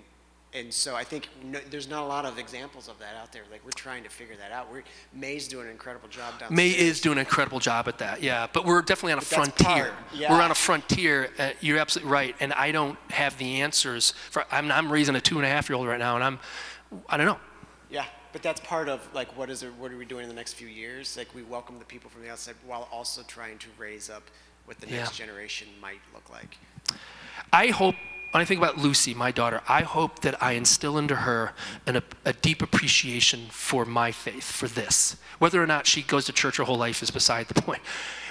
and 0.54 0.74
so 0.74 0.96
I 0.96 1.04
think 1.04 1.28
no, 1.44 1.60
there's 1.70 1.90
not 1.90 2.04
a 2.04 2.06
lot 2.06 2.24
of 2.26 2.38
examples 2.40 2.88
of 2.88 2.98
that 3.00 3.16
out 3.22 3.34
there. 3.34 3.42
Like 3.52 3.66
we're 3.66 3.72
trying 3.72 4.04
to 4.04 4.10
figure 4.10 4.36
that 4.38 4.52
out. 4.52 4.72
We're 4.72 4.84
May's 5.14 5.46
doing 5.48 5.66
an 5.66 5.72
incredible 5.72 6.08
job 6.08 6.40
down 6.40 6.54
May 6.56 6.70
is 6.70 7.02
doing 7.02 7.18
an 7.18 7.26
incredible 7.26 7.60
job 7.60 7.88
at 7.90 7.98
that, 7.98 8.22
yeah. 8.24 8.48
But 8.54 8.64
we're 8.66 8.82
definitely 8.82 9.14
on 9.14 9.18
a 9.18 9.22
frontier. 9.22 9.94
yeah. 10.14 10.32
We're 10.32 10.42
on 10.42 10.52
a 10.52 10.56
frontier. 10.56 11.32
Uh, 11.38 11.50
you're 11.60 11.80
absolutely 11.80 12.12
right, 12.12 12.36
and 12.40 12.54
I 12.54 12.72
don't 12.72 12.98
have 13.10 13.38
the 13.40 13.62
answers. 13.62 14.12
For 14.32 14.46
I'm, 14.50 14.72
I'm 14.72 14.90
raising 14.92 15.16
a 15.16 15.22
two 15.22 15.36
and 15.38 15.46
a 15.46 15.50
half 15.50 15.70
year 15.70 15.76
old 15.76 15.86
right 15.88 16.00
now, 16.00 16.16
and 16.16 16.24
I'm, 16.24 16.40
I 17.10 17.18
don't 17.18 17.26
know. 17.26 17.40
Yeah, 17.90 18.06
but 18.34 18.44
that's 18.44 18.60
part 18.62 18.90
of 18.90 19.08
like 19.14 19.36
what 19.38 19.50
is 19.50 19.64
it? 19.64 19.74
What 19.76 19.92
are 19.92 19.98
we 19.98 20.06
doing 20.06 20.24
in 20.24 20.30
the 20.30 20.36
next 20.36 20.54
few 20.54 20.68
years? 20.68 21.18
Like 21.18 21.34
we 21.34 21.44
welcome 21.44 21.80
the 21.80 21.86
people 21.86 22.10
from 22.10 22.22
the 22.24 22.30
outside 22.30 22.56
while 22.66 22.88
also 22.92 23.24
trying 23.24 23.58
to 23.60 23.68
raise 23.78 24.10
up 24.10 24.24
what 24.66 24.80
the 24.80 24.88
next 24.88 25.16
generation 25.16 25.68
might 25.82 26.02
look 26.14 26.30
like. 26.30 26.58
I 27.54 27.68
hope, 27.68 27.96
when 28.32 28.42
I 28.42 28.46
think 28.46 28.60
about 28.60 28.78
Lucy, 28.78 29.14
my 29.14 29.32
daughter, 29.32 29.62
I 29.68 29.82
hope 29.82 30.20
that 30.20 30.42
I 30.44 30.52
instill 30.52 30.98
into 30.98 31.16
her 31.16 31.54
an, 31.86 32.02
a 32.26 32.34
deep 32.34 32.62
appreciation 32.62 33.48
for 33.50 33.86
my 33.86 34.12
faith, 34.12 34.44
for 34.44 34.68
this. 34.68 35.16
Whether 35.40 35.64
or 35.64 35.68
not 35.68 35.88
she 35.88 36.02
goes 36.02 36.26
to 36.26 36.34
church 36.34 36.58
her 36.58 36.66
whole 36.66 36.78
life 36.78 37.02
is 37.02 37.12
beside 37.12 37.48
the 37.48 37.62
point. 37.62 37.82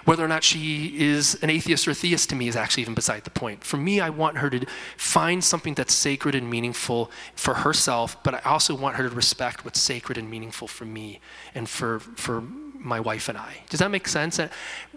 Whether 0.07 0.25
or 0.25 0.29
not 0.29 0.45
she 0.45 0.95
is 0.99 1.37
an 1.43 1.51
atheist 1.51 1.87
or 1.87 1.91
a 1.91 1.95
theist 1.95 2.31
to 2.31 2.37
me 2.37 2.49
is 2.49 2.57
actually 2.57 2.83
even 2.83 2.95
beside 2.95 3.25
the 3.25 3.31
point. 3.31 3.65
For 3.65 3.77
me, 3.77 4.01
I 4.01 4.09
want 4.09 4.39
her 4.39 4.49
to 4.49 4.65
find 4.97 5.43
something 5.43 5.75
that's 5.75 5.93
sacred 5.93 6.35
and 6.35 6.49
meaningful 6.49 7.11
for 7.35 7.55
herself, 7.55 8.17
but 8.23 8.33
I 8.35 8.39
also 8.49 8.75
want 8.75 8.97
her 8.97 9.09
to 9.09 9.15
respect 9.15 9.65
what's 9.65 9.81
sacred 9.81 10.17
and 10.17 10.31
meaningful 10.31 10.69
for 10.69 10.85
me 10.85 11.21
and 11.55 11.69
for, 11.69 11.99
for 11.99 12.41
my 12.41 13.01
wife 13.01 13.29
and 13.29 13.37
I. 13.37 13.59
Does 13.69 13.81
that 13.81 13.91
make 13.91 14.07
sense? 14.07 14.39
That, 14.39 14.53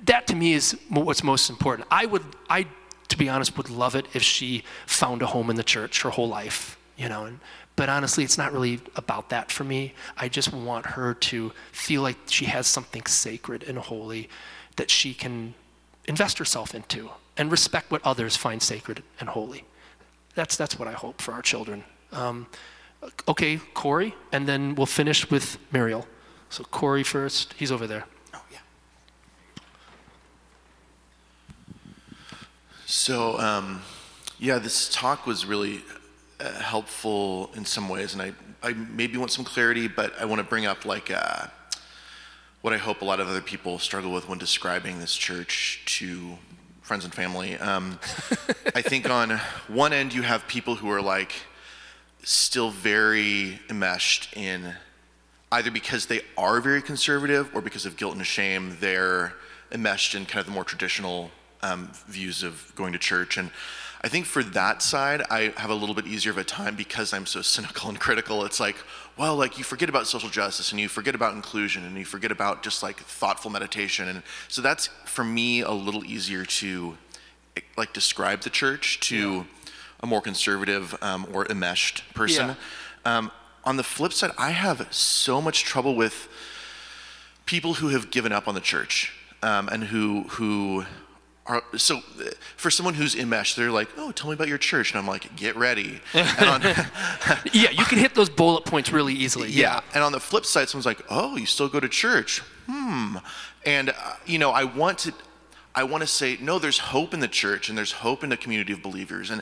that 0.06 0.28
to 0.28 0.36
me 0.36 0.54
is 0.54 0.80
what's 0.90 1.24
most 1.24 1.50
important. 1.50 1.88
I 1.92 2.06
would, 2.06 2.24
I 2.50 2.68
to 3.10 3.18
be 3.18 3.28
honest, 3.28 3.58
would 3.58 3.70
love 3.70 3.96
it 3.96 4.06
if 4.14 4.22
she 4.22 4.64
found 4.86 5.22
a 5.22 5.26
home 5.26 5.50
in 5.50 5.56
the 5.56 5.64
church 5.64 6.04
her 6.04 6.12
whole 6.12 6.30
life, 6.30 6.78
you 6.96 7.10
know. 7.10 7.26
And, 7.26 7.40
but 7.76 7.90
honestly, 7.90 8.24
it's 8.24 8.38
not 8.38 8.54
really 8.54 8.80
about 8.96 9.30
that 9.30 9.52
for 9.52 9.64
me. 9.64 9.94
I 10.18 10.30
just 10.30 10.54
want 10.54 10.86
her 10.86 11.16
to 11.16 11.52
feel 11.72 12.02
like 12.02 12.18
she 12.28 12.46
has 12.46 12.68
something 12.68 13.06
sacred 13.06 13.64
and 13.64 13.78
holy 13.78 14.30
that 14.80 14.90
she 14.90 15.14
can 15.14 15.54
invest 16.06 16.38
herself 16.38 16.74
into 16.74 17.10
and 17.36 17.52
respect 17.52 17.92
what 17.92 18.02
others 18.06 18.38
find 18.38 18.64
sacred 18.64 19.04
and 19.20 19.28
holy. 19.28 19.66
That's, 20.36 20.56
that's 20.56 20.80
what 20.80 20.88
I 20.88 20.94
hope 20.94 21.22
for 21.22 21.34
our 21.34 21.42
children. 21.42 21.84
Um, 22.14 22.48
okay, 23.28 23.58
Corey, 23.74 24.16
and 24.32 24.48
then 24.48 24.76
we'll 24.76 24.86
finish 24.86 25.30
with 25.30 25.58
Muriel. 25.74 26.08
So 26.50 26.64
Corey 26.64 27.04
first, 27.04 27.56
he's 27.58 27.74
over 27.74 27.88
there. 27.88 28.06
Oh, 28.34 28.42
yeah. 28.54 28.60
So, 32.86 33.38
um, 33.38 33.82
yeah, 34.40 34.60
this 34.60 34.88
talk 34.88 35.28
was 35.28 35.46
really 35.46 35.82
uh, 36.40 36.54
helpful 36.54 37.52
in 37.54 37.66
some 37.66 37.90
ways, 37.90 38.14
and 38.14 38.22
I, 38.22 38.32
I 38.64 38.72
maybe 38.72 39.18
want 39.18 39.32
some 39.32 39.44
clarity, 39.44 39.90
but 39.90 40.14
I 40.22 40.24
want 40.24 40.40
to 40.40 40.48
bring 40.48 40.66
up 40.66 40.86
like 40.86 41.12
uh, 41.12 41.48
what 42.62 42.74
I 42.74 42.78
hope 42.78 43.02
a 43.02 43.06
lot 43.06 43.20
of 43.20 43.28
other 43.28 43.42
people 43.42 43.80
struggle 43.80 44.12
with 44.12 44.28
when 44.28 44.38
describing 44.38 45.00
this 45.00 45.16
church 45.16 45.82
to 45.98 46.38
friends 46.82 47.06
and 47.06 47.14
family. 47.14 47.56
Um, 47.58 48.00
I 48.76 48.82
think 48.82 49.10
on 49.10 49.40
one 49.68 49.94
end 49.94 50.14
you 50.14 50.24
have 50.24 50.46
people 50.48 50.76
who 50.76 50.90
are 50.92 51.02
like 51.02 51.32
still 52.24 52.70
very 52.70 53.60
enmeshed 53.70 54.36
in 54.36 54.74
either 55.52 55.72
because 55.72 56.08
they 56.08 56.22
are 56.38 56.60
very 56.60 56.82
conservative 56.82 57.50
or 57.56 57.62
because 57.62 57.86
of 57.86 57.96
guilt 57.96 58.16
and 58.16 58.26
shame, 58.26 58.78
they're 58.82 59.34
enmeshed 59.72 60.14
in 60.14 60.26
kind 60.26 60.40
of 60.40 60.46
the 60.46 60.52
more 60.52 60.64
traditional 60.64 61.32
um, 61.62 61.90
views 62.08 62.44
of 62.44 62.72
going 62.76 62.94
to 62.94 63.00
church. 63.00 63.38
And 63.38 63.52
I 64.02 64.08
think 64.08 64.26
for 64.26 64.44
that 64.44 64.82
side, 64.82 65.24
I 65.30 65.54
have 65.58 65.70
a 65.70 65.76
little 65.76 65.94
bit 65.94 66.08
easier 66.08 66.32
of 66.32 66.38
a 66.38 66.44
time 66.44 66.76
because 66.76 67.14
I'm 67.14 67.26
so 67.26 67.42
cynical 67.56 67.90
and 67.90 68.00
critical. 68.00 68.46
It's 68.46 68.60
like, 68.60 68.78
well, 69.18 69.36
like 69.36 69.58
you 69.58 69.64
forget 69.64 69.90
about 69.90 70.08
social 70.08 70.30
justice 70.30 70.72
and 70.72 70.80
you 70.80 70.88
forget 70.88 71.16
about 71.16 71.34
inclusion 71.34 71.84
and 71.84 71.98
you 71.98 72.06
forget 72.06 72.32
about 72.32 72.64
just 72.64 72.82
like 72.82 72.98
thoughtful 72.98 73.52
meditation. 73.52 74.08
And 74.08 74.24
so 74.48 74.62
that's 74.62 74.88
for 75.06 75.24
me 75.24 75.62
a 75.62 75.72
little 75.72 76.06
easier 76.06 76.46
to 76.46 76.98
like 77.76 77.92
describe 77.92 78.42
the 78.42 78.50
church 78.50 79.00
to 79.02 79.18
yeah. 79.18 79.44
a 80.02 80.08
more 80.08 80.22
conservative 80.22 80.96
um, 81.02 81.28
or 81.34 81.46
enmeshed 81.52 82.04
person. 82.14 82.56
Yeah. 83.06 83.18
Um, 83.18 83.32
on 83.66 83.76
the 83.76 83.84
flip 83.84 84.14
side, 84.14 84.32
I 84.38 84.52
have 84.52 84.88
so 84.92 85.42
much 85.42 85.64
trouble 85.64 85.96
with 85.96 86.30
people 87.46 87.76
who 87.76 87.90
have 87.90 88.12
given 88.12 88.32
up 88.32 88.48
on 88.48 88.56
the 88.56 88.62
church 88.62 89.14
um, 89.44 89.68
and 89.70 89.84
who 89.86 90.24
who 90.30 90.86
are 91.50 91.64
so 91.76 91.98
uh, 91.98 92.30
for 92.56 92.70
someone 92.70 92.94
who's 92.94 93.16
enmeshed, 93.16 93.58
they're 93.58 93.72
like, 93.72 93.90
"Oh, 93.98 94.12
tell 94.12 94.30
me 94.30 94.36
about 94.36 94.48
your 94.48 94.60
church," 94.60 94.92
and 94.92 95.00
I'm 95.00 95.08
like, 95.08 95.36
"Get 95.36 95.56
ready." 95.56 96.00
On, 96.14 96.62
yeah, 97.52 97.72
you 97.72 97.84
can 97.86 97.98
hit 97.98 98.14
those 98.14 98.30
bullet 98.30 98.66
points 98.66 98.92
really 98.92 99.14
easily. 99.14 99.50
Yeah. 99.50 99.76
yeah. 99.76 99.82
and 99.96 100.04
on 100.04 100.12
the 100.12 100.20
flip 100.20 100.46
side, 100.46 100.70
someone's 100.70 100.86
like, 100.86 101.02
"Oh, 101.10 101.36
you 101.36 101.48
still 101.48 101.68
go 101.68 101.80
to 101.80 101.90
church?" 101.90 102.42
Hmm, 102.68 103.18
and 103.66 103.90
uh, 103.90 103.94
you 104.26 104.38
know, 104.38 104.52
I 104.52 104.64
want 104.64 105.00
to, 105.00 105.14
I 105.74 105.84
want 105.84 106.02
to 106.02 106.08
say, 106.08 106.38
no, 106.40 106.60
there's 106.60 106.78
hope 106.78 107.14
in 107.16 107.20
the 107.20 107.28
church, 107.28 107.68
and 107.68 107.78
there's 107.78 107.94
hope 107.94 108.24
in 108.24 108.30
the 108.30 108.38
community 108.38 108.72
of 108.74 108.84
believers, 108.84 109.32
and 109.32 109.42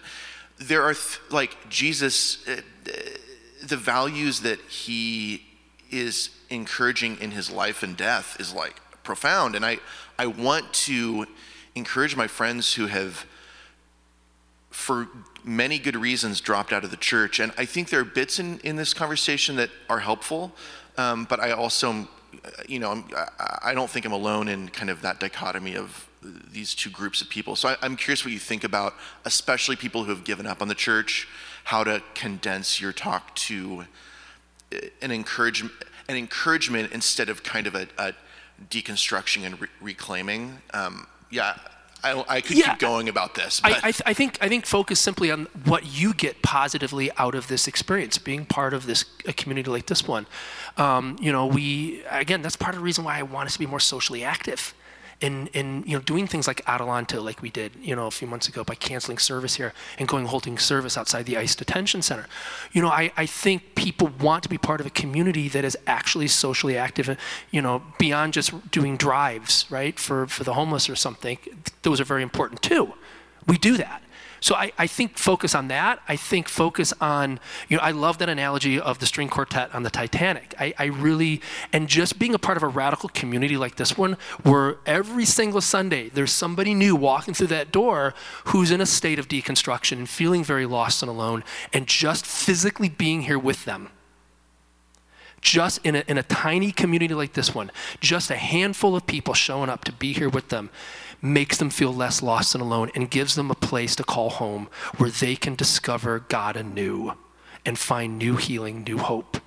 there 0.57 0.83
are 0.83 0.93
th- 0.93 1.19
like 1.29 1.69
Jesus, 1.69 2.47
uh, 2.47 2.61
the 3.63 3.77
values 3.77 4.39
that 4.41 4.61
he 4.61 5.43
is 5.91 6.29
encouraging 6.49 7.17
in 7.19 7.31
his 7.31 7.51
life 7.51 7.83
and 7.83 7.97
death 7.97 8.37
is 8.39 8.53
like 8.53 8.79
profound, 9.03 9.55
and 9.55 9.65
I, 9.65 9.79
I 10.17 10.27
want 10.27 10.71
to 10.73 11.27
encourage 11.77 12.15
my 12.15 12.27
friends 12.27 12.73
who 12.73 12.87
have, 12.87 13.25
for 14.69 15.07
many 15.43 15.79
good 15.79 15.95
reasons, 15.95 16.41
dropped 16.41 16.73
out 16.73 16.83
of 16.83 16.91
the 16.91 16.97
church. 16.97 17.39
And 17.39 17.51
I 17.57 17.65
think 17.65 17.89
there 17.89 18.01
are 18.01 18.05
bits 18.05 18.39
in, 18.39 18.59
in 18.59 18.75
this 18.75 18.93
conversation 18.93 19.55
that 19.55 19.69
are 19.89 19.99
helpful, 19.99 20.51
um, 20.97 21.25
but 21.25 21.39
I 21.39 21.51
also, 21.51 22.07
you 22.67 22.79
know, 22.79 22.91
I'm, 22.91 23.05
I 23.63 23.73
don't 23.73 23.89
think 23.89 24.05
I'm 24.05 24.11
alone 24.11 24.47
in 24.47 24.69
kind 24.69 24.89
of 24.89 25.01
that 25.01 25.19
dichotomy 25.19 25.75
of 25.75 26.07
these 26.51 26.75
two 26.75 26.89
groups 26.89 27.21
of 27.21 27.29
people. 27.29 27.55
So 27.55 27.69
I, 27.69 27.77
I'm 27.81 27.95
curious 27.95 28.25
what 28.25 28.33
you 28.33 28.39
think 28.39 28.63
about, 28.63 28.93
especially 29.25 29.75
people 29.75 30.03
who 30.03 30.11
have 30.11 30.23
given 30.23 30.45
up 30.45 30.61
on 30.61 30.67
the 30.67 30.75
church, 30.75 31.27
how 31.63 31.83
to 31.83 32.01
condense 32.15 32.81
your 32.81 32.91
talk 32.93 33.35
to 33.35 33.85
uh, 34.73 34.77
an 35.01 35.11
encouragement, 35.11 35.73
an 36.09 36.15
encouragement 36.15 36.91
instead 36.91 37.29
of 37.29 37.43
kind 37.43 37.67
of 37.67 37.75
a, 37.75 37.87
a 37.97 38.13
deconstruction 38.69 39.45
and 39.45 39.61
re- 39.61 39.67
reclaiming. 39.81 40.59
Um, 40.73 41.07
yeah, 41.29 41.57
I, 42.03 42.23
I 42.27 42.41
could 42.41 42.57
yeah, 42.57 42.71
keep 42.71 42.79
going 42.79 43.09
about 43.09 43.35
this. 43.35 43.59
I, 43.63 43.69
I, 43.69 43.91
th- 43.91 44.01
I, 44.05 44.13
think 44.13 44.37
I 44.41 44.47
think 44.47 44.65
focus 44.65 44.99
simply 44.99 45.31
on 45.31 45.47
what 45.65 45.85
you 45.85 46.13
get 46.13 46.41
positively 46.41 47.11
out 47.17 47.35
of 47.35 47.47
this 47.47 47.67
experience, 47.67 48.17
being 48.17 48.45
part 48.45 48.73
of 48.73 48.85
this 48.85 49.05
a 49.25 49.33
community 49.33 49.69
like 49.69 49.87
this 49.87 50.07
one. 50.07 50.27
Um, 50.77 51.17
you 51.19 51.31
know, 51.31 51.47
we 51.47 52.03
again, 52.09 52.41
that's 52.41 52.55
part 52.55 52.75
of 52.75 52.81
the 52.81 52.85
reason 52.85 53.03
why 53.03 53.17
I 53.17 53.23
want 53.23 53.47
us 53.47 53.53
to 53.53 53.59
be 53.59 53.65
more 53.65 53.79
socially 53.79 54.23
active 54.23 54.73
in, 55.19 55.47
in 55.47 55.83
you 55.87 55.97
know 55.97 56.03
doing 56.03 56.27
things 56.27 56.47
like 56.47 56.63
Adelanto, 56.65 57.23
like 57.23 57.41
we 57.41 57.49
did 57.49 57.71
you 57.81 57.95
know 57.95 58.07
a 58.07 58.11
few 58.11 58.27
months 58.27 58.47
ago 58.47 58.63
by 58.63 58.75
canceling 58.75 59.17
service 59.17 59.55
here 59.55 59.73
and 59.97 60.07
going 60.07 60.25
holding 60.25 60.57
service 60.57 60.97
outside 60.97 61.25
the 61.25 61.37
ICE 61.37 61.55
detention 61.55 62.01
center. 62.01 62.27
You 62.71 62.81
know, 62.81 62.89
I, 62.89 63.11
I 63.17 63.25
think 63.25 63.75
people 63.75 64.11
want 64.19 64.43
to 64.43 64.49
be 64.49 64.57
part 64.57 64.79
of 64.79 64.85
a 64.85 64.91
community 64.91 65.47
that 65.49 65.65
is 65.65 65.77
actually 65.87 66.27
socially 66.27 66.77
active. 66.77 67.17
You 67.51 67.61
know, 67.61 67.81
beyond 67.97 68.33
just 68.33 68.71
doing 68.71 68.97
drives, 68.97 69.65
right, 69.69 69.97
for 69.97 70.27
for 70.27 70.43
the 70.43 70.53
homeless 70.53 70.89
or 70.89 70.95
something. 70.95 71.37
Those 71.81 71.99
are 71.99 72.05
very 72.05 72.23
important 72.23 72.61
too. 72.61 72.93
We 73.47 73.57
do 73.57 73.77
that. 73.77 74.01
So 74.39 74.55
I, 74.55 74.71
I 74.77 74.87
think 74.87 75.17
focus 75.17 75.55
on 75.55 75.67
that. 75.69 75.99
I 76.07 76.15
think 76.15 76.47
focus 76.47 76.93
on, 77.01 77.39
you 77.69 77.77
know, 77.77 77.83
I 77.83 77.91
love 77.91 78.17
that 78.19 78.29
analogy 78.29 78.79
of 78.79 78.99
the 78.99 79.05
string 79.05 79.29
quartet 79.29 79.73
on 79.73 79.83
the 79.83 79.89
Titanic. 79.89 80.53
I, 80.59 80.73
I 80.77 80.85
really, 80.85 81.41
and 81.73 81.87
just 81.87 82.19
being 82.19 82.33
a 82.33 82.39
part 82.39 82.57
of 82.57 82.63
a 82.63 82.67
radical 82.67 83.09
community 83.09 83.57
like 83.57 83.75
this 83.75 83.97
one, 83.97 84.17
where 84.43 84.77
every 84.85 85.25
single 85.25 85.61
Sunday 85.61 86.09
there's 86.09 86.31
somebody 86.31 86.73
new 86.73 86.95
walking 86.95 87.33
through 87.33 87.47
that 87.47 87.71
door 87.71 88.13
who's 88.45 88.71
in 88.71 88.81
a 88.81 88.85
state 88.85 89.19
of 89.19 89.27
deconstruction 89.27 89.93
and 89.93 90.09
feeling 90.09 90.43
very 90.43 90.65
lost 90.65 91.01
and 91.01 91.09
alone, 91.09 91.43
and 91.73 91.87
just 91.87 92.25
physically 92.25 92.89
being 92.89 93.23
here 93.23 93.39
with 93.39 93.65
them 93.65 93.89
just 95.39 95.79
in 95.85 95.95
a, 95.95 96.03
in 96.07 96.17
a 96.17 96.23
tiny 96.23 96.71
community 96.71 97.13
like 97.13 97.33
this 97.33 97.53
one, 97.53 97.71
just 97.99 98.31
a 98.31 98.35
handful 98.35 98.95
of 98.95 99.05
people 99.05 99.33
showing 99.33 99.69
up 99.69 99.83
to 99.85 99.91
be 99.91 100.11
here 100.11 100.27
with 100.27 100.49
them 100.49 100.69
makes 101.21 101.57
them 101.57 101.69
feel 101.69 101.93
less 101.93 102.21
lost 102.21 102.53
and 102.53 102.61
alone 102.61 102.91
and 102.95 103.09
gives 103.09 103.35
them 103.35 103.49
a 103.49 103.55
place 103.55 103.95
to 103.95 104.03
call 104.03 104.29
home 104.29 104.67
where 104.97 105.09
they 105.09 105.35
can 105.35 105.55
discover 105.55 106.19
God 106.19 106.55
anew 106.55 107.13
and 107.65 107.77
find 107.77 108.17
new 108.17 108.35
healing, 108.35 108.83
new 108.83 108.97
hope. 108.97 109.37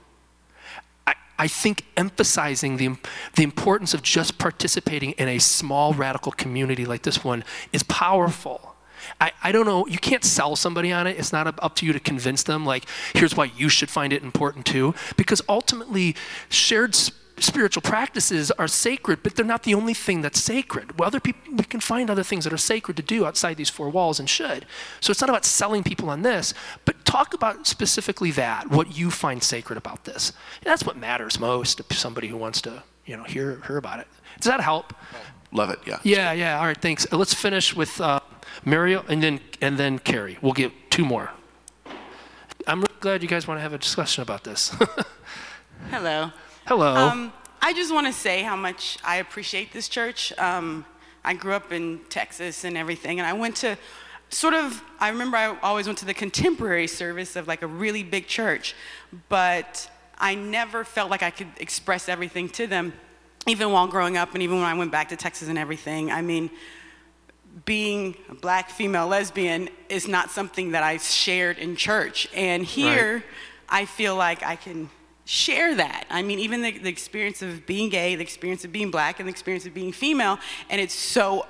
I, 1.06 1.14
I 1.38 1.48
think 1.48 1.86
emphasizing 1.96 2.76
the, 2.76 2.96
the 3.36 3.42
importance 3.42 3.94
of 3.94 4.02
just 4.02 4.38
participating 4.38 5.12
in 5.12 5.28
a 5.28 5.38
small 5.38 5.94
radical 5.94 6.32
community 6.32 6.84
like 6.84 7.02
this 7.02 7.24
one 7.24 7.44
is 7.72 7.82
powerful. 7.84 8.74
I, 9.20 9.32
I 9.42 9.52
don't 9.52 9.66
know, 9.66 9.86
you 9.86 9.98
can't 9.98 10.24
sell 10.24 10.56
somebody 10.56 10.92
on 10.92 11.06
it. 11.06 11.18
It's 11.18 11.32
not 11.32 11.46
up 11.62 11.74
to 11.76 11.86
you 11.86 11.92
to 11.92 12.00
convince 12.00 12.42
them, 12.42 12.66
like, 12.66 12.84
here's 13.14 13.34
why 13.34 13.50
you 13.56 13.68
should 13.68 13.88
find 13.90 14.12
it 14.12 14.22
important 14.22 14.66
too. 14.66 14.94
Because 15.16 15.40
ultimately, 15.48 16.16
shared 16.48 16.94
spiritual 17.42 17.82
practices 17.82 18.50
are 18.52 18.68
sacred, 18.68 19.22
but 19.22 19.34
they're 19.34 19.44
not 19.44 19.62
the 19.62 19.74
only 19.74 19.94
thing 19.94 20.22
that's 20.22 20.40
sacred. 20.40 20.98
Well, 20.98 21.06
other 21.06 21.20
people, 21.20 21.54
we 21.54 21.64
can 21.64 21.80
find 21.80 22.10
other 22.10 22.22
things 22.22 22.44
that 22.44 22.52
are 22.52 22.58
sacred 22.58 22.96
to 22.96 23.02
do 23.02 23.26
outside 23.26 23.56
these 23.56 23.70
four 23.70 23.88
walls 23.90 24.20
and 24.20 24.28
should. 24.28 24.66
So 25.00 25.10
it's 25.10 25.20
not 25.20 25.30
about 25.30 25.44
selling 25.44 25.82
people 25.82 26.10
on 26.10 26.22
this, 26.22 26.54
but 26.84 27.04
talk 27.04 27.34
about 27.34 27.66
specifically 27.66 28.30
that, 28.32 28.70
what 28.70 28.96
you 28.96 29.10
find 29.10 29.42
sacred 29.42 29.76
about 29.76 30.04
this. 30.04 30.32
And 30.62 30.70
that's 30.70 30.84
what 30.84 30.96
matters 30.96 31.40
most 31.40 31.78
to 31.78 31.94
somebody 31.94 32.28
who 32.28 32.36
wants 32.36 32.60
to, 32.62 32.82
you 33.06 33.16
know, 33.16 33.24
hear, 33.24 33.60
hear 33.66 33.76
about 33.76 34.00
it. 34.00 34.08
Does 34.38 34.50
that 34.50 34.60
help? 34.60 34.94
Love 35.52 35.70
it, 35.70 35.80
yeah. 35.86 35.98
Yeah, 36.02 36.32
yeah, 36.32 36.58
all 36.58 36.66
right, 36.66 36.80
thanks. 36.80 37.10
Let's 37.12 37.34
finish 37.34 37.74
with 37.74 38.00
uh, 38.00 38.20
Muriel 38.64 39.04
and 39.08 39.22
then, 39.22 39.40
and 39.60 39.78
then 39.78 39.98
Carrie. 39.98 40.38
We'll 40.40 40.52
get 40.52 40.72
two 40.90 41.04
more. 41.04 41.30
I'm 42.66 42.80
really 42.80 42.94
glad 43.00 43.22
you 43.22 43.28
guys 43.28 43.48
want 43.48 43.58
to 43.58 43.62
have 43.62 43.72
a 43.72 43.78
discussion 43.78 44.22
about 44.22 44.44
this. 44.44 44.74
Hello. 45.90 46.30
Hello. 46.70 46.94
Um, 46.94 47.32
I 47.60 47.72
just 47.72 47.92
want 47.92 48.06
to 48.06 48.12
say 48.12 48.44
how 48.44 48.54
much 48.54 48.96
I 49.02 49.16
appreciate 49.16 49.72
this 49.72 49.88
church. 49.88 50.32
Um, 50.38 50.84
I 51.24 51.34
grew 51.34 51.52
up 51.52 51.72
in 51.72 51.98
Texas 52.10 52.62
and 52.62 52.76
everything, 52.76 53.18
and 53.18 53.26
I 53.26 53.32
went 53.32 53.56
to 53.56 53.76
sort 54.28 54.54
of, 54.54 54.80
I 55.00 55.08
remember 55.08 55.36
I 55.36 55.58
always 55.64 55.86
went 55.86 55.98
to 55.98 56.04
the 56.04 56.14
contemporary 56.14 56.86
service 56.86 57.34
of 57.34 57.48
like 57.48 57.62
a 57.62 57.66
really 57.66 58.04
big 58.04 58.28
church, 58.28 58.76
but 59.28 59.90
I 60.16 60.36
never 60.36 60.84
felt 60.84 61.10
like 61.10 61.24
I 61.24 61.30
could 61.30 61.48
express 61.56 62.08
everything 62.08 62.48
to 62.50 62.68
them, 62.68 62.92
even 63.48 63.72
while 63.72 63.88
growing 63.88 64.16
up 64.16 64.34
and 64.34 64.40
even 64.44 64.58
when 64.58 64.66
I 64.66 64.74
went 64.74 64.92
back 64.92 65.08
to 65.08 65.16
Texas 65.16 65.48
and 65.48 65.58
everything. 65.58 66.12
I 66.12 66.22
mean, 66.22 66.50
being 67.64 68.14
a 68.28 68.34
black 68.36 68.70
female 68.70 69.08
lesbian 69.08 69.70
is 69.88 70.06
not 70.06 70.30
something 70.30 70.70
that 70.70 70.84
I 70.84 70.98
shared 70.98 71.58
in 71.58 71.74
church. 71.74 72.28
And 72.32 72.64
here, 72.64 73.14
right. 73.14 73.24
I 73.68 73.84
feel 73.86 74.14
like 74.14 74.44
I 74.44 74.54
can 74.54 74.88
share 75.30 75.76
that. 75.76 76.06
I 76.10 76.22
mean, 76.22 76.40
even 76.40 76.60
the, 76.60 76.76
the 76.76 76.88
experience 76.88 77.40
of 77.40 77.64
being 77.64 77.88
gay, 77.88 78.16
the 78.16 78.22
experience 78.22 78.64
of 78.64 78.72
being 78.72 78.90
black, 78.90 79.20
and 79.20 79.28
the 79.28 79.30
experience 79.30 79.64
of 79.64 79.72
being 79.72 79.92
female, 79.92 80.40
and 80.68 80.80
it's 80.80 80.94
so 80.94 81.46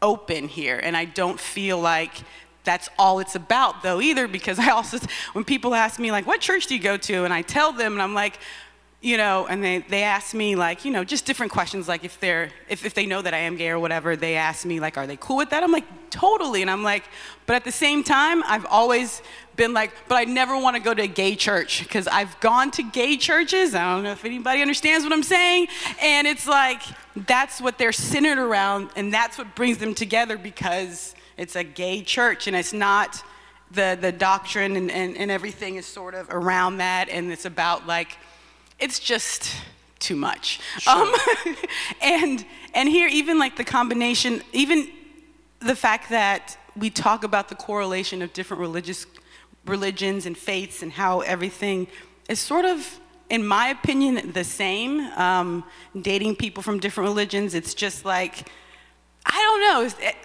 open 0.00 0.48
here. 0.48 0.80
And 0.82 0.96
I 0.96 1.04
don't 1.04 1.38
feel 1.38 1.78
like 1.78 2.14
that's 2.64 2.88
all 2.98 3.20
it's 3.20 3.34
about 3.34 3.82
though 3.82 4.00
either 4.00 4.28
because 4.28 4.58
I 4.58 4.68
also 4.68 4.98
when 5.32 5.44
people 5.44 5.74
ask 5.74 5.98
me 5.98 6.12
like 6.12 6.26
what 6.26 6.40
church 6.40 6.66
do 6.66 6.74
you 6.74 6.80
go 6.80 6.98
to 6.98 7.24
and 7.24 7.32
I 7.32 7.40
tell 7.40 7.72
them 7.72 7.94
and 7.94 8.02
I'm 8.02 8.12
like 8.12 8.38
you 9.00 9.16
know 9.16 9.46
and 9.46 9.64
they, 9.64 9.78
they 9.88 10.02
ask 10.02 10.34
me 10.34 10.56
like 10.56 10.84
you 10.84 10.90
know 10.90 11.04
just 11.04 11.24
different 11.24 11.50
questions 11.52 11.88
like 11.88 12.04
if 12.04 12.20
they're 12.20 12.50
if, 12.68 12.84
if 12.84 12.94
they 12.94 13.06
know 13.06 13.22
that 13.22 13.32
I 13.32 13.38
am 13.38 13.56
gay 13.56 13.70
or 13.70 13.78
whatever 13.78 14.16
they 14.16 14.36
ask 14.36 14.64
me 14.66 14.80
like 14.80 14.98
are 14.98 15.06
they 15.06 15.16
cool 15.16 15.36
with 15.36 15.50
that? 15.50 15.62
I'm 15.62 15.72
like 15.72 16.10
totally. 16.10 16.62
And 16.62 16.70
I'm 16.70 16.82
like 16.82 17.04
but 17.46 17.56
at 17.56 17.64
the 17.64 17.72
same 17.72 18.04
time 18.04 18.42
I've 18.44 18.66
always 18.66 19.22
been 19.56 19.72
like 19.72 19.92
but 20.08 20.16
I 20.16 20.24
never 20.24 20.58
want 20.58 20.76
to 20.76 20.82
go 20.82 20.92
to 20.92 21.02
a 21.02 21.06
gay 21.06 21.34
church 21.34 21.82
because 21.82 22.06
I've 22.08 22.38
gone 22.40 22.70
to 22.72 22.82
gay 22.82 23.16
churches. 23.16 23.74
I 23.74 23.94
don't 23.94 24.04
know 24.04 24.12
if 24.12 24.24
anybody 24.24 24.60
understands 24.60 25.04
what 25.04 25.12
I'm 25.12 25.22
saying. 25.22 25.68
And 26.02 26.26
it's 26.26 26.46
like 26.46 26.82
that's 27.16 27.60
what 27.60 27.78
they're 27.78 27.92
centered 27.92 28.38
around 28.38 28.90
and 28.96 29.12
that's 29.12 29.38
what 29.38 29.54
brings 29.54 29.78
them 29.78 29.94
together 29.94 30.36
because 30.36 31.14
it's 31.40 31.56
a 31.56 31.64
gay 31.64 32.02
church, 32.02 32.46
and 32.48 32.54
it's 32.54 32.74
not 32.74 33.24
the, 33.70 33.96
the 33.98 34.12
doctrine 34.12 34.76
and, 34.76 34.90
and, 34.90 35.16
and 35.16 35.30
everything 35.30 35.76
is 35.76 35.86
sort 35.86 36.14
of 36.14 36.28
around 36.28 36.76
that, 36.76 37.08
and 37.08 37.32
it's 37.32 37.46
about 37.46 37.86
like, 37.86 38.18
it's 38.80 38.98
just 38.98 39.54
too 39.98 40.16
much. 40.16 40.60
Sure. 40.78 40.94
Um, 40.94 41.14
and, 42.02 42.44
and 42.74 42.88
here, 42.88 43.08
even 43.08 43.38
like 43.38 43.56
the 43.56 43.64
combination, 43.64 44.42
even 44.52 44.88
the 45.60 45.76
fact 45.76 46.10
that 46.10 46.56
we 46.76 46.90
talk 46.90 47.24
about 47.24 47.48
the 47.48 47.54
correlation 47.54 48.22
of 48.22 48.32
different 48.32 48.60
religious 48.60 49.06
religions 49.66 50.26
and 50.26 50.36
faiths 50.36 50.82
and 50.82 50.92
how 50.92 51.20
everything 51.20 51.86
is 52.28 52.40
sort 52.40 52.64
of 52.64 52.98
in 53.28 53.46
my 53.46 53.68
opinion 53.68 54.32
the 54.32 54.42
same 54.42 55.00
um, 55.18 55.62
dating 56.00 56.34
people 56.34 56.62
from 56.62 56.80
different 56.80 57.06
religions 57.06 57.54
it's 57.54 57.74
just 57.74 58.06
like 58.06 58.48
i 59.26 59.32
don't 59.32 59.60
know 59.60 60.06
it, 60.06 60.16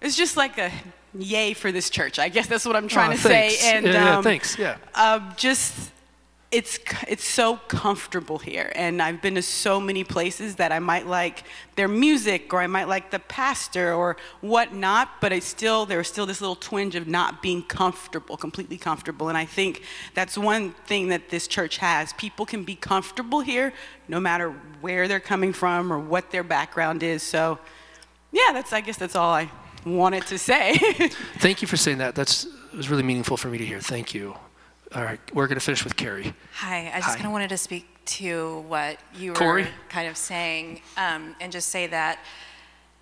it's 0.00 0.16
just 0.16 0.36
like 0.36 0.56
a 0.56 0.70
yay 1.18 1.54
for 1.54 1.72
this 1.72 1.90
church. 1.90 2.18
I 2.18 2.28
guess 2.28 2.46
that's 2.46 2.64
what 2.64 2.76
I'm 2.76 2.88
trying 2.88 3.12
oh, 3.12 3.16
to 3.16 3.18
thanks. 3.18 3.58
say. 3.58 3.76
And 3.76 3.86
yeah, 3.86 3.92
yeah, 3.92 4.16
um, 4.18 4.22
thanks. 4.22 4.58
Yeah. 4.58 4.76
Uh, 4.94 5.34
just 5.36 5.92
it's 6.52 6.78
it's 7.08 7.24
so 7.24 7.56
comfortable 7.68 8.38
here, 8.38 8.70
and 8.76 9.02
I've 9.02 9.20
been 9.20 9.34
to 9.34 9.42
so 9.42 9.80
many 9.80 10.04
places 10.04 10.56
that 10.56 10.70
I 10.70 10.78
might 10.78 11.06
like 11.06 11.42
their 11.74 11.88
music 11.88 12.54
or 12.54 12.60
I 12.60 12.68
might 12.68 12.86
like 12.86 13.10
the 13.10 13.18
pastor 13.18 13.92
or 13.92 14.16
whatnot, 14.40 15.20
but 15.20 15.32
it's 15.32 15.46
still 15.46 15.86
there's 15.86 16.06
still 16.06 16.24
this 16.24 16.40
little 16.40 16.54
twinge 16.54 16.94
of 16.94 17.08
not 17.08 17.42
being 17.42 17.62
comfortable, 17.62 18.36
completely 18.36 18.78
comfortable. 18.78 19.28
And 19.28 19.36
I 19.36 19.44
think 19.44 19.82
that's 20.14 20.38
one 20.38 20.70
thing 20.86 21.08
that 21.08 21.30
this 21.30 21.48
church 21.48 21.78
has. 21.78 22.12
People 22.12 22.46
can 22.46 22.62
be 22.62 22.76
comfortable 22.76 23.40
here, 23.40 23.72
no 24.06 24.20
matter 24.20 24.50
where 24.80 25.08
they're 25.08 25.18
coming 25.18 25.52
from 25.52 25.92
or 25.92 25.98
what 25.98 26.30
their 26.30 26.44
background 26.44 27.02
is. 27.02 27.24
So, 27.24 27.58
yeah, 28.30 28.50
that's 28.52 28.72
I 28.72 28.82
guess 28.82 28.96
that's 28.96 29.16
all 29.16 29.32
I 29.32 29.50
wanted 29.84 30.26
to 30.28 30.38
say. 30.38 30.76
Thank 31.38 31.60
you 31.60 31.66
for 31.66 31.76
saying 31.76 31.98
that. 31.98 32.14
That's 32.14 32.46
was 32.76 32.90
really 32.90 33.02
meaningful 33.02 33.36
for 33.36 33.48
me 33.48 33.58
to 33.58 33.64
hear. 33.64 33.80
Thank 33.80 34.14
you. 34.14 34.36
All 34.96 35.04
right, 35.04 35.20
we're 35.34 35.46
going 35.46 35.58
to 35.58 35.64
finish 35.64 35.84
with 35.84 35.94
Carrie. 35.94 36.32
Hi, 36.54 36.90
I 36.94 37.00
just 37.00 37.16
kind 37.16 37.26
of 37.26 37.32
wanted 37.32 37.50
to 37.50 37.58
speak 37.58 37.86
to 38.06 38.60
what 38.60 38.96
you 39.14 39.34
Corey? 39.34 39.64
were 39.64 39.68
kind 39.90 40.08
of 40.08 40.16
saying, 40.16 40.80
um, 40.96 41.36
and 41.38 41.52
just 41.52 41.68
say 41.68 41.86
that 41.88 42.18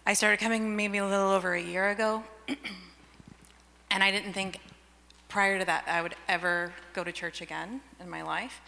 I 0.04 0.14
started 0.14 0.40
coming 0.40 0.74
maybe 0.74 0.98
a 0.98 1.06
little 1.06 1.30
over 1.30 1.54
a 1.54 1.62
year 1.62 1.90
ago, 1.90 2.24
and 3.92 4.02
I 4.02 4.10
didn't 4.10 4.32
think 4.32 4.58
prior 5.28 5.60
to 5.60 5.64
that 5.66 5.84
I 5.86 6.02
would 6.02 6.16
ever 6.26 6.72
go 6.94 7.04
to 7.04 7.12
church 7.12 7.40
again 7.40 7.80
in 8.00 8.10
my 8.10 8.22
life. 8.22 8.60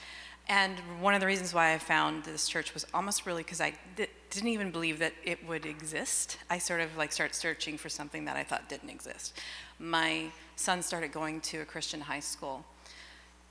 And 0.48 0.78
one 1.00 1.14
of 1.14 1.20
the 1.20 1.26
reasons 1.26 1.52
why 1.52 1.74
I 1.74 1.78
found 1.78 2.22
this 2.22 2.46
church 2.46 2.74
was 2.74 2.86
almost 2.94 3.26
really 3.26 3.42
because 3.42 3.60
I 3.60 3.72
di- 3.96 4.06
didn't 4.30 4.50
even 4.50 4.70
believe 4.70 5.00
that 5.00 5.14
it 5.24 5.44
would 5.48 5.66
exist. 5.66 6.38
I 6.48 6.58
sort 6.58 6.80
of 6.80 6.96
like 6.96 7.10
started 7.10 7.34
searching 7.34 7.76
for 7.76 7.88
something 7.88 8.24
that 8.26 8.36
I 8.36 8.44
thought 8.44 8.68
didn't 8.68 8.90
exist. 8.90 9.36
My 9.80 10.26
son 10.54 10.80
started 10.80 11.10
going 11.10 11.40
to 11.40 11.62
a 11.62 11.64
Christian 11.64 12.02
high 12.02 12.20
school, 12.20 12.64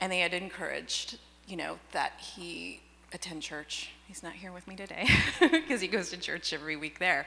and 0.01 0.11
they 0.11 0.19
had 0.19 0.33
encouraged, 0.33 1.17
you 1.47 1.57
know, 1.57 1.77
that 1.91 2.13
he 2.19 2.81
attend 3.13 3.41
church. 3.41 3.91
He's 4.07 4.21
not 4.21 4.33
here 4.33 4.51
with 4.51 4.67
me 4.67 4.75
today 4.75 5.07
because 5.39 5.81
he 5.81 5.87
goes 5.87 6.09
to 6.11 6.17
church 6.17 6.53
every 6.53 6.75
week 6.75 6.99
there. 6.99 7.25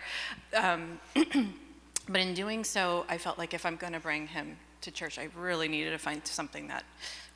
Um, 0.55 1.01
but 2.09 2.21
in 2.21 2.35
doing 2.35 2.63
so, 2.63 3.07
I 3.09 3.19
felt 3.19 3.39
like 3.39 3.55
if 3.55 3.65
I'm 3.65 3.77
going 3.77 3.95
to 3.95 4.01
bring 4.01 4.27
him 4.27 4.57
to 4.83 4.91
church, 4.91 5.19
I 5.19 5.29
really 5.37 5.67
needed 5.67 5.91
to 5.91 5.99
find 5.99 6.25
something 6.27 6.69
that 6.69 6.85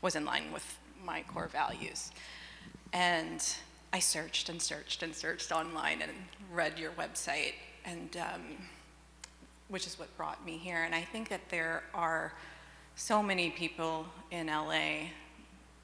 was 0.01 0.15
in 0.15 0.25
line 0.25 0.53
with 0.53 0.79
my 1.05 1.23
core 1.23 1.49
values. 1.49 2.11
And 2.93 3.43
I 3.93 3.99
searched 3.99 4.49
and 4.49 4.61
searched 4.61 5.03
and 5.03 5.15
searched 5.15 5.51
online 5.51 6.03
and 6.03 6.13
read 6.53 6.79
your 6.79 6.93
website, 6.93 7.55
and 7.85 8.17
um, 8.17 8.43
which 9.69 9.87
is 9.87 9.99
what 9.99 10.15
brought 10.17 10.45
me 10.45 10.59
here. 10.59 10.83
And 10.85 10.95
I 10.95 11.03
think 11.03 11.29
that 11.31 11.49
there 11.49 11.83
are 11.95 12.33
so 12.97 13.23
many 13.23 13.51
people 13.51 14.07
in 14.31 14.47
LA 14.47 15.09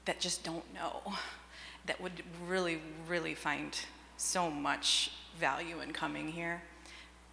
that 0.09 0.19
just 0.19 0.43
don't 0.43 0.73
know, 0.73 1.13
that 1.85 2.01
would 2.01 2.23
really, 2.47 2.81
really 3.07 3.35
find 3.35 3.79
so 4.17 4.49
much 4.49 5.11
value 5.39 5.81
in 5.81 5.93
coming 5.93 6.27
here. 6.27 6.63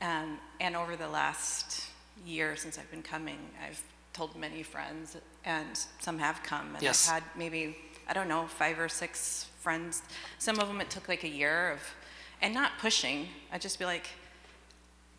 And, 0.02 0.36
and 0.60 0.76
over 0.76 0.94
the 0.94 1.08
last 1.08 1.86
year 2.26 2.54
since 2.54 2.78
I've 2.78 2.90
been 2.90 3.02
coming, 3.02 3.38
I've 3.66 3.82
told 4.12 4.36
many 4.36 4.62
friends, 4.62 5.16
and 5.46 5.68
some 6.00 6.18
have 6.18 6.42
come. 6.42 6.74
And 6.74 6.82
yes. 6.82 7.08
I've 7.08 7.14
had 7.14 7.22
maybe, 7.34 7.78
I 8.06 8.12
don't 8.12 8.28
know, 8.28 8.46
five 8.46 8.78
or 8.78 8.90
six 8.90 9.46
friends. 9.60 10.02
Some 10.38 10.58
of 10.58 10.68
them 10.68 10.78
it 10.82 10.90
took 10.90 11.08
like 11.08 11.24
a 11.24 11.30
year 11.30 11.72
of, 11.72 11.80
and 12.42 12.52
not 12.52 12.72
pushing. 12.78 13.26
I'd 13.50 13.62
just 13.62 13.78
be 13.78 13.86
like, 13.86 14.08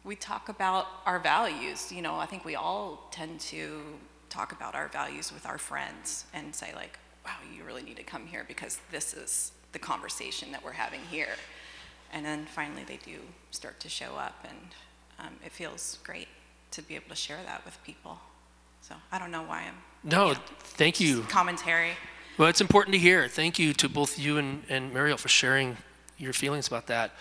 we 0.04 0.16
talk 0.16 0.48
about 0.48 0.86
our 1.08 1.18
values. 1.18 1.92
You 1.92 2.04
know, 2.04 2.18
I 2.18 2.28
think 2.28 2.46
we 2.46 2.54
all 2.54 3.08
tend 3.10 3.40
to 3.40 3.82
talk 4.30 4.52
about 4.52 4.76
our 4.76 4.90
values 4.90 5.34
with 5.34 5.48
our 5.48 5.58
friends 5.58 6.26
and 6.36 6.54
say, 6.54 6.72
like, 6.76 7.00
wow, 7.28 7.34
you 7.54 7.64
really 7.66 7.84
need 7.84 7.98
to 7.98 8.04
come 8.04 8.26
here 8.26 8.46
because 8.48 8.80
this 8.90 9.14
is 9.14 9.52
the 9.74 9.80
conversation 9.80 10.52
that 10.54 10.64
we're 10.64 10.72
having 10.72 11.02
here. 11.12 11.36
And 12.14 12.26
then 12.26 12.46
finally 12.46 12.84
they 12.88 12.98
do 13.06 13.20
start 13.52 13.82
to 13.82 13.90
show 13.90 14.16
up, 14.16 14.46
and 14.48 14.58
um, 15.20 15.34
it 15.46 15.52
feels 15.52 16.00
great 16.06 16.30
to 16.72 16.82
be 16.82 16.96
able 16.96 17.10
to 17.10 17.16
share 17.16 17.40
that 17.46 17.66
with 17.66 17.78
people. 17.84 18.18
So 18.82 18.96
I 19.12 19.20
don't 19.20 19.32
know 19.32 19.44
why 19.44 19.64
I'm. 19.68 19.76
No, 20.04 20.30
yeah, 20.30 20.38
thank 20.60 21.02
you. 21.02 21.24
Commentary. 21.24 21.92
Well, 22.38 22.48
it's 22.48 22.62
important 22.62 22.94
to 22.94 23.00
hear. 23.00 23.28
Thank 23.28 23.60
you 23.60 23.74
to 23.74 23.90
both 23.90 24.18
you 24.18 24.38
and, 24.38 24.64
and 24.70 24.94
Mariel 24.94 25.18
for 25.18 25.28
sharing 25.28 25.76
your 26.18 26.32
feelings 26.32 26.68
about 26.68 26.88
that. 26.88 27.12